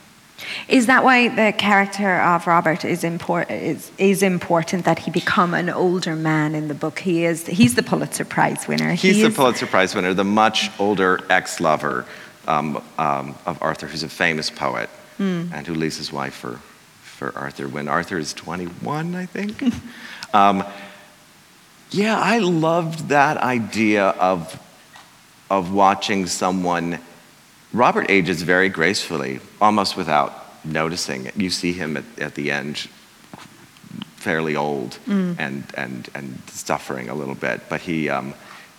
Is 0.69 0.87
that 0.87 1.03
why 1.03 1.29
the 1.29 1.57
character 1.57 2.21
of 2.21 2.47
Robert 2.47 2.85
is, 2.85 3.05
import, 3.05 3.51
is, 3.51 3.91
is 3.97 4.23
important 4.23 4.85
that 4.85 4.99
he 4.99 5.11
become 5.11 5.55
an 5.55 5.71
older 5.71 6.15
man 6.15 6.55
in 6.55 6.69
the 6.69 6.75
book? 6.75 6.99
He 6.99 7.25
is, 7.25 7.47
he's 7.47 7.75
the 7.75 7.83
Pulitzer 7.83 8.25
Prize 8.25 8.69
winner. 8.69 8.91
He's 8.91 9.17
he 9.17 9.23
the 9.23 9.29
is, 9.29 9.35
Pulitzer 9.35 9.67
Prize 9.67 9.95
winner, 9.95 10.13
the 10.13 10.25
much 10.25 10.71
older 10.79 11.21
ex 11.31 11.59
lover 11.61 12.05
um, 12.47 12.83
um, 12.99 13.35
of 13.47 13.59
Arthur, 13.63 13.87
who's 13.87 14.03
a 14.03 14.09
famous 14.09 14.51
poet 14.51 14.91
mm. 15.19 15.51
and 15.53 15.67
who 15.67 15.75
leaves 15.75 15.97
his 15.97 16.13
wife 16.13 16.35
for, 16.35 16.61
for 17.03 17.37
Arthur 17.37 17.69
when 17.69 17.89
Arthur 17.89 18.19
is 18.19 18.35
21, 18.35 19.15
I 19.15 19.27
think. 19.27 19.63
um, 20.35 20.65
yeah, 21.91 22.19
I 22.19 22.39
loved 22.39 23.09
that 23.09 23.39
idea 23.39 24.09
of, 24.09 24.61
of 25.51 25.73
watching 25.73 26.27
someone 26.27 26.99
Robert 27.73 28.07
ages 28.11 28.43
very 28.43 28.69
gracefully, 28.69 29.41
almost 29.61 29.97
without 29.97 30.65
noticing. 30.65 31.31
You 31.37 31.51
see 31.51 31.73
him 31.73 31.97
at, 31.97 32.05
at 32.19 32.35
the 32.35 32.51
end, 32.51 32.89
fairly 34.17 34.57
old 34.57 34.99
Mm. 35.07 35.37
and, 35.39 35.65
and, 35.77 36.09
and 36.15 36.39
suffering 36.51 37.09
a 37.09 37.15
little 37.15 37.35
bit, 37.35 37.61
but 37.69 37.81
he, 37.81 38.09
um, 38.09 38.35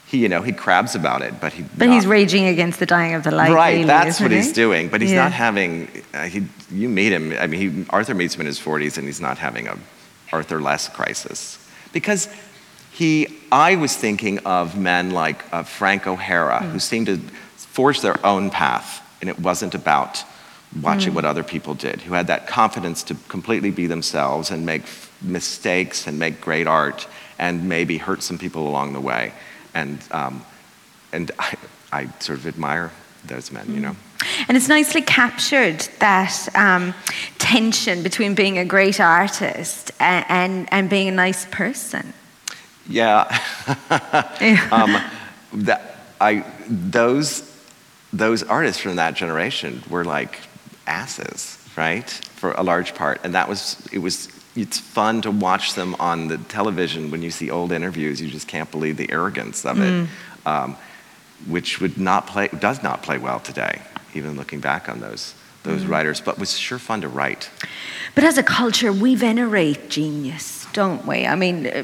he, 0.08 0.20
you 0.20 0.30
know, 0.30 0.42
he 0.42 0.52
crabs 0.54 0.96
about 0.96 1.22
it, 1.22 1.40
but 1.42 1.52
he. 1.54 1.64
But 1.78 1.90
he's 1.90 2.08
raging 2.08 2.46
against 2.46 2.80
the 2.80 2.86
dying 2.86 3.14
of 3.14 3.24
the 3.24 3.32
light. 3.32 3.52
Right, 3.52 3.74
really, 3.74 3.84
that's 3.86 4.22
what 4.22 4.32
he? 4.32 4.38
he's 4.38 4.54
doing. 4.54 4.88
But 4.88 5.02
he's 5.02 5.12
Yeah. 5.12 5.24
not 5.24 5.34
having. 5.34 5.90
Uh, 6.14 6.24
he, 6.24 6.48
you 6.72 6.88
meet 6.88 7.12
him. 7.12 7.34
I 7.38 7.46
mean, 7.48 7.60
he, 7.84 7.86
Arthur 7.90 8.14
meets 8.14 8.36
him 8.36 8.42
in 8.42 8.48
his 8.48 8.58
40s, 8.60 8.98
and 8.98 9.06
he's 9.06 9.20
not 9.20 9.38
having 9.38 9.68
a 9.68 9.78
Arthur 10.32 10.62
less 10.62 10.88
crisis 10.90 11.58
because 11.92 12.30
he. 12.98 13.28
I 13.52 13.76
was 13.76 13.96
thinking 13.96 14.40
of 14.46 14.76
men 14.78 15.12
like 15.12 15.40
uh, 15.54 15.64
Frank 15.64 16.08
O'Hara, 16.08 16.60
Hmm. 16.60 16.70
who 16.72 16.80
seemed 16.80 17.06
to 17.08 17.18
forge 17.76 18.02
their 18.02 18.18
own 18.26 18.50
path, 18.50 19.02
and 19.22 19.30
it 19.30 19.40
wasn't 19.40 19.74
about 19.76 20.24
watching 20.82 21.12
Hmm. 21.12 21.16
what 21.16 21.26
other 21.26 21.44
people 21.44 21.74
did. 21.76 22.02
Who 22.02 22.14
had 22.14 22.28
that 22.28 22.48
confidence 22.48 23.04
to 23.04 23.16
completely 23.30 23.72
be 23.72 23.88
themselves 23.88 24.52
and 24.52 24.66
make 24.66 24.84
f- 24.84 25.10
mistakes 25.22 26.08
and 26.08 26.18
make 26.20 26.42
great 26.42 26.68
art, 26.68 27.08
and 27.40 27.70
maybe 27.70 27.98
hurt 27.98 28.22
some 28.24 28.38
people 28.38 28.68
along 28.68 28.94
the 28.94 29.02
way. 29.02 29.32
And 29.74 29.98
um, 30.12 30.42
and 31.14 31.32
I, 31.40 31.54
I 31.92 32.08
sort 32.20 32.40
of 32.40 32.46
admire 32.48 32.92
those 33.26 33.52
men, 33.52 33.66
you 33.74 33.80
know. 33.80 33.96
And 34.48 34.58
it's 34.58 34.68
nicely 34.68 35.02
captured 35.02 35.80
that 36.00 36.34
um, 36.56 36.94
tension 37.38 38.04
between 38.04 38.36
being 38.36 38.58
a 38.58 38.66
great 38.66 39.00
artist 39.00 39.92
and, 40.00 40.26
and, 40.30 40.68
and 40.72 40.90
being 40.90 41.08
a 41.08 41.12
nice 41.12 41.46
person. 41.46 42.14
Yeah, 42.90 43.24
um, 44.72 44.98
that 45.66 45.98
I 46.22 46.46
those 46.70 47.44
those 48.14 48.44
artists 48.44 48.82
from 48.82 48.96
that 48.96 49.14
generation 49.14 49.84
were 49.90 50.06
like 50.06 50.40
asses, 50.86 51.58
right, 51.76 52.10
for 52.10 52.52
a 52.54 52.64
large 52.64 52.96
part, 52.96 53.20
and 53.24 53.34
that 53.36 53.50
was 53.50 53.86
it 53.92 54.00
was. 54.00 54.30
It's 54.56 54.80
fun 54.80 55.22
to 55.22 55.30
watch 55.30 55.76
them 55.76 55.96
on 56.00 56.30
the 56.30 56.40
television 56.40 57.12
when 57.12 57.22
you 57.22 57.30
see 57.30 57.52
old 57.52 57.72
interviews. 57.72 58.20
You 58.20 58.28
just 58.28 58.48
can't 58.48 58.72
believe 58.72 58.98
the 58.98 59.12
arrogance 59.12 59.64
of 59.68 59.80
it, 59.80 60.10
um, 60.48 60.76
which 61.46 61.80
would 61.80 62.00
not 62.00 62.26
play 62.26 62.48
does 62.48 62.82
not 62.82 63.04
play 63.04 63.20
well 63.20 63.40
today. 63.40 63.84
Even 64.16 64.36
looking 64.36 64.60
back 64.60 64.90
on 64.90 65.00
those 65.00 65.36
those 65.68 65.86
writers, 65.86 66.22
but 66.22 66.40
was 66.40 66.58
sure 66.58 66.80
fun 66.80 67.02
to 67.02 67.08
write. 67.08 67.50
But 68.16 68.24
as 68.24 68.38
a 68.38 68.44
culture, 68.44 68.92
we 68.92 69.16
venerate 69.16 69.90
genius, 69.90 70.57
don't 70.78 71.08
we? 71.08 71.26
I 71.26 71.34
mean, 71.36 71.66
uh, 71.66 71.84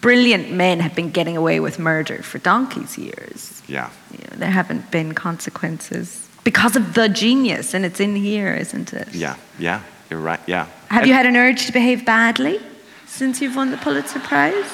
brilliant 0.00 0.50
men 0.50 0.80
have 0.80 0.94
been 0.94 1.10
getting 1.10 1.36
away 1.36 1.60
with 1.60 1.78
murder 1.78 2.22
for 2.22 2.38
donkey's 2.38 2.96
years. 2.96 3.60
Yeah. 3.68 3.90
You 4.10 4.24
know, 4.24 4.36
there 4.38 4.50
haven't 4.50 4.90
been 4.90 5.12
consequences 5.12 6.26
because 6.42 6.74
of 6.74 6.94
the 6.94 7.10
genius, 7.10 7.74
and 7.74 7.84
it's 7.84 8.00
in 8.00 8.16
here, 8.16 8.54
isn't 8.54 8.94
it? 8.94 9.14
Yeah, 9.14 9.36
yeah, 9.58 9.82
you're 10.08 10.18
right. 10.18 10.40
Yeah. 10.46 10.64
Have 10.88 11.00
And- 11.02 11.08
you 11.08 11.12
had 11.12 11.26
an 11.26 11.36
urge 11.36 11.66
to 11.66 11.72
behave 11.72 12.06
badly 12.06 12.58
since 13.06 13.42
you've 13.42 13.54
won 13.54 13.70
the 13.70 13.76
Pulitzer 13.76 14.20
Prize, 14.20 14.64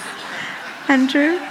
Andrew? 0.89 1.41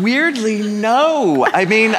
Weirdly, 0.00 0.62
no. 0.62 1.46
I 1.52 1.64
mean, 1.64 1.94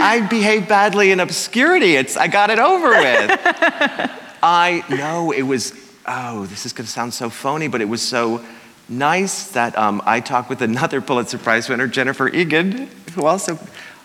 I 0.00 0.26
behave 0.28 0.68
badly 0.68 1.10
in 1.10 1.20
obscurity. 1.20 1.96
It's 1.96 2.16
I 2.16 2.28
got 2.28 2.50
it 2.50 2.58
over 2.58 2.90
with. 2.90 3.30
I 4.42 4.84
know 4.88 5.32
it 5.32 5.42
was. 5.42 5.72
Oh, 6.06 6.46
this 6.46 6.64
is 6.64 6.72
going 6.72 6.86
to 6.86 6.90
sound 6.90 7.12
so 7.12 7.28
phony, 7.28 7.68
but 7.68 7.80
it 7.80 7.88
was 7.88 8.00
so 8.00 8.42
nice 8.88 9.48
that 9.50 9.76
um, 9.76 10.00
I 10.06 10.20
talked 10.20 10.48
with 10.48 10.62
another 10.62 11.00
Pulitzer 11.02 11.36
Prize 11.38 11.68
winner, 11.68 11.86
Jennifer 11.86 12.28
Egan, 12.28 12.88
who 13.14 13.26
also 13.26 13.58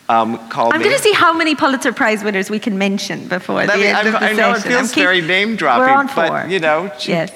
um, 0.10 0.50
called 0.50 0.74
I'm 0.74 0.80
me. 0.80 0.86
going 0.86 0.98
to 0.98 1.02
see 1.02 1.14
how 1.14 1.32
many 1.32 1.56
Pulitzer 1.56 1.94
Prize 1.94 2.22
winners 2.24 2.50
we 2.50 2.60
can 2.60 2.78
mention 2.78 3.28
before 3.30 3.60
I 3.62 3.68
the 3.68 3.76
mean, 3.78 3.86
end 3.86 3.98
I'm- 3.98 4.08
of 4.08 4.14
the 4.14 4.26
I 4.26 4.34
know 4.34 4.52
it 4.54 4.62
feels 4.64 4.92
keep- 4.92 5.04
very 5.04 5.22
name 5.22 5.56
dropping, 5.56 6.14
but 6.14 6.50
you 6.50 6.60
know, 6.60 6.92
she, 7.00 7.12
yes. 7.14 7.32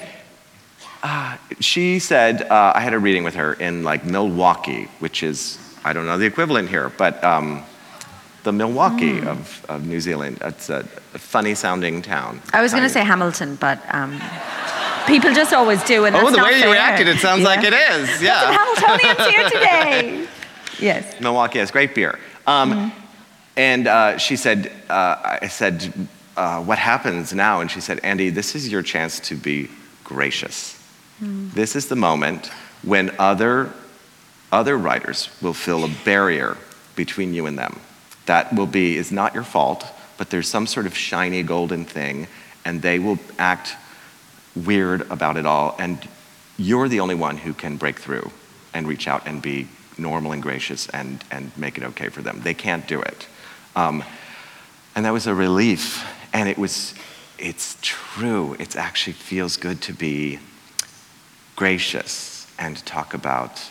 she 1.62 2.00
said 2.00 2.42
uh, 2.44 2.74
I 2.76 2.82
had 2.82 2.94
a 2.94 3.00
reading 3.00 3.24
with 3.24 3.36
her 3.36 3.54
in 3.54 3.84
like 3.84 4.04
Milwaukee, 4.06 4.90
which 5.00 5.24
is 5.24 5.58
I 5.86 5.94
don't 5.94 6.06
know 6.06 6.18
the 6.18 6.26
equivalent 6.26 6.68
here, 6.68 6.92
but 6.98 7.24
um, 7.24 7.64
the 8.48 8.54
Milwaukee 8.54 9.20
Hmm. 9.20 9.28
of, 9.28 9.66
of 9.68 9.86
New 9.86 10.00
Zealand. 10.00 10.38
It's 10.42 10.70
a, 10.70 10.80
a 11.14 11.20
funny 11.20 11.54
sounding 11.54 12.02
town. 12.02 12.42
I 12.54 12.62
was 12.62 12.72
going 12.72 12.84
to 12.84 12.90
say 12.98 13.04
Hamilton, 13.04 13.58
but 13.60 13.78
um, 13.94 14.12
people 15.06 15.34
just 15.34 15.52
always 15.54 15.84
do, 15.84 16.06
and 16.06 16.16
Oh, 16.16 16.20
that's 16.22 16.38
the 16.38 16.44
way 16.44 16.60
you 16.62 16.72
reacted, 16.72 17.08
it 17.10 17.20
sounds 17.20 17.42
Yeah. 17.42 17.48
like 17.54 17.64
it 17.66 17.74
is. 17.74 18.10
Some 18.16 18.26
Yeah. 18.26 18.56
Hamiltonians 18.58 19.30
here 19.34 19.50
today. 19.56 20.28
Yes. 20.80 21.20
Milwaukee 21.20 21.60
has 21.60 21.72
great 21.72 21.94
beer. 21.94 22.18
Um, 22.48 22.72
Mm-hmm. 22.72 23.04
And 23.58 23.88
uh, 23.88 24.18
she 24.20 24.36
said, 24.36 24.72
uh, 24.88 25.40
I 25.44 25.48
said, 25.48 25.92
uh, 26.38 26.62
what 26.64 26.78
happens 26.78 27.34
now? 27.34 27.60
And 27.62 27.72
she 27.72 27.82
said, 27.82 28.00
Andy, 28.04 28.30
this 28.30 28.54
is 28.56 28.72
your 28.72 28.84
chance 28.84 29.20
to 29.30 29.36
be 29.36 29.68
gracious. 30.04 30.78
Mm. 31.20 31.52
This 31.54 31.76
is 31.76 31.88
the 31.88 31.96
moment 31.96 32.52
when 32.84 33.10
other, 33.18 33.72
other 34.52 34.78
writers 34.78 35.30
will 35.42 35.56
feel 35.56 35.84
a 35.84 35.90
barrier 36.06 36.56
between 36.96 37.34
you 37.34 37.48
and 37.48 37.58
them. 37.58 37.80
That 38.28 38.54
will 38.54 38.68
be, 38.68 38.96
is 38.96 39.12
not 39.12 39.34
your 39.34 39.44
fault, 39.44 39.86
but 40.18 40.30
there's 40.30 40.48
some 40.48 40.68
sort 40.68 40.86
of 40.86 40.96
shiny 40.96 41.44
golden 41.44 41.84
thing, 41.84 42.28
and 42.64 42.82
they 42.82 43.00
will 43.00 43.20
act 43.38 43.76
weird 44.56 45.10
about 45.12 45.38
it 45.38 45.46
all. 45.46 45.76
And 45.80 46.08
you're 46.58 46.88
the 46.88 47.00
only 47.00 47.16
one 47.16 47.38
who 47.38 47.54
can 47.54 47.78
break 47.78 48.00
through 48.00 48.32
and 48.74 48.88
reach 48.88 49.08
out 49.08 49.28
and 49.28 49.42
be 49.42 49.68
normal 49.98 50.32
and 50.32 50.42
gracious 50.42 50.88
and, 50.90 51.24
and 51.32 51.52
make 51.58 51.78
it 51.78 51.84
okay 51.84 52.10
for 52.10 52.22
them. 52.22 52.42
They 52.42 52.54
can't 52.54 52.88
do 52.88 53.02
it. 53.02 53.28
Um, 53.76 54.04
and 54.96 55.06
that 55.06 55.14
was 55.14 55.28
a 55.28 55.36
relief. 55.36 56.06
And 56.34 56.50
it 56.50 56.58
was, 56.58 56.94
it's 57.38 57.78
true. 57.82 58.56
It 58.60 58.76
actually 58.76 59.14
feels 59.14 59.58
good 59.58 59.82
to 59.84 59.94
be 59.94 60.40
gracious 61.56 62.48
and 62.60 62.84
talk 62.86 63.14
about, 63.14 63.62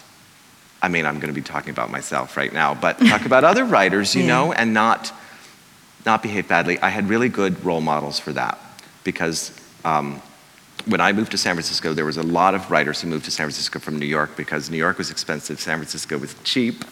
I 0.83 0.89
mean, 0.89 1.07
I'm 1.07 1.19
going 1.19 1.33
to 1.35 1.41
be 1.41 1.47
talking 1.47 1.71
about 1.71 1.91
myself 1.91 2.37
right 2.37 2.53
now, 2.53 2.75
but 2.75 2.99
talk 3.09 3.25
about 3.27 3.45
other 3.45 3.65
writers, 3.65 4.15
you 4.15 4.23
Yeah. 4.23 4.29
know, 4.29 4.53
and 4.53 4.73
not, 4.75 5.13
not 6.05 6.23
behave 6.23 6.49
badly. 6.49 6.79
I 6.81 6.89
had 6.91 7.09
really 7.09 7.29
good 7.29 7.65
role 7.65 7.81
models 7.81 8.19
for 8.19 8.33
that 8.35 8.59
because 9.05 9.53
um, 9.85 10.21
when 10.87 11.01
I 11.01 11.13
moved 11.13 11.31
to 11.33 11.39
San 11.39 11.55
Francisco, 11.55 11.95
there 11.95 12.05
was 12.05 12.17
a 12.19 12.23
lot 12.23 12.55
of 12.55 12.71
writers 12.71 13.01
who 13.01 13.09
moved 13.09 13.25
to 13.25 13.31
San 13.31 13.47
Francisco 13.47 13.79
from 13.79 13.99
New 13.99 14.07
York 14.07 14.37
because 14.37 14.71
New 14.71 14.77
York 14.77 14.99
was 14.99 15.11
expensive, 15.11 15.61
San 15.61 15.79
Francisco 15.79 16.19
was 16.19 16.35
cheap, 16.45 16.85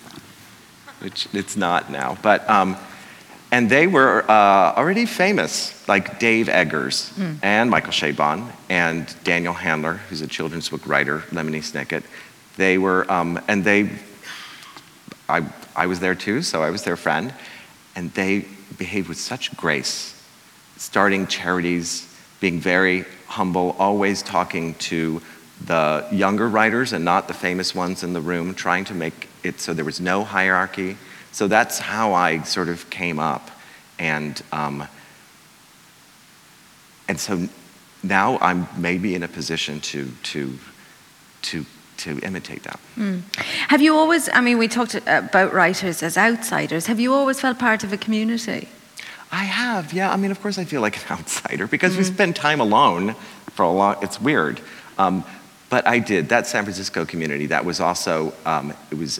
which 1.01 1.29
it's 1.33 1.57
not 1.57 1.91
now. 1.91 2.17
But 2.23 2.49
um, 2.49 2.77
and 3.53 3.71
they 3.71 3.87
were 3.87 4.25
uh, 4.29 4.75
already 4.75 5.07
famous, 5.07 5.87
like 5.87 6.19
Dave 6.19 6.49
Eggers 6.49 7.13
and 7.43 7.71
Michael 7.71 7.93
Chabon 7.93 8.51
and 8.69 9.15
Daniel 9.23 9.53
Handler, 9.55 9.95
who's 10.09 10.23
a 10.23 10.27
children's 10.27 10.69
book 10.71 10.87
writer, 10.87 11.21
Lemony 11.31 11.63
Snicket. 11.63 12.03
They 12.57 12.79
were, 12.79 13.11
um, 13.11 13.41
and 13.49 13.65
they, 13.65 13.91
I, 15.29 15.45
I 15.75 15.87
was 15.87 16.01
there 16.01 16.15
too, 16.15 16.43
so 16.43 16.63
I 16.63 16.71
was 16.71 16.85
their 16.85 16.97
friend, 16.97 17.35
and 17.97 18.13
they 18.15 18.47
behaved 18.79 19.09
with 19.09 19.19
such 19.19 19.57
grace, 19.57 20.23
starting 20.77 21.27
charities, 21.27 22.09
being 22.41 22.61
very 22.61 23.05
humble, 23.27 23.75
always 23.79 24.23
talking 24.23 24.75
to 24.75 25.21
the 25.65 26.07
younger 26.11 26.49
writers 26.49 26.93
and 26.93 27.05
not 27.05 27.29
the 27.29 27.35
famous 27.35 27.75
ones 27.75 28.03
in 28.03 28.13
the 28.13 28.21
room, 28.21 28.55
trying 28.55 28.85
to 28.85 28.95
make 28.95 29.29
it 29.43 29.61
so 29.61 29.75
there 29.75 29.85
was 29.85 30.01
no 30.01 30.25
hierarchy. 30.25 30.97
So 31.33 31.49
that's 31.49 31.79
how 31.79 32.13
I 32.13 32.43
sort 32.43 32.69
of 32.69 32.89
came 32.91 33.19
up. 33.19 33.51
And, 33.99 34.41
um, 34.53 34.87
and 37.09 37.19
so 37.19 37.49
now 38.03 38.39
I'm 38.39 38.69
maybe 38.77 39.15
in 39.15 39.23
a 39.23 39.29
position 39.29 39.81
to, 39.81 40.11
to, 40.25 40.59
to, 41.43 41.67
to 42.05 42.19
imitate 42.21 42.63
that. 42.65 42.79
Have 43.69 43.81
you 43.81 43.97
always, 43.97 44.29
I 44.33 44.41
mean, 44.41 44.59
we 44.59 44.69
talked 44.69 44.95
about 44.95 45.53
writers 45.53 46.03
as 46.03 46.17
outsiders. 46.17 46.87
Have 46.87 47.01
you 47.01 47.13
always 47.15 47.41
felt 47.41 47.59
part 47.59 47.83
of 47.85 47.93
a 47.93 47.97
community? 47.97 48.69
I 49.33 49.45
have, 49.45 49.93
yeah. 49.93 50.13
I 50.13 50.17
mean, 50.17 50.31
of 50.31 50.41
course, 50.41 50.59
I 50.59 50.65
feel 50.65 50.81
like 50.81 50.97
an 50.99 51.03
outsider 51.19 51.67
because 51.67 51.97
we 51.97 52.05
spend 52.05 52.37
time 52.37 52.61
alone 52.61 53.15
for 53.55 53.63
a 53.65 53.71
long. 53.71 53.97
It's 54.03 54.21
weird, 54.21 54.61
um, 54.99 55.25
but 55.71 55.87
I 55.87 55.99
did 55.99 56.29
that 56.29 56.47
San 56.47 56.63
Francisco 56.65 57.05
community. 57.05 57.47
That 57.47 57.65
was 57.65 57.81
also 57.81 58.33
um, 58.47 58.73
it 58.91 58.99
was 58.99 59.19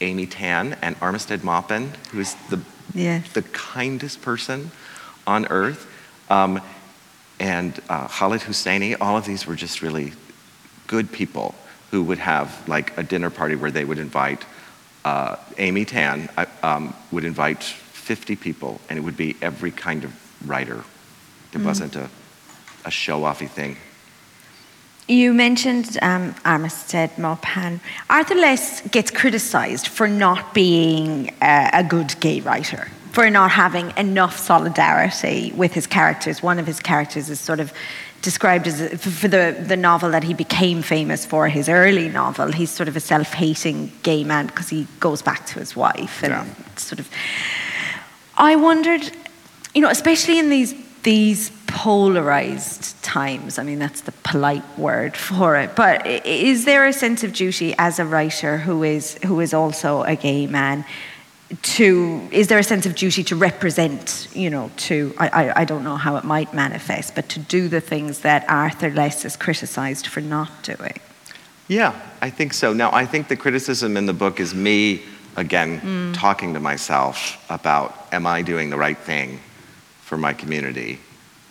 Amy 0.00 0.26
Tan 0.26 0.76
and 0.82 0.98
Armistead 1.00 1.42
Maupin, 1.42 1.92
who 2.12 2.20
is 2.20 2.34
the 2.48 2.60
Yes. 2.94 3.32
the 3.34 3.42
kindest 3.42 4.20
person 4.22 4.70
on 5.26 5.46
earth, 5.50 5.86
um, 6.30 6.60
and 7.38 7.78
uh, 7.88 8.08
Khaled 8.08 8.40
Hosseini. 8.40 8.96
All 9.00 9.16
of 9.16 9.24
these 9.26 9.46
were 9.46 9.56
just 9.56 9.82
really 9.82 10.12
good 10.86 11.12
people 11.12 11.54
who 11.90 12.02
would 12.04 12.18
have 12.18 12.68
like 12.68 12.96
a 12.96 13.02
dinner 13.02 13.30
party 13.30 13.56
where 13.56 13.70
they 13.70 13.84
would 13.84 13.98
invite 13.98 14.44
uh, 15.04 15.36
Amy 15.58 15.84
Tan 15.84 16.28
uh, 16.36 16.46
um, 16.62 16.94
would 17.10 17.24
invite 17.24 17.62
50 17.62 18.36
people, 18.36 18.80
and 18.88 18.98
it 18.98 19.02
would 19.02 19.16
be 19.16 19.36
every 19.40 19.70
kind 19.70 20.04
of 20.04 20.12
writer. 20.48 20.84
It 21.52 21.60
wasn't 21.60 21.96
a, 21.96 22.08
a 22.84 22.90
show-offy 22.90 23.48
thing. 23.48 23.76
You 25.08 25.32
mentioned 25.32 25.98
um, 26.02 26.34
Armistead 26.44 27.18
Maupin. 27.18 27.80
Arthur 28.08 28.36
Less 28.36 28.80
gets 28.88 29.10
criticised 29.10 29.88
for 29.88 30.06
not 30.06 30.54
being 30.54 31.30
uh, 31.42 31.70
a 31.72 31.82
good 31.82 32.14
gay 32.20 32.40
writer, 32.40 32.88
for 33.10 33.28
not 33.28 33.50
having 33.50 33.92
enough 33.96 34.38
solidarity 34.38 35.52
with 35.56 35.72
his 35.72 35.88
characters. 35.88 36.44
One 36.44 36.60
of 36.60 36.66
his 36.66 36.78
characters 36.78 37.28
is 37.28 37.40
sort 37.40 37.58
of 37.58 37.72
described 38.22 38.66
as 38.66 39.00
for 39.00 39.28
the, 39.28 39.56
the 39.66 39.76
novel 39.76 40.10
that 40.10 40.24
he 40.24 40.34
became 40.34 40.82
famous 40.82 41.24
for, 41.24 41.48
his 41.48 41.68
early 41.68 42.08
novel. 42.08 42.52
He's 42.52 42.70
sort 42.70 42.88
of 42.88 42.96
a 42.96 43.00
self 43.00 43.32
hating 43.32 43.92
gay 44.02 44.24
man 44.24 44.46
because 44.46 44.68
he 44.68 44.86
goes 45.00 45.22
back 45.22 45.46
to 45.46 45.58
his 45.58 45.74
wife 45.74 46.22
and 46.22 46.32
Yeah. 46.32 46.46
sort 46.76 46.98
of. 47.00 47.08
I 48.36 48.56
wondered, 48.56 49.10
you 49.74 49.80
know, 49.82 49.90
especially 49.90 50.38
in 50.38 50.50
these 50.50 50.74
these 51.02 51.50
polarized 51.66 53.02
times. 53.02 53.58
I 53.58 53.62
mean, 53.62 53.78
that's 53.78 54.02
the 54.02 54.12
polite 54.12 54.64
word 54.78 55.16
for 55.28 55.56
it. 55.56 55.74
But 55.74 56.06
is 56.06 56.64
there 56.64 56.86
a 56.86 56.92
sense 56.92 57.24
of 57.24 57.32
duty 57.32 57.74
as 57.78 57.98
a 57.98 58.04
writer 58.04 58.58
who 58.58 58.82
is 58.82 59.18
who 59.24 59.40
is 59.40 59.54
also 59.54 60.02
a 60.02 60.16
gay 60.16 60.46
man? 60.46 60.84
To 61.62 62.28
is 62.30 62.46
there 62.46 62.58
a 62.58 62.62
sense 62.62 62.86
of 62.86 62.94
duty 62.94 63.24
to 63.24 63.34
represent? 63.34 64.28
You 64.32 64.50
know, 64.50 64.70
to 64.88 65.12
I, 65.18 65.28
I, 65.28 65.60
I 65.62 65.64
don't 65.64 65.82
know 65.82 65.96
how 65.96 66.16
it 66.16 66.24
might 66.24 66.54
manifest, 66.54 67.14
but 67.16 67.28
to 67.30 67.40
do 67.40 67.66
the 67.68 67.80
things 67.80 68.20
that 68.20 68.48
Arthur 68.48 68.90
Less 68.90 69.24
is 69.24 69.36
criticized 69.36 70.06
for 70.06 70.20
not 70.20 70.62
doing. 70.62 71.00
Yeah, 71.66 72.00
I 72.20 72.30
think 72.30 72.52
so. 72.52 72.72
Now, 72.72 72.90
I 72.92 73.06
think 73.06 73.28
the 73.28 73.36
criticism 73.36 73.96
in 73.96 74.06
the 74.06 74.12
book 74.12 74.40
is 74.40 74.54
me, 74.54 75.02
again, 75.36 75.80
mm. 75.80 76.14
talking 76.14 76.54
to 76.54 76.60
myself 76.60 77.44
about 77.48 77.94
am 78.12 78.26
I 78.26 78.42
doing 78.42 78.70
the 78.70 78.76
right 78.76 78.98
thing 78.98 79.38
for 80.02 80.16
my 80.16 80.32
community? 80.32 80.98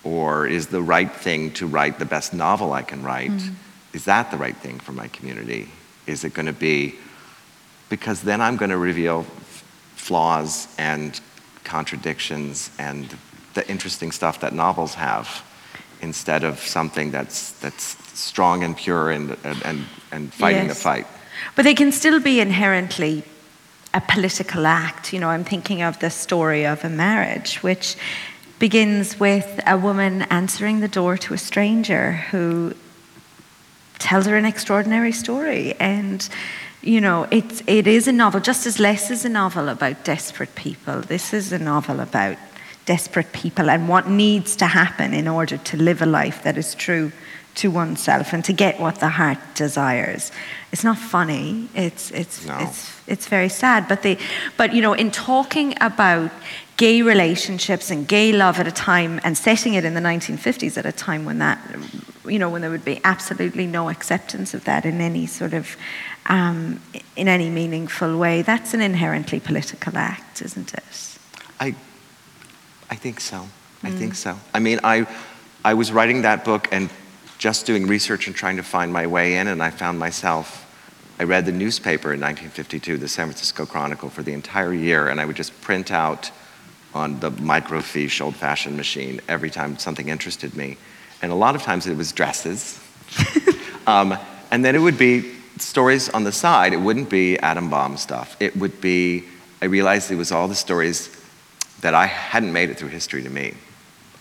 Or 0.04 0.48
is 0.48 0.68
the 0.68 0.82
right 0.82 1.12
thing 1.12 1.52
to 1.54 1.68
write 1.68 2.00
the 2.00 2.06
best 2.06 2.34
novel 2.34 2.74
I 2.74 2.84
can 2.84 3.04
write? 3.04 3.32
Mm. 3.32 3.54
Is 3.94 4.06
that 4.06 4.32
the 4.32 4.38
right 4.38 4.56
thing 4.56 4.80
for 4.80 4.92
my 4.92 5.08
community? 5.10 5.70
Is 6.06 6.24
it 6.24 6.34
going 6.34 6.46
to 6.46 6.54
be, 6.54 6.96
because 7.90 8.22
then 8.22 8.42
I'm 8.42 8.58
going 8.58 8.72
to 8.72 8.78
reveal 8.78 9.26
flaws 10.00 10.68
and 10.78 11.20
contradictions 11.64 12.72
and 12.80 13.16
the 13.54 13.70
interesting 13.70 14.12
stuff 14.12 14.40
that 14.40 14.54
novels 14.54 14.96
have 14.96 15.44
instead 16.02 16.44
of 16.44 16.60
something 16.60 17.12
that's, 17.12 17.52
that's 17.60 17.98
strong 18.18 18.64
and 18.64 18.78
pure 18.78 19.12
and, 19.12 19.38
and, 19.44 19.62
and, 19.66 19.86
and 20.12 20.34
fighting 20.34 20.68
the 20.68 20.76
fight. 20.76 21.06
But 21.56 21.64
they 21.64 21.76
can 21.76 21.92
still 21.92 22.20
be 22.20 22.40
inherently 22.40 23.24
a 23.94 24.02
political 24.02 24.66
act. 24.66 25.14
You 25.14 25.20
know, 25.20 25.30
I'm 25.30 25.44
thinking 25.44 25.82
of 25.82 26.00
the 26.00 26.10
story 26.10 26.66
of 26.66 26.84
a 26.86 26.90
marriage, 26.90 27.62
which 27.62 27.98
begins 28.58 29.20
with 29.20 29.60
a 29.68 29.78
woman 29.78 30.24
answering 30.24 30.80
the 30.80 30.88
door 30.88 31.18
to 31.18 31.34
a 31.34 31.38
stranger 31.38 32.14
who 32.32 32.74
tells 34.00 34.26
her 34.26 34.38
an 34.38 34.46
extraordinary 34.46 35.12
story. 35.12 35.76
And, 35.80 36.28
you 36.82 37.02
know, 37.02 37.28
it's, 37.32 37.62
it 37.68 37.88
is 37.88 38.08
a 38.08 38.12
novel, 38.12 38.40
just 38.40 38.66
as 38.66 38.80
Less 38.80 39.12
is 39.12 39.26
a 39.26 39.30
novel 39.30 39.70
about 39.70 40.04
desperate 40.04 40.56
people. 40.56 41.02
This 41.02 41.34
is 41.34 41.52
a 41.52 41.60
novel 41.60 42.00
about 42.00 42.38
desperate 42.86 43.32
people 43.34 43.70
and 43.70 43.88
what 43.88 44.08
needs 44.08 44.56
to 44.56 44.66
happen 44.66 45.14
in 45.14 45.28
order 45.28 45.58
to 45.58 45.78
live 45.78 46.02
a 46.02 46.06
life 46.06 46.42
that 46.44 46.58
is 46.58 46.74
true 46.74 47.12
to 47.56 47.70
oneself 47.70 48.34
and 48.34 48.44
to 48.46 48.54
get 48.54 48.80
what 48.80 48.96
the 48.96 49.10
heart 49.10 49.38
desires. 49.54 50.32
It's 50.72 50.84
not 50.84 50.98
funny. 50.98 51.68
It's 51.76 52.10
it's 52.12 52.46
No. 52.46 52.58
it's 52.60 53.02
it's 53.08 53.28
very 53.28 53.50
sad. 53.50 53.88
But 53.88 54.02
they 54.02 54.18
but 54.58 54.74
you 54.74 54.82
know, 54.82 54.94
in 54.94 55.12
talking 55.12 55.76
about 55.82 56.32
gay 56.78 57.02
relationships 57.02 57.92
and 57.92 58.08
gay 58.08 58.32
love 58.32 58.60
at 58.60 58.68
a 58.68 58.72
time 58.72 59.20
and 59.24 59.38
setting 59.38 59.74
it 59.74 59.84
in 59.84 59.94
the 59.94 60.02
1950s 60.02 60.78
at 60.78 60.86
a 60.86 60.94
time 60.94 61.26
when 61.26 61.40
that 61.40 61.60
you 62.30 62.40
know 62.40 62.50
when 62.50 62.62
there 62.62 62.72
would 62.72 62.86
be 62.86 63.02
absolutely 63.04 63.68
no 63.68 63.90
acceptance 63.90 64.54
of 64.54 64.64
that 64.66 64.86
in 64.86 65.02
any 65.02 65.26
sort 65.26 65.54
of 65.54 65.76
um, 66.28 66.80
in 67.16 67.28
any 67.28 67.50
meaningful 67.50 68.18
way 68.18 68.42
that's 68.42 68.74
an 68.74 68.82
inherently 68.82 69.40
political 69.40 69.98
act 69.98 70.42
isn't 70.42 70.74
it 70.74 71.10
I, 71.60 71.76
I 72.90 72.96
think 72.96 73.20
so. 73.20 73.48
I 73.84 73.92
think 73.92 74.16
so. 74.16 74.38
I 74.54 74.60
mean, 74.60 74.80
I, 74.84 75.08
I 75.64 75.74
was 75.74 75.92
writing 75.92 76.24
that 76.24 76.44
book 76.44 76.68
and 76.72 76.90
just 77.38 77.66
doing 77.66 77.88
research 77.88 78.28
and 78.28 78.36
trying 78.36 78.58
to 78.58 78.64
find 78.64 78.92
my 78.92 79.08
way 79.08 79.36
in, 79.36 79.48
and 79.48 79.64
I 79.64 79.70
found 79.70 80.00
myself. 80.00 80.66
I 81.18 81.24
read 81.24 81.46
the 81.46 81.52
newspaper 81.52 82.14
in 82.14 82.20
1952, 82.20 82.98
the 82.98 83.08
San 83.08 83.28
Francisco 83.28 83.66
Chronicle, 83.66 84.10
for 84.10 84.22
the 84.24 84.34
entire 84.34 84.74
year, 84.74 85.08
and 85.08 85.20
I 85.20 85.26
would 85.26 85.36
just 85.36 85.60
print 85.62 85.92
out 85.92 86.32
on 86.94 87.20
the 87.20 87.32
microfiche 87.32 88.20
old 88.20 88.36
fashioned 88.36 88.76
machine 88.76 89.22
every 89.28 89.50
time 89.50 89.78
something 89.78 90.10
interested 90.10 90.56
me. 90.56 90.78
And 91.22 91.32
a 91.32 91.36
lot 91.36 91.56
of 91.56 91.62
times 91.62 91.88
it 91.88 91.98
was 91.98 92.12
dresses. 92.12 92.80
um, 93.88 94.18
and 94.52 94.64
then 94.64 94.76
it 94.76 94.80
would 94.80 94.98
be 94.98 95.34
stories 95.58 96.10
on 96.10 96.24
the 96.24 96.32
side. 96.32 96.74
It 96.74 96.78
wouldn't 96.82 97.10
be 97.10 97.38
atom 97.40 97.70
bomb 97.70 97.98
stuff. 97.98 98.38
It 98.40 98.56
would 98.58 98.80
be, 98.82 99.26
I 99.62 99.66
realized 99.66 100.12
it 100.12 100.16
was 100.16 100.32
all 100.32 100.48
the 100.48 100.56
stories 100.56 101.10
that 101.82 101.94
I 101.94 102.06
hadn't 102.06 102.54
made 102.54 102.70
it 102.70 102.78
through 102.78 102.90
history 102.90 103.24
to 103.24 103.30
me, 103.30 103.54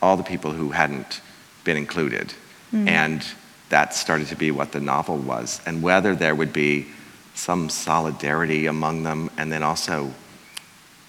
all 0.03 0.17
the 0.17 0.23
people 0.23 0.53
who 0.53 0.71
hadn't 0.71 1.21
been 1.65 1.77
included. 1.77 2.33
And 2.73 3.25
that 3.71 3.95
started 3.95 4.29
to 4.29 4.37
be 4.37 4.51
what 4.51 4.73
the 4.73 4.81
novel 4.81 5.17
was, 5.17 5.61
and 5.67 5.83
whether 5.83 6.15
there 6.15 6.35
would 6.35 6.53
be 6.53 6.87
some 7.35 7.71
solidarity 7.71 8.67
among 8.67 9.05
them, 9.05 9.31
and 9.37 9.51
then 9.51 9.63
also 9.63 10.13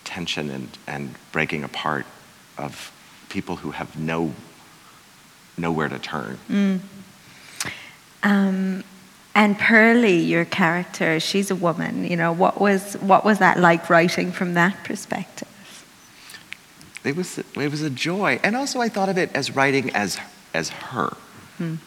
tension 0.04 0.50
and, 0.50 0.70
and 0.88 1.16
breaking 1.32 1.64
apart 1.64 2.06
of 2.58 2.92
people 3.30 3.58
who 3.58 3.72
have 3.72 3.98
no 3.98 4.34
nowhere 5.60 5.90
to 5.90 6.00
turn. 6.00 6.40
Um, 8.24 8.84
and 9.36 9.58
Pearlie, 9.58 10.20
your 10.20 10.46
character, 10.46 11.20
she's 11.20 11.52
a 11.52 11.56
woman. 11.56 12.04
You 12.04 12.18
know, 12.18 12.34
what 12.34 12.60
was 12.60 12.96
what 12.96 13.24
was 13.24 13.40
that 13.40 13.60
like 13.60 13.90
writing 13.90 14.32
from 14.32 14.56
that 14.56 14.84
perspective? 14.84 15.48
It 17.04 17.16
was, 17.16 17.38
it 17.38 17.56
was 17.56 17.82
a 17.82 17.90
joy. 17.90 18.40
And 18.44 18.56
also, 18.56 18.82
I 18.82 18.90
thought 18.90 19.10
of 19.10 19.18
it 19.18 19.32
as 19.34 19.56
writing 19.56 19.92
as, 19.96 20.18
as 20.54 20.70
her, 20.70 21.16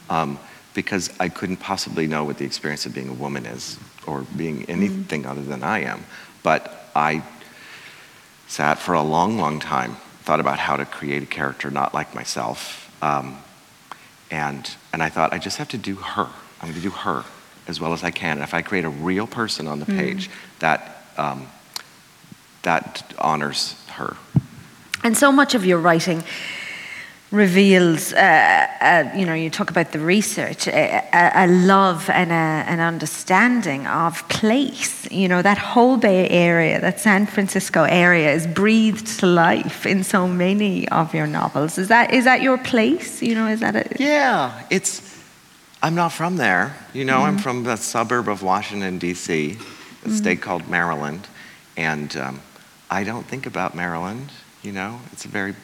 um, 0.09 0.39
because 0.73 1.11
I 1.19 1.29
couldn't 1.29 1.57
possibly 1.57 2.07
know 2.07 2.23
what 2.23 2.37
the 2.39 2.45
experience 2.45 2.85
of 2.85 2.93
being 2.95 3.09
a 3.09 3.13
woman 3.13 3.45
is 3.45 3.77
or 4.07 4.25
being 4.35 4.65
anything 4.65 5.25
other 5.25 5.43
than 5.43 5.63
I 5.63 5.81
am. 5.81 6.03
But 6.41 6.89
I 6.95 7.21
sat 8.47 8.79
for 8.79 8.93
a 8.93 9.03
long, 9.03 9.37
long 9.37 9.59
time, 9.59 9.97
thought 10.23 10.39
about 10.39 10.57
how 10.57 10.77
to 10.77 10.85
create 10.85 11.21
a 11.21 11.27
character 11.27 11.69
not 11.69 11.93
like 11.93 12.15
myself. 12.15 12.91
Um, 13.03 13.37
and, 14.31 14.69
and 14.91 15.03
I 15.03 15.09
thought, 15.09 15.33
I 15.33 15.37
just 15.37 15.57
have 15.57 15.69
to 15.69 15.77
do 15.77 15.95
her. 15.95 16.27
I'm 16.61 16.69
going 16.69 16.75
to 16.75 16.81
do 16.81 16.89
her 16.89 17.23
as 17.67 17.79
well 17.79 17.93
as 17.93 18.03
I 18.03 18.11
can. 18.11 18.37
And 18.37 18.43
if 18.43 18.53
I 18.53 18.61
create 18.61 18.85
a 18.85 18.89
real 18.89 19.27
person 19.27 19.67
on 19.67 19.79
the 19.79 19.85
page, 19.85 20.29
that, 20.59 21.05
um, 21.17 21.47
that 22.63 23.13
honors 23.19 23.75
her. 23.91 24.17
And 25.03 25.17
so 25.17 25.31
much 25.31 25.53
of 25.55 25.65
your 25.65 25.79
writing 25.79 26.23
reveals, 27.33 28.13
uh, 28.13 28.67
uh, 28.79 29.09
you 29.15 29.25
know, 29.25 29.33
you 29.33 29.49
talk 29.49 29.71
about 29.71 29.91
the 29.91 29.97
research, 29.97 30.67
a, 30.67 31.03
a, 31.11 31.45
a 31.45 31.47
love 31.47 32.07
and 32.11 32.31
a, 32.31 32.71
an 32.71 32.79
understanding 32.79 33.87
of 33.87 34.25
place. 34.29 35.11
You 35.11 35.27
know, 35.27 35.41
that 35.41 35.57
whole 35.57 35.97
Bay 35.97 36.29
Area, 36.29 36.79
that 36.79 36.99
San 36.99 37.25
Francisco 37.25 37.83
area 37.85 38.31
is 38.31 38.45
breathed 38.45 39.19
to 39.19 39.25
life 39.25 39.87
in 39.87 40.03
so 40.03 40.27
many 40.27 40.87
of 40.89 41.15
your 41.15 41.25
novels. 41.25 41.79
Is 41.79 41.87
that, 41.87 42.13
is 42.13 42.25
that 42.25 42.43
your 42.43 42.59
place? 42.59 43.19
You 43.23 43.33
know, 43.33 43.47
is 43.47 43.61
that 43.61 43.75
a, 43.75 43.85
Yeah, 43.97 44.63
it's. 44.69 45.11
I'm 45.81 45.95
not 45.95 46.13
from 46.13 46.37
there. 46.37 46.77
You 46.93 47.03
know, 47.03 47.23
I'm 47.23 47.37
from 47.37 47.63
the 47.63 47.75
suburb 47.75 48.29
of 48.29 48.41
Washington, 48.41 48.99
D.C., 48.99 49.57
a 50.05 50.09
state 50.09 50.41
called 50.41 50.69
Maryland. 50.69 51.27
And 51.75 52.15
um, 52.15 52.39
I 52.89 53.03
don't 53.03 53.25
think 53.25 53.45
about 53.45 53.75
Maryland, 53.75 54.29
you 54.61 54.71
know, 54.71 55.01
it's 55.11 55.25
a 55.25 55.27
very 55.27 55.55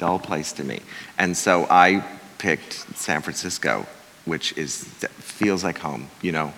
dull 0.00 0.18
place 0.18 0.52
to 0.54 0.64
me. 0.64 0.80
And 1.18 1.36
so 1.36 1.66
I 1.70 2.02
picked 2.38 2.72
San 2.96 3.20
Francisco, 3.20 3.86
which 4.24 4.56
is, 4.56 4.84
feels 5.18 5.62
like 5.62 5.78
home, 5.78 6.08
you 6.22 6.32
know. 6.32 6.52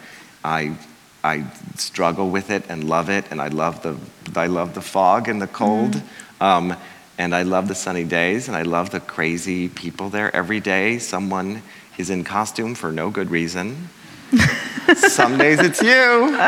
I, 0.44 0.76
I 1.24 1.44
struggle 1.76 2.30
with 2.30 2.50
it 2.50 2.64
and 2.68 2.88
love 2.88 3.10
it, 3.10 3.24
and 3.30 3.40
I 3.40 3.48
love 3.48 3.82
the, 3.82 3.96
I 4.38 4.46
love 4.46 4.74
the 4.74 4.80
fog 4.80 5.28
and 5.28 5.42
the 5.42 5.48
cold. 5.48 6.00
Um, 6.40 6.76
and 7.18 7.34
I 7.34 7.42
love 7.42 7.66
the 7.66 7.74
sunny 7.74 8.04
days, 8.04 8.46
and 8.46 8.56
I 8.56 8.62
love 8.62 8.90
the 8.90 9.00
crazy 9.00 9.68
people 9.68 10.08
there. 10.08 10.34
Every 10.34 10.60
day, 10.60 10.98
someone 10.98 11.62
is 11.98 12.10
in 12.10 12.24
costume 12.24 12.74
for 12.76 12.92
no 12.92 13.10
good 13.10 13.30
reason. 13.30 13.88
Some 14.96 15.36
days 15.36 15.58
it's 15.60 15.82
you. 15.82 16.38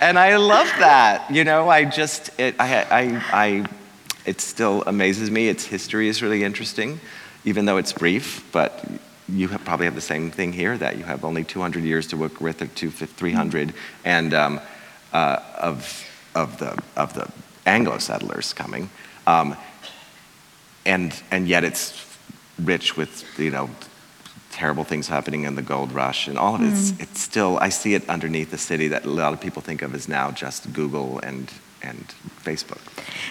And 0.00 0.18
I 0.18 0.36
love 0.36 0.68
that. 0.78 1.30
You 1.30 1.44
know, 1.44 1.68
I 1.68 1.84
just, 1.84 2.30
it, 2.38 2.54
I, 2.58 2.82
I, 2.82 3.22
I, 3.32 3.66
it 4.26 4.40
still 4.40 4.82
amazes 4.86 5.30
me. 5.30 5.48
Its 5.48 5.64
history 5.64 6.08
is 6.08 6.20
really 6.22 6.42
interesting, 6.42 7.00
even 7.44 7.64
though 7.64 7.76
it's 7.76 7.92
brief, 7.92 8.44
but 8.52 8.84
you 9.28 9.48
have, 9.48 9.64
probably 9.64 9.86
have 9.86 9.94
the 9.94 10.00
same 10.00 10.30
thing 10.30 10.52
here 10.52 10.76
that 10.76 10.98
you 10.98 11.04
have 11.04 11.24
only 11.24 11.44
200 11.44 11.82
years 11.82 12.08
to 12.08 12.16
work 12.16 12.40
with, 12.40 12.60
or 12.60 12.66
two, 12.66 12.90
300, 12.90 13.72
and 14.04 14.34
um, 14.34 14.60
uh, 15.12 15.40
of, 15.58 16.04
of, 16.34 16.58
the, 16.58 16.80
of 16.96 17.14
the 17.14 17.30
Anglo 17.64 17.98
settlers 17.98 18.52
coming. 18.52 18.90
Um, 19.26 19.56
and, 20.84 21.20
and 21.30 21.48
yet 21.48 21.64
it's 21.64 22.04
rich 22.62 22.96
with, 22.96 23.24
you 23.38 23.50
know, 23.50 23.70
terrible 24.50 24.84
things 24.84 25.08
happening 25.08 25.44
in 25.44 25.54
the 25.54 25.62
gold 25.62 25.92
rush 25.92 26.28
and 26.28 26.38
all 26.38 26.54
of 26.54 26.62
it. 26.62 26.68
It's, 26.68 27.00
it's 27.00 27.20
still, 27.20 27.58
I 27.60 27.68
see 27.68 27.94
it 27.94 28.08
underneath 28.08 28.50
the 28.50 28.58
city 28.58 28.88
that 28.88 29.04
a 29.04 29.10
lot 29.10 29.32
of 29.32 29.40
people 29.40 29.60
think 29.62 29.82
of 29.82 29.94
as 29.94 30.08
now 30.08 30.30
just 30.30 30.72
Google 30.72 31.18
and, 31.18 31.52
and 31.82 32.14
Facebook. 32.42 32.80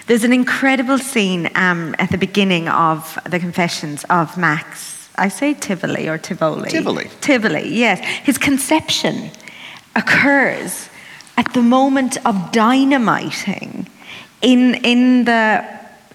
There's 0.07 0.23
an 0.23 0.33
incredible 0.33 0.97
scene 0.97 1.49
um, 1.55 1.95
at 1.99 2.11
the 2.11 2.17
beginning 2.17 2.67
of 2.67 3.17
the 3.29 3.39
Confessions 3.39 4.03
of 4.09 4.37
Max. 4.37 5.09
I 5.17 5.29
say 5.29 5.53
Tivoli 5.53 6.07
or 6.07 6.17
Tivoli. 6.17 6.69
Tivoli. 6.69 7.09
Tivoli, 7.21 7.69
yes. 7.69 7.99
His 8.23 8.37
conception 8.37 9.31
occurs 9.95 10.89
at 11.37 11.53
the 11.53 11.61
moment 11.61 12.17
of 12.25 12.51
dynamiting 12.51 13.87
in, 14.41 14.75
in, 14.83 15.25
the, 15.25 15.65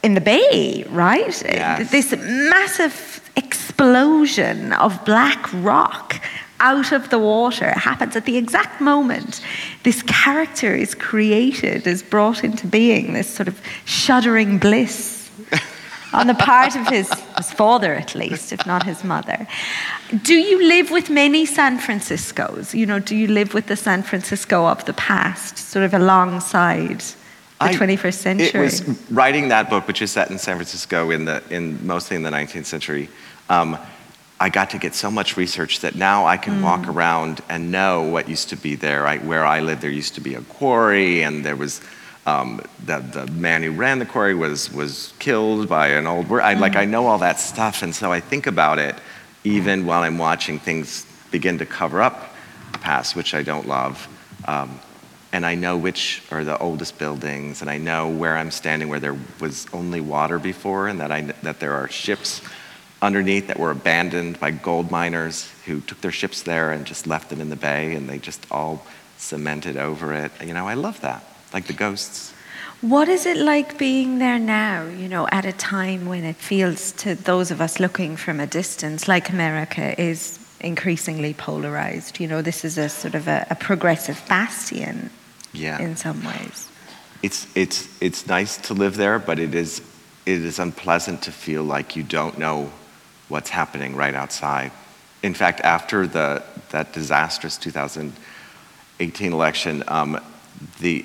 in 0.02 0.14
the 0.14 0.20
bay, 0.20 0.84
right? 0.88 1.42
Yes. 1.44 1.90
This 1.90 2.12
massive 2.12 3.30
explosion 3.36 4.72
of 4.74 5.04
black 5.04 5.48
rock 5.54 6.22
out 6.60 6.92
of 6.92 7.08
the 7.10 7.18
water 7.18 7.68
It 7.68 7.78
happens 7.78 8.14
at 8.16 8.24
the 8.26 8.36
exact 8.36 8.80
moment 8.80 9.40
this 9.82 10.02
character 10.02 10.74
is 10.74 10.94
created, 10.94 11.86
is 11.86 12.02
brought 12.02 12.44
into 12.44 12.66
being, 12.66 13.14
this 13.14 13.28
sort 13.28 13.48
of 13.48 13.60
shuddering 13.84 14.58
bliss 14.58 15.30
on 16.12 16.26
the 16.26 16.34
part 16.34 16.76
of 16.76 16.86
his, 16.88 17.10
his 17.36 17.50
father, 17.52 17.94
at 17.94 18.14
least, 18.14 18.52
if 18.52 18.66
not 18.66 18.84
his 18.84 19.02
mother. 19.02 19.46
Do 20.22 20.34
you 20.34 20.66
live 20.66 20.90
with 20.90 21.08
many 21.08 21.46
San 21.46 21.78
Franciscos? 21.78 22.74
You 22.74 22.86
know, 22.86 22.98
do 22.98 23.16
you 23.16 23.28
live 23.28 23.54
with 23.54 23.66
the 23.66 23.76
San 23.76 24.02
Francisco 24.02 24.66
of 24.66 24.84
the 24.84 24.92
past, 24.92 25.56
sort 25.56 25.84
of 25.84 25.94
alongside 25.94 27.00
the 27.00 27.14
I- 27.60 27.74
21st 27.74 28.14
century? 28.14 28.60
It 28.60 28.62
was 28.62 29.10
writing 29.10 29.48
that 29.48 29.70
book, 29.70 29.86
which 29.86 30.02
is 30.02 30.10
set 30.10 30.30
in 30.30 30.38
San 30.38 30.56
Francisco 30.56 31.10
in 31.10 31.24
the 31.24 31.42
in 31.50 31.84
mostly 31.86 32.16
in 32.16 32.22
the 32.22 32.30
19th 32.30 32.66
century. 32.66 33.08
Um, 33.48 33.78
I 34.42 34.48
got 34.48 34.70
to 34.70 34.78
get 34.78 34.94
so 34.94 35.10
much 35.10 35.36
research 35.36 35.80
that 35.80 35.94
now 35.94 36.26
I 36.26 36.38
can 36.38 36.62
walk 36.62 36.88
around 36.88 37.42
and 37.50 37.70
know 37.70 38.02
what 38.02 38.26
used 38.26 38.48
to 38.48 38.56
be 38.56 38.74
there. 38.74 39.06
I, 39.06 39.18
where 39.18 39.44
I 39.44 39.60
lived, 39.60 39.82
there 39.82 39.90
used 39.90 40.14
to 40.14 40.22
be 40.22 40.34
a 40.34 40.40
quarry, 40.40 41.22
and 41.22 41.44
there 41.44 41.56
was 41.56 41.82
um, 42.24 42.62
the 42.84 43.00
the 43.00 43.26
man 43.26 43.62
who 43.62 43.72
ran 43.72 43.98
the 43.98 44.06
quarry 44.06 44.34
was 44.34 44.72
was 44.72 45.12
killed 45.18 45.68
by 45.68 45.88
an 45.88 46.06
old. 46.06 46.32
I 46.32 46.54
like 46.54 46.74
I 46.74 46.86
know 46.86 47.06
all 47.06 47.18
that 47.18 47.38
stuff, 47.38 47.82
and 47.82 47.94
so 47.94 48.10
I 48.10 48.20
think 48.20 48.46
about 48.46 48.78
it 48.78 48.94
even 49.44 49.84
while 49.84 50.02
I'm 50.02 50.18
watching 50.18 50.58
things 50.58 51.06
begin 51.30 51.58
to 51.58 51.66
cover 51.66 52.00
up 52.00 52.34
the 52.72 52.78
past, 52.78 53.16
which 53.16 53.34
I 53.34 53.42
don't 53.42 53.68
love. 53.68 54.08
Um, 54.46 54.80
and 55.32 55.46
I 55.46 55.54
know 55.54 55.76
which 55.76 56.22
are 56.30 56.44
the 56.44 56.58
oldest 56.58 56.98
buildings, 56.98 57.60
and 57.60 57.70
I 57.70 57.78
know 57.78 58.08
where 58.08 58.36
I'm 58.36 58.50
standing 58.50 58.88
where 58.88 59.00
there 59.00 59.16
was 59.38 59.66
only 59.72 60.00
water 60.00 60.38
before, 60.38 60.88
and 60.88 60.98
that, 61.00 61.12
I, 61.12 61.20
that 61.42 61.60
there 61.60 61.74
are 61.74 61.88
ships 61.88 62.42
underneath 63.02 63.46
that 63.48 63.58
were 63.58 63.70
abandoned 63.70 64.38
by 64.40 64.50
gold 64.50 64.90
miners 64.90 65.50
who 65.66 65.80
took 65.80 66.00
their 66.00 66.12
ships 66.12 66.42
there 66.42 66.70
and 66.72 66.84
just 66.84 67.06
left 67.06 67.30
them 67.30 67.40
in 67.40 67.48
the 67.50 67.56
bay, 67.56 67.94
and 67.94 68.08
they 68.08 68.18
just 68.18 68.46
all 68.50 68.84
cemented 69.16 69.76
over 69.76 70.12
it. 70.14 70.32
You 70.44 70.54
know, 70.54 70.66
I 70.68 70.74
love 70.74 71.00
that, 71.00 71.24
like 71.52 71.66
the 71.66 71.72
ghosts. 71.72 72.32
What 72.80 73.08
is 73.08 73.26
it 73.26 73.36
like 73.36 73.76
being 73.78 74.18
there 74.18 74.38
now, 74.38 74.86
you 74.86 75.08
know, 75.08 75.28
at 75.30 75.44
a 75.44 75.52
time 75.52 76.06
when 76.06 76.24
it 76.24 76.36
feels 76.36 76.92
to 76.92 77.14
those 77.14 77.50
of 77.50 77.60
us 77.60 77.78
looking 77.78 78.16
from 78.16 78.40
a 78.40 78.46
distance 78.46 79.06
like 79.06 79.28
America 79.28 80.00
is 80.00 80.38
increasingly 80.60 81.34
polarized? 81.34 82.18
You 82.20 82.26
know, 82.28 82.40
this 82.42 82.64
is 82.64 82.78
a 82.78 82.88
sort 82.88 83.14
of 83.14 83.28
a, 83.28 83.46
a 83.50 83.54
progressive 83.54 84.22
bastion 84.28 85.10
Yeah. 85.52 85.78
in 85.78 85.96
some 85.96 86.24
ways. 86.24 86.68
it's 87.22 87.46
it's 87.54 87.86
it's 88.00 88.26
nice 88.26 88.56
to 88.68 88.72
live 88.74 88.96
there, 88.96 89.18
but 89.18 89.38
it 89.38 89.54
is 89.54 89.82
it 90.24 90.40
is 90.42 90.58
unpleasant 90.58 91.20
to 91.22 91.32
feel 91.32 91.62
like 91.62 91.96
you 91.96 92.02
don't 92.02 92.38
know 92.38 92.70
what's 93.30 93.50
happening 93.50 93.96
right 93.96 94.14
outside. 94.14 94.72
In 95.22 95.34
fact, 95.34 95.60
after 95.60 96.06
the 96.06 96.42
that 96.70 96.92
disastrous 96.92 97.56
2018 97.56 99.32
election, 99.32 99.82
um, 99.88 100.20
the 100.80 101.04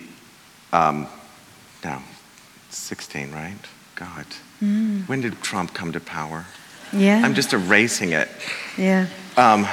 um, 0.73 1.07
no, 1.83 2.01
16, 2.69 3.31
right? 3.31 3.55
God, 3.95 4.25
when 5.07 5.21
did 5.21 5.41
Trump 5.41 5.73
come 5.73 5.91
to 5.93 5.99
power? 5.99 6.45
Yeah. 6.91 7.21
I'm 7.23 7.33
just 7.33 7.53
erasing 7.53 8.11
it. 8.11 8.29
Yeah. 8.77 9.07
Um, 9.37 9.63
uh, 9.63 9.67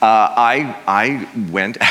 I, 0.00 0.76
I 0.86 1.28
went, 1.50 1.78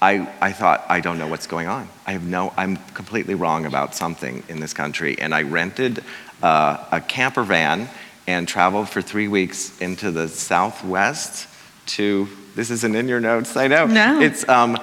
I, 0.00 0.32
I 0.40 0.52
thought, 0.52 0.84
I 0.88 1.00
don't 1.00 1.18
know 1.18 1.26
what's 1.26 1.46
going 1.46 1.68
on. 1.68 1.88
I 2.06 2.12
have 2.12 2.26
no, 2.26 2.54
I'm 2.56 2.76
completely 2.94 3.34
wrong 3.34 3.66
about 3.66 3.94
something 3.94 4.42
in 4.48 4.60
this 4.60 4.72
country. 4.72 5.18
And 5.18 5.34
I 5.34 5.42
rented 5.42 6.02
uh, 6.42 6.84
a 6.90 7.00
camper 7.00 7.42
van 7.42 7.88
and 8.28 8.46
traveled 8.46 8.90
for 8.90 9.00
three 9.00 9.26
weeks 9.26 9.80
into 9.80 10.10
the 10.10 10.28
Southwest 10.28 11.48
to, 11.86 12.28
this 12.54 12.70
isn't 12.70 12.94
in 12.94 13.08
your 13.08 13.20
notes, 13.20 13.56
I 13.56 13.68
know. 13.68 13.86
No. 13.86 14.20
It's, 14.20 14.46
um, 14.46 14.78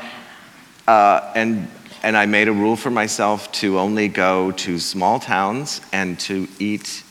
uh, 0.87 1.31
and, 1.35 1.67
and 2.01 2.17
I 2.17 2.25
made 2.25 2.47
a 2.47 2.51
rule 2.51 2.75
for 2.75 2.89
myself 2.89 3.51
to 3.53 3.77
only 3.77 4.07
go 4.07 4.49
to 4.51 4.79
small 4.79 5.19
towns 5.19 5.79
and 5.93 6.19
to 6.21 6.47
eat 6.57 7.03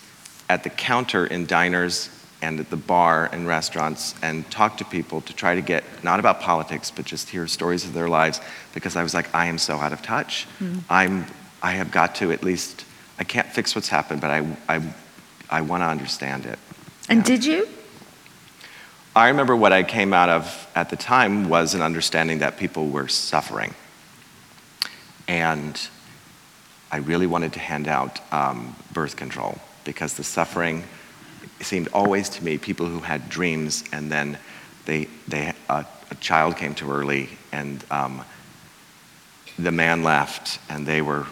at 0.49 0.65
the 0.65 0.71
counter 0.71 1.25
in 1.25 1.47
diners 1.47 2.11
and 2.43 2.59
at 2.59 2.69
the 2.69 2.77
bar 2.77 3.31
and 3.33 3.47
restaurants 3.47 4.17
and 4.21 4.51
talk 4.51 4.77
to 4.79 4.85
people 4.85 5.21
to 5.21 5.33
try 5.33 5.55
to 5.55 5.63
get 5.63 5.85
not 6.03 6.19
about 6.19 6.41
politics 6.41 6.91
but 6.91 7.05
just 7.05 7.29
hear 7.31 7.47
stories 7.47 7.85
of 7.85 7.95
their 7.95 8.09
lives 8.09 8.41
because 8.75 8.97
I 8.97 9.05
was 9.05 9.15
like 9.15 9.33
I 9.35 9.47
am 9.47 9.57
so 9.57 9.77
out 9.77 9.93
of 9.93 10.03
touch. 10.03 10.47
I'm 10.91 11.25
I 11.63 11.73
have 11.73 11.91
got 11.91 12.17
to 12.17 12.33
at 12.33 12.43
least 12.43 12.85
I 13.19 13.25
can't 13.25 13.47
fix 13.49 13.75
what's 13.75 13.89
happened 13.89 14.21
but 14.21 14.31
I 14.31 14.57
I 14.69 14.83
I 15.55 15.61
want 15.61 15.83
to 15.83 15.87
understand 15.87 16.47
it. 16.47 16.59
And 17.09 17.21
Yeah. 17.21 17.25
did 17.25 17.45
you? 17.45 17.69
I 19.15 19.29
remember 19.29 19.55
what 19.55 19.73
I 19.73 19.85
came 19.85 20.13
out 20.13 20.29
of 20.29 20.67
at 20.75 20.91
the 20.91 20.97
time 20.97 21.49
was 21.49 21.75
an 21.75 21.83
understanding 21.83 22.41
that 22.41 22.57
people 22.57 22.89
were 22.89 23.07
suffering. 23.07 23.73
And 25.29 25.81
I 26.91 26.97
really 26.97 27.29
wanted 27.29 27.53
to 27.53 27.61
hand 27.61 27.87
out 27.87 28.19
um, 28.33 28.75
birth 28.93 29.15
control 29.15 29.61
because 29.85 30.15
the 30.15 30.25
suffering 30.25 30.83
seemed 31.61 31.89
always 31.93 32.29
to 32.31 32.45
me 32.45 32.59
people 32.59 32.87
who 32.87 32.99
had 32.99 33.29
dreams 33.29 33.85
and 33.93 34.11
then 34.11 34.37
they, 34.87 35.07
they, 35.29 35.53
uh, 35.69 35.85
a 36.11 36.15
child 36.17 36.57
came 36.57 36.75
too 36.75 36.91
early 36.91 37.29
and 37.53 37.85
um, 37.93 38.25
the 39.57 39.71
man 39.71 40.03
left 40.03 40.59
and 40.69 40.85
they 40.85 41.01
were, 41.01 41.27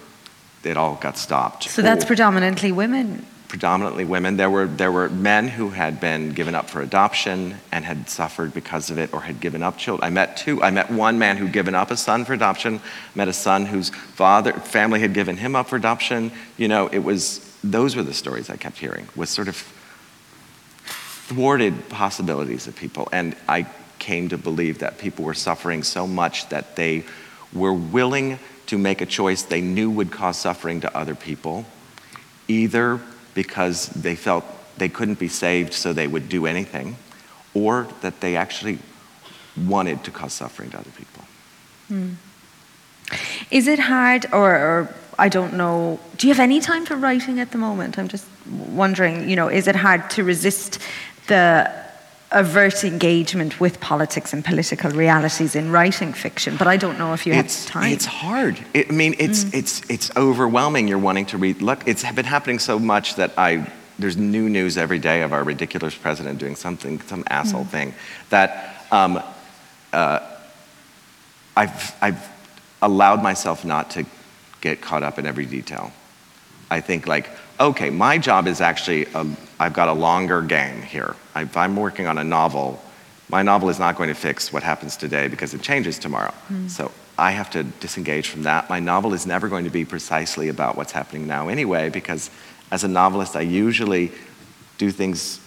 it 0.63 0.77
all 0.77 0.95
got 0.95 1.19
stopped. 1.19 1.65
So 1.65 1.83
that's 1.83 2.05
predominantly 2.05 2.71
women. 2.71 3.27
Predominantly 3.53 4.07
women. 4.07 4.39
There 4.39 4.49
were, 4.49 4.67
there 4.67 4.91
were 4.91 5.11
men 5.11 5.47
who 5.47 5.69
had 5.69 6.01
been 6.01 6.31
given 6.31 6.55
up 6.55 6.71
for 6.71 6.81
adoption 6.81 7.57
and 7.71 7.85
had 7.85 8.09
suffered 8.09 8.55
because 8.55 8.89
of 8.89 8.97
it 8.97 9.13
or 9.13 9.21
had 9.21 9.41
given 9.41 9.63
up 9.63 9.77
children. 9.77 10.07
I 10.07 10.09
met 10.09 10.39
two. 10.39 10.63
I 10.63 10.71
met 10.71 10.91
one 10.91 11.19
man 11.19 11.37
who'd 11.37 11.53
given 11.53 11.75
up 11.75 11.91
a 11.91 11.97
son 11.99 12.25
for 12.25 12.33
adoption, 12.33 12.81
met 13.15 13.29
a 13.29 13.33
son 13.35 13.67
whose 13.67 13.91
father, 13.91 14.55
family 14.55 15.01
had 15.01 15.13
given 15.13 15.37
him 15.37 15.55
up 15.55 15.69
for 15.69 15.77
adoption. 15.77 16.33
You 16.57 16.69
know, 16.69 16.87
it 16.87 17.01
was, 17.01 17.55
those 17.63 17.95
were 17.95 18.03
the 18.03 18.15
stories 18.15 18.49
I 18.49 18.57
kept 18.57 18.79
hearing, 18.79 19.07
was 19.15 19.29
sort 19.29 19.49
of 19.49 19.57
thwarted 21.27 21.91
possibilities 21.91 22.67
of 22.67 22.75
people. 22.75 23.07
And 23.13 23.37
I 23.47 23.67
came 23.99 24.31
to 24.31 24.39
believe 24.39 24.79
that 24.79 24.97
people 24.97 25.27
were 25.27 25.35
suffering 25.35 25.83
so 25.83 26.07
much 26.07 26.49
that 26.49 26.75
they 26.75 27.05
were 27.53 27.75
willing 27.75 28.39
to 28.69 28.79
make 28.79 29.03
a 29.03 29.07
choice 29.07 29.43
they 29.43 29.61
knew 29.61 29.91
would 29.91 30.11
cause 30.11 30.39
suffering 30.39 30.81
to 30.81 30.97
other 30.97 31.15
people, 31.15 31.67
either 32.49 32.99
because 33.35 33.89
they 33.89 34.15
felt 34.15 34.45
they 34.79 34.89
couldn't 34.89 35.19
be 35.19 35.29
saved 35.29 35.73
so 35.73 35.93
they 35.93 36.07
would 36.07 36.29
do 36.29 36.47
anything, 36.47 36.97
or 37.55 37.87
that 38.01 38.21
they 38.21 38.37
actually 38.37 38.79
wanted 39.67 40.03
to 40.05 40.11
cause 40.11 40.33
suffering 40.33 40.71
to 40.71 40.79
other 40.79 40.91
people. 40.91 41.25
Hmm. 41.89 42.13
Is 43.51 43.67
it 43.69 43.79
hard, 43.79 44.27
or, 44.33 44.55
or 44.55 44.95
I 45.19 45.29
don't 45.29 45.55
know, 45.55 46.01
do 46.17 46.27
you 46.27 46.33
have 46.33 46.41
any 46.41 46.61
time 46.61 46.87
for 46.87 46.97
writing 46.97 47.39
at 47.41 47.51
the 47.51 47.59
moment? 47.59 47.99
I'm 47.99 48.09
just 48.09 48.27
wondering, 48.69 49.29
you 49.29 49.37
know, 49.37 49.49
is 49.49 49.69
it 49.69 49.77
hard 49.77 50.09
to 50.11 50.25
resist 50.25 50.79
the 51.27 51.82
avert 52.33 52.85
engagement 52.85 53.61
with 53.61 53.81
politics 53.81 54.33
and 54.33 54.45
political 54.45 54.91
realities 54.91 55.55
in 55.55 55.71
writing 55.71 56.13
fiction? 56.13 56.57
But 56.57 56.67
I 56.67 56.77
don't 56.77 56.99
know 56.99 57.13
if 57.13 57.27
you 57.27 57.33
it's, 57.33 57.65
have 57.65 57.73
time. 57.73 57.93
It's 57.93 58.05
hard. 58.05 58.59
It, 58.75 58.91
I 58.91 58.93
mean, 58.93 59.15
it's, 59.19 59.45
it's, 59.53 59.89
it's 59.91 60.11
overwhelming. 60.17 60.89
You're 60.89 60.99
wanting 60.99 61.27
to 61.27 61.39
read. 61.39 61.63
Look, 61.63 61.87
it's 61.87 62.11
been 62.13 62.25
happening 62.25 62.59
so 62.59 62.79
much 62.79 63.17
that 63.17 63.33
I, 63.39 63.71
there's 63.99 64.17
new 64.17 64.49
news 64.49 64.77
every 64.77 64.99
day 64.99 65.23
of 65.23 65.33
our 65.33 65.45
ridiculous 65.45 65.95
president 65.95 66.39
doing 66.39 66.57
something, 66.57 67.01
some 67.03 67.25
asshole 67.29 67.65
thing, 67.65 67.95
that 68.31 68.87
um, 68.91 69.23
uh, 69.93 70.21
I've, 71.57 71.95
I've 72.01 72.29
allowed 72.81 73.23
myself 73.23 73.65
not 73.65 73.91
to 73.93 74.05
get 74.61 74.81
caught 74.81 75.03
up 75.03 75.19
in 75.19 75.27
every 75.27 75.47
detail. 75.47 75.93
I 76.71 76.81
think 76.81 77.07
like, 77.07 77.29
okay, 77.63 77.91
my 77.91 78.19
job 78.19 78.47
is 78.47 78.61
actually, 78.61 79.07
um, 79.15 79.37
I've 79.59 79.73
got 79.73 79.89
a 79.89 79.93
longer 79.93 80.43
game 80.43 80.83
here. 80.83 81.15
If 81.37 81.57
I'm 81.57 81.77
working 81.77 82.07
on 82.07 82.19
a 82.19 82.25
novel, 82.25 82.83
my 83.29 83.43
novel 83.43 83.71
is 83.71 83.79
not 83.79 83.97
going 83.97 84.09
to 84.09 84.15
fix 84.15 84.53
what 84.53 84.63
happens 84.63 84.97
today 84.97 85.29
because 85.29 85.55
it 85.55 85.63
changes 85.63 85.99
tomorrow. 85.99 86.35
So 86.69 86.91
I 87.17 87.31
have 87.31 87.51
to 87.51 87.63
disengage 87.63 88.29
from 88.29 88.43
that. 88.43 88.69
My 88.69 88.81
novel 88.81 89.15
is 89.15 89.27
never 89.27 89.49
going 89.49 89.65
to 89.65 89.71
be 89.71 89.85
precisely 89.85 90.49
about 90.49 90.77
what's 90.77 90.93
happening 90.93 91.27
now 91.27 91.49
anyway, 91.49 91.89
because 91.89 92.31
as 92.71 92.85
a 92.85 92.89
novelist, 92.89 93.37
I 93.37 93.43
usually 93.43 94.11
do 94.79 94.91
things 94.91 95.39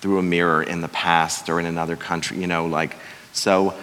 through 0.00 0.18
a 0.18 0.22
mirror 0.22 0.62
in 0.62 0.80
the 0.82 0.88
past 0.88 1.48
or 1.48 1.58
in 1.58 1.66
another 1.66 1.96
country, 1.96 2.38
you 2.38 2.46
know, 2.46 2.66
like, 2.66 2.96
so 3.32 3.74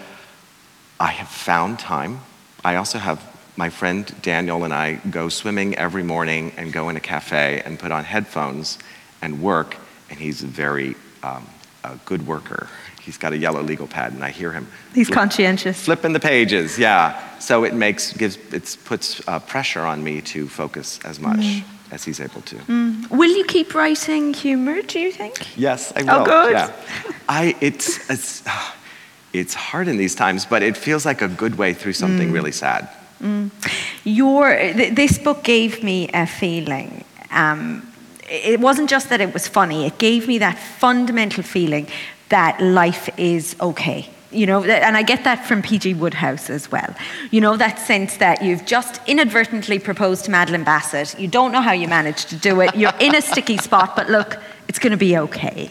I 1.00 1.12
have 1.12 1.28
found 1.28 1.80
time. 1.80 2.22
I 2.64 2.76
also 2.76 2.98
have 2.98 3.20
my 3.56 3.70
friend 3.70 4.14
Daniel 4.22 4.64
and 4.64 4.74
I 4.74 4.96
go 5.12 5.30
swimming 5.30 5.76
every 5.76 6.04
morning 6.04 6.52
and 6.58 6.74
go 6.74 6.90
in 6.90 6.98
a 6.98 7.00
cafe 7.00 7.62
and 7.66 7.78
put 7.80 7.92
on 7.92 8.04
headphones 8.04 8.78
and 9.22 9.42
work, 9.42 9.76
and 10.10 10.20
he's 10.20 10.44
a 10.44 10.48
very 10.48 10.96
um, 11.22 11.46
a 11.84 11.96
good 12.06 12.26
worker. 12.28 12.68
He's 13.02 13.18
got 13.18 13.34
a 13.34 13.38
yellow 13.38 13.62
legal 13.62 13.88
pad, 13.88 14.14
and 14.14 14.24
I 14.24 14.30
hear 14.32 14.52
him. 14.54 14.68
He's 14.94 15.08
flip- 15.08 15.20
conscientious. 15.20 15.84
Flipping 15.86 16.14
the 16.14 16.20
pages, 16.22 16.80
yeah. 16.80 17.20
So 17.40 17.64
it 17.66 17.74
makes 17.74 18.14
gives 18.14 18.38
it 18.54 18.78
puts 18.86 19.22
uh, 19.28 19.40
pressure 19.40 19.82
on 19.82 20.04
me 20.04 20.22
to 20.22 20.48
focus 20.48 21.00
as 21.04 21.20
much 21.20 21.40
Mm. 21.40 21.64
as 21.92 22.04
he's 22.06 22.20
able 22.22 22.42
to. 22.42 22.58
Will 23.12 23.36
you 23.38 23.44
keep 23.46 23.76
writing 23.76 24.34
humor, 24.34 24.82
do 24.82 25.00
you 25.00 25.12
think? 25.12 25.58
Yes, 25.58 25.92
I 25.96 26.04
will. 26.04 26.10
Oh, 26.12 26.18
will. 26.20 26.26
good. 26.26 26.52
Yeah. 26.54 26.72
I 27.30 27.56
it's 27.62 28.10
it's 28.10 28.44
it's 29.34 29.54
hard 29.54 29.88
in 29.88 29.98
these 29.98 30.16
times, 30.16 30.46
but 30.46 30.64
it 30.64 30.78
feels 30.78 31.06
like 31.06 31.22
a 31.22 31.28
good 31.28 31.56
way 31.58 31.74
through 31.74 31.94
something 31.94 32.30
Mm. 32.30 32.34
really 32.34 32.52
sad. 32.54 32.88
Your, 34.04 34.56
th- 34.56 34.96
this 34.96 35.18
book 35.18 35.44
gave 35.44 35.84
me 35.84 36.10
a 36.14 36.28
feeling. 36.28 37.06
Um, 37.32 37.88
it 38.30 38.60
wasn't 38.60 38.90
just 38.90 39.10
that 39.10 39.22
it 39.22 39.34
was 39.34 39.48
funny, 39.48 39.86
it 39.86 39.98
gave 39.98 40.28
me 40.28 40.38
that 40.40 40.58
fundamental 40.58 41.44
feeling 41.44 41.88
that 42.30 42.62
life 42.62 43.10
is 43.18 43.56
okay. 43.62 44.10
You 44.32 44.48
know, 44.48 44.64
and 44.64 44.98
I 44.98 45.04
get 45.04 45.26
that 45.26 45.46
from 45.46 45.62
P.G. 45.62 45.94
Wodehouse 45.94 46.50
as 46.50 46.72
well. 46.72 46.96
You 47.30 47.40
know, 47.40 47.56
that 47.56 47.78
sense 47.78 48.18
that 48.18 48.42
you've 48.42 48.66
just 48.66 49.00
inadvertently 49.08 49.78
proposed 49.78 50.26
to 50.26 50.32
Madeline 50.32 50.64
Bassett. 50.64 51.20
You 51.20 51.28
don't 51.28 51.52
know 51.52 51.62
how 51.62 51.74
you 51.74 51.88
managed 51.88 52.30
to 52.30 52.36
do 52.36 52.60
it. 52.62 52.76
You're 52.76 52.96
in 53.00 53.14
a 53.14 53.22
sticky 53.22 53.58
spot, 53.58 53.96
but 53.96 54.10
look, 54.10 54.38
it's 54.68 54.80
going 54.80 54.90
to 54.90 54.98
be 54.98 55.16
okay. 55.16 55.70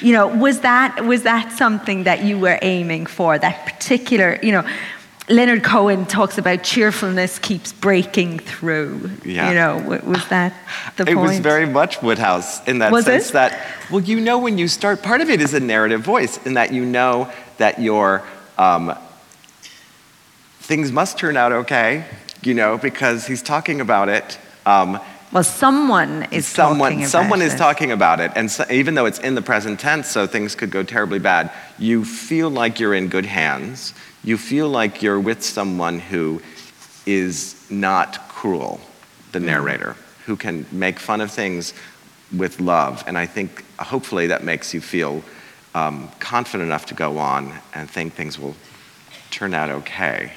You 0.00 0.14
know, 0.14 0.26
was 0.26 0.60
that 0.60 1.04
was 1.04 1.22
that 1.24 1.52
something 1.52 2.04
that 2.04 2.22
you 2.24 2.38
were 2.38 2.58
aiming 2.62 3.06
for? 3.06 3.38
That 3.38 3.66
particular, 3.66 4.38
you 4.42 4.52
know, 4.52 4.66
Leonard 5.28 5.64
Cohen 5.64 6.06
talks 6.06 6.38
about 6.38 6.62
cheerfulness 6.62 7.40
keeps 7.40 7.72
breaking 7.72 8.38
through. 8.38 9.10
Yeah. 9.24 9.48
You 9.48 9.54
know, 9.54 10.00
was 10.04 10.26
that 10.28 10.54
the 10.96 11.02
it 11.02 11.14
point? 11.14 11.18
It 11.18 11.20
was 11.20 11.38
very 11.40 11.66
much 11.66 12.00
Wodehouse 12.00 12.66
in 12.68 12.78
that 12.78 12.92
Was 12.92 13.06
sense 13.06 13.30
it? 13.30 13.32
that, 13.32 13.66
well, 13.90 14.00
you 14.00 14.20
know, 14.20 14.38
when 14.38 14.56
you 14.56 14.68
start, 14.68 15.02
part 15.02 15.20
of 15.20 15.28
it 15.28 15.40
is 15.40 15.52
a 15.52 15.60
narrative 15.60 16.02
voice, 16.02 16.38
in 16.46 16.54
that 16.54 16.72
you 16.72 16.84
know 16.84 17.30
that 17.58 17.80
your 17.80 18.22
um, 18.56 18.96
things 20.60 20.92
must 20.92 21.18
turn 21.18 21.36
out 21.36 21.52
okay, 21.52 22.04
you 22.42 22.54
know, 22.54 22.78
because 22.78 23.26
he's 23.26 23.42
talking 23.42 23.80
about 23.80 24.08
it. 24.08 24.38
Um, 24.64 25.00
well, 25.32 25.42
someone 25.42 26.28
is 26.30 26.46
someone, 26.46 26.92
talking 26.92 26.98
about 26.98 27.06
it. 27.06 27.10
someone 27.10 27.40
someone 27.40 27.42
is 27.42 27.54
talking 27.56 27.90
about 27.90 28.20
it, 28.20 28.30
and 28.36 28.48
so, 28.48 28.64
even 28.70 28.94
though 28.94 29.06
it's 29.06 29.18
in 29.18 29.34
the 29.34 29.42
present 29.42 29.80
tense, 29.80 30.08
so 30.08 30.26
things 30.26 30.54
could 30.54 30.70
go 30.70 30.84
terribly 30.84 31.18
bad, 31.18 31.50
you 31.78 32.04
feel 32.04 32.48
like 32.48 32.78
you're 32.78 32.94
in 32.94 33.08
good 33.08 33.26
hands. 33.26 33.92
You 34.26 34.36
feel 34.36 34.68
like 34.68 35.02
you're 35.02 35.20
with 35.20 35.42
someone 35.44 36.00
who 36.00 36.42
is 37.06 37.54
not 37.70 38.28
cruel, 38.28 38.80
the 39.30 39.38
Mm. 39.38 39.44
narrator, 39.44 39.94
who 40.26 40.34
can 40.36 40.66
make 40.72 40.98
fun 40.98 41.20
of 41.20 41.30
things 41.30 41.72
with 42.36 42.60
love. 42.60 43.04
And 43.06 43.16
I 43.16 43.24
think 43.26 43.64
hopefully 43.78 44.26
that 44.26 44.42
makes 44.42 44.74
you 44.74 44.80
feel 44.80 45.22
um, 45.76 46.10
confident 46.18 46.66
enough 46.68 46.86
to 46.86 46.94
go 46.94 47.18
on 47.18 47.52
and 47.72 47.88
think 47.88 48.14
things 48.14 48.36
will 48.38 48.56
turn 49.30 49.54
out 49.54 49.70
okay. 49.70 50.32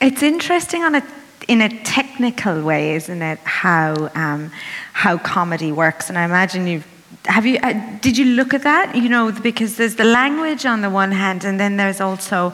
It's 0.00 0.22
interesting 0.22 0.82
on 0.82 0.96
a 0.96 1.02
in 1.48 1.60
a 1.60 1.68
technical 1.84 2.62
way, 2.62 2.94
isn't 2.94 3.22
it? 3.22 3.38
How 3.44 4.10
um, 4.14 4.50
how 4.94 5.18
comedy 5.18 5.70
works, 5.70 6.08
and 6.08 6.18
I 6.18 6.24
imagine 6.24 6.66
you 6.66 6.82
have 7.26 7.46
you 7.46 7.58
uh, 7.62 7.74
did 8.00 8.16
you 8.18 8.24
look 8.24 8.52
at 8.54 8.62
that? 8.62 8.96
You 8.96 9.08
know, 9.08 9.30
because 9.30 9.76
there's 9.76 9.94
the 9.96 10.04
language 10.04 10.64
on 10.66 10.80
the 10.80 10.90
one 10.90 11.12
hand, 11.12 11.44
and 11.44 11.60
then 11.60 11.76
there's 11.76 12.00
also 12.00 12.52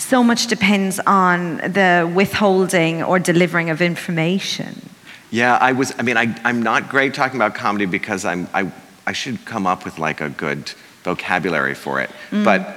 so 0.00 0.22
much 0.22 0.46
depends 0.46 0.98
on 1.06 1.58
the 1.58 2.10
withholding 2.14 3.02
or 3.02 3.18
delivering 3.18 3.70
of 3.70 3.80
information. 3.80 4.88
Yeah, 5.30 5.56
I 5.56 5.72
was. 5.72 5.94
I 5.98 6.02
mean, 6.02 6.16
I, 6.16 6.36
I'm 6.44 6.62
not 6.62 6.88
great 6.88 7.14
talking 7.14 7.36
about 7.36 7.54
comedy 7.54 7.86
because 7.86 8.24
I'm. 8.24 8.48
I, 8.52 8.72
I 9.06 9.12
should 9.12 9.44
come 9.44 9.66
up 9.66 9.84
with 9.84 9.98
like 9.98 10.20
a 10.20 10.28
good 10.28 10.72
vocabulary 11.02 11.74
for 11.74 12.00
it. 12.00 12.10
But 12.30 12.76